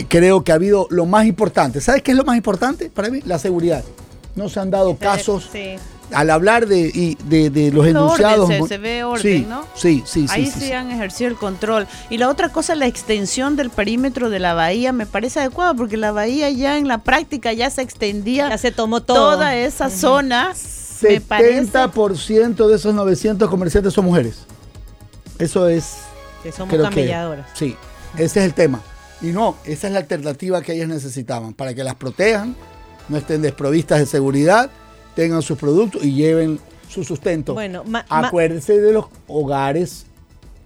creo 0.09 0.45
que 0.45 0.53
ha 0.53 0.57
habido 0.57 0.87
lo 0.91 1.07
más 1.07 1.27
importante. 1.27 1.81
¿Sabes 1.81 2.03
qué 2.03 2.13
es 2.13 2.17
lo 2.17 2.25
más 2.25 2.37
importante 2.37 2.91
para 2.91 3.11
mí? 3.11 3.21
La 3.25 3.39
seguridad. 3.39 3.85
No 4.39 4.49
se 4.49 4.61
han 4.61 4.71
dado 4.71 4.97
casos 4.97 5.51
al 6.13 6.31
hablar 6.31 6.67
de, 6.67 7.17
de, 7.27 7.73
los 7.73 7.87
enunciados. 7.87 8.49
se, 8.69 8.79
ve 8.79 9.05
orden, 9.05 9.49
¿no? 9.49 9.67
Sí, 9.75 10.03
sí, 10.07 10.27
sí. 10.27 10.29
Ahí 10.31 10.47
sí, 10.47 10.73
han 10.73 10.91
ejercido 10.91 11.29
el 11.29 11.37
control. 11.37 11.87
Y 12.09 12.19
la 12.19 12.29
otra 12.29 12.51
cosa, 12.51 12.75
la 12.77 12.87
extensión 12.87 13.57
del 13.57 13.71
perímetro 13.71 14.31
de 14.31 14.39
la 14.39 14.55
bahía 14.55 14.93
me 14.93 15.07
parece 15.07 15.41
adecuada 15.41 15.75
porque 15.75 15.97
la 15.97 16.13
bahía 16.13 16.51
ya 16.51 16.79
en 16.79 16.89
la 16.89 16.99
práctica 16.99 17.53
ya 17.53 17.69
se 17.69 17.83
extendía. 17.83 18.49
Ya 18.49 18.59
se 18.59 18.71
tomó 18.71 19.03
todo. 19.03 19.35
Toda 19.35 19.57
esa 19.57 19.91
zona. 19.91 20.55
70% 20.55 22.69
de 22.69 22.77
esos 22.77 22.95
900 22.95 23.51
comerciantes 23.51 23.93
son 23.93 24.05
mujeres. 24.05 24.45
Eso 25.39 25.69
es. 25.69 25.97
Que 26.43 26.53
somos 26.53 26.81
camelladoras. 26.81 27.49
sí, 27.55 27.77
ese 28.15 28.41
es 28.41 28.47
el 28.47 28.55
tema. 28.55 28.81
Y 29.21 29.27
no, 29.27 29.57
esa 29.65 29.89
es 29.89 29.93
la 29.93 29.99
alternativa 29.99 30.63
que 30.63 30.75
ellas 30.75 30.89
necesitaban 30.89 31.53
para 31.53 31.75
que 31.75 31.83
las 31.83 31.97
protejan, 31.97 32.55
no 33.09 33.17
estén 33.17 33.43
desprovistas 33.43 33.99
de 34.01 34.07
seguridad 34.07 34.71
tengan 35.19 35.43
sus 35.43 35.59
productos 35.59 36.05
y 36.05 36.13
lleven 36.13 36.61
su 36.89 37.03
sustento. 37.03 37.55
Bueno, 37.55 37.83
acuérdense 38.09 38.81
de 38.81 38.93
los 38.93 39.07
hogares 39.27 40.07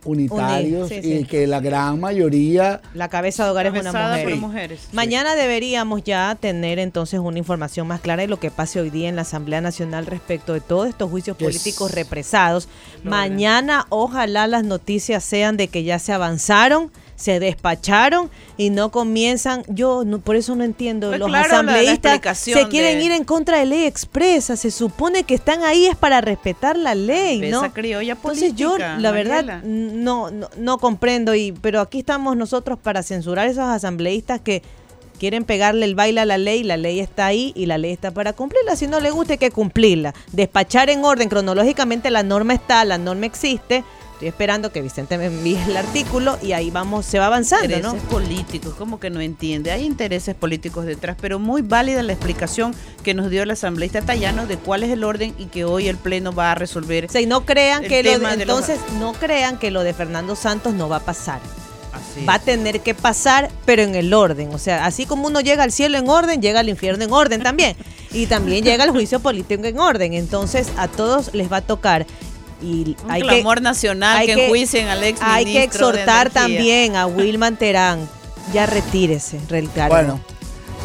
unitarios 0.05 0.91
y 0.91 1.25
que 1.25 1.47
la 1.47 1.61
gran 1.61 2.01
mayoría 2.01 2.83
la 2.93 3.09
cabeza 3.09 3.45
de 3.45 3.51
hogares 3.51 3.73
es 3.75 3.81
una 3.81 3.93
mujer. 3.93 4.37
mujeres. 4.37 4.89
Mañana 4.93 5.35
deberíamos 5.35 6.03
ya 6.05 6.37
tener 6.39 6.79
entonces 6.79 7.19
una 7.21 7.39
información 7.39 7.87
más 7.87 8.03
clara 8.03 8.23
de 8.23 8.29
lo 8.29 8.39
que 8.39 8.51
pase 8.51 8.79
hoy 8.79 8.91
día 8.91 9.09
en 9.09 9.17
la 9.17 9.23
Asamblea 9.23 9.63
Nacional 9.63 10.05
respecto 10.05 10.53
de 10.53 10.61
todos 10.61 10.89
estos 10.89 11.09
juicios 11.09 11.37
políticos 11.37 11.93
represados. 11.93 12.69
Mañana 13.05 13.87
ojalá 13.89 14.47
las 14.49 14.65
noticias 14.65 15.25
sean 15.25 15.57
de 15.57 15.69
que 15.69 15.83
ya 15.83 15.99
se 15.99 16.13
avanzaron 16.13 16.91
se 17.23 17.39
despacharon 17.39 18.31
y 18.57 18.71
no 18.71 18.91
comienzan, 18.91 19.63
yo 19.69 20.03
no, 20.05 20.19
por 20.19 20.35
eso 20.35 20.57
no 20.57 20.65
entiendo, 20.65 21.09
pues 21.09 21.21
los 21.21 21.33
asambleístas 21.33 22.37
se 22.37 22.67
quieren 22.67 23.01
ir 23.01 23.13
en 23.13 23.23
contra 23.23 23.59
de 23.59 23.67
ley 23.67 23.85
expresa, 23.85 24.57
se 24.57 24.73
supone 24.73 25.23
que 25.23 25.35
están 25.35 25.63
ahí 25.63 25.87
es 25.87 25.95
para 25.95 26.21
respetar 26.21 26.77
la 26.77 26.97
ley, 26.97 27.49
¿no? 27.49 27.73
Criolla 27.73 28.17
política, 28.17 28.49
Entonces 28.49 28.55
yo 28.57 28.77
la 28.77 29.13
verdad 29.13 29.63
no, 29.63 30.33
no, 30.33 30.51
no 30.57 30.79
comprendo 30.79 31.37
y 31.37 31.53
pero 31.53 31.81
aquí 31.81 32.01
estamos 32.01 32.37
nosotros 32.37 32.77
para 32.83 33.05
censurar 33.05 33.47
a 33.47 33.51
esos 33.51 33.65
asambleístas 33.65 34.41
que 34.41 34.63
quieren 35.21 35.45
pegarle 35.45 35.85
el 35.87 35.95
baile 35.95 36.21
a 36.21 36.25
la 36.25 36.39
ley, 36.39 36.65
la 36.65 36.77
ley 36.77 36.99
está 36.99 37.27
ahí 37.27 37.53
y 37.55 37.67
la 37.67 37.79
ley 37.79 37.93
está 37.93 38.11
para 38.11 38.33
cumplirla. 38.33 38.75
Si 38.75 38.89
no 38.89 38.99
le 38.99 39.13
gusta, 39.13 39.35
hay 39.35 39.39
que 39.39 39.53
cumplirla. 39.53 40.13
Despachar 40.33 40.91
en 40.91 41.05
orden, 41.05 41.29
cronológicamente 41.29 42.11
la 42.11 42.25
norma 42.25 42.55
está, 42.55 42.85
la 42.85 42.99
norma 42.99 43.27
existe. 43.27 43.85
Estoy 44.23 44.29
esperando 44.29 44.71
que 44.71 44.81
Vicente 44.81 45.19
me 45.19 45.27
envíe 45.27 45.59
el 45.67 45.77
artículo 45.77 46.39
y 46.41 46.53
ahí 46.53 46.71
vamos, 46.71 47.05
se 47.07 47.19
va 47.19 47.27
avanzando, 47.27 47.65
intereses 47.65 48.03
políticos, 48.05 48.73
como 48.79 49.01
que 49.01 49.11
no 49.11 49.21
entiende. 49.21 49.73
Hay 49.73 49.85
intereses 49.85 50.37
políticos 50.37 50.87
detrás, 50.87 51.17
pero 51.21 51.41
muy 51.41 51.63
válida 51.63 52.05
la 52.05 52.13
explicación 52.13 52.73
que 53.03 53.15
nos 53.15 53.31
dio 53.31 53.43
el 53.43 53.51
asambleísta 53.51 54.01
Tallano 54.01 54.47
de 54.47 54.59
cuál 54.59 54.85
es 54.85 54.91
el 54.91 55.03
orden 55.03 55.35
y 55.39 55.47
que 55.47 55.65
hoy 55.65 55.89
el 55.89 55.97
Pleno 55.97 56.33
va 56.33 56.53
a 56.53 56.55
resolver. 56.55 57.07
O 57.07 57.27
no 57.27 57.45
crean 57.45 57.83
que 57.83 58.05
lo 58.05 58.29
entonces 58.29 58.79
no 59.01 59.13
crean 59.13 59.59
que 59.59 59.73
lo 59.73 59.83
de 59.83 59.93
Fernando 59.93 60.37
Santos 60.37 60.73
no 60.73 60.89
va 60.89 60.99
a 60.99 61.05
pasar 61.05 61.41
va 62.29 62.35
a 62.35 62.39
tener 62.39 62.81
que 62.81 62.95
pasar, 62.95 63.51
pero 63.65 63.83
en 63.83 63.95
el 63.95 64.13
orden. 64.15 64.55
O 64.55 64.59
sea, 64.59 64.87
así 64.87 65.07
como 65.07 65.29
uno 65.29 65.41
llega 65.41 65.63
al 65.63 65.73
cielo 65.73 65.99
en 65.99 66.09
orden, 66.09 66.41
llega 66.41 66.61
al 66.61 66.69
infierno 66.69 67.05
en 67.05 67.13
orden 67.13 67.43
también. 67.43 67.77
Y 68.13 68.27
también 68.27 68.65
llega 68.65 68.85
al 68.85 68.91
juicio 68.91 69.21
político 69.21 69.65
en 69.65 69.79
orden. 69.79 70.13
Entonces, 70.15 70.69
a 70.77 70.89
todos 70.89 71.35
les 71.35 71.51
va 71.51 71.59
a 71.59 71.63
tocar. 71.63 72.07
Y 72.63 72.97
Un 73.05 73.11
hay 73.11 73.23
clamor 73.23 73.61
nacional 73.61 74.19
hay 74.19 74.27
que, 74.27 74.45
enjuicien 74.45 74.89
al 74.89 75.03
ex 75.03 75.21
Hay 75.21 75.45
que 75.45 75.63
exhortar 75.63 76.31
también 76.31 76.97
a 76.97 77.07
Wilman 77.07 77.57
Terán. 77.57 78.09
Ya 78.53 78.67
retírese, 78.67 79.41
Bueno, 79.89 80.21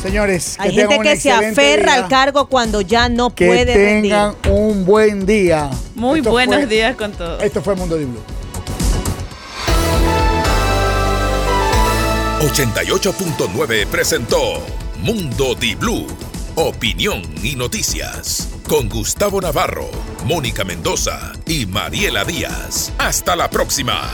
señores. 0.02 0.56
Hay 0.60 0.74
gente 0.74 1.00
que 1.00 1.18
se 1.18 1.32
aferra 1.32 1.94
al 1.94 2.08
cargo 2.08 2.48
cuando 2.48 2.82
ya 2.82 3.10
no 3.10 3.30
puede 3.30 3.66
Que 3.66 3.74
tengan 3.74 4.36
un 4.50 4.86
buen 4.86 5.26
día. 5.26 5.70
Muy 5.96 6.22
buenos 6.22 6.68
días 6.70 6.96
con 6.96 7.12
todos. 7.12 7.44
Esto 7.44 7.62
fue 7.62 7.76
Mundo 7.76 7.98
de 7.98 8.06
Blue. 8.06 8.22
88.9 12.40 13.88
presentó 13.88 14.62
Mundo 15.00 15.56
Di 15.56 15.74
Blue. 15.74 16.06
Opinión 16.60 17.22
y 17.44 17.56
noticias. 17.56 18.50
Con 18.68 18.90
Gustavo 18.90 19.40
Navarro, 19.40 19.92
Mónica 20.26 20.64
Mendoza 20.64 21.34
y 21.46 21.68
Mariela 21.68 22.26
Díaz. 22.26 22.92
Hasta 22.98 23.36
la 23.36 23.48
próxima. 23.48 24.10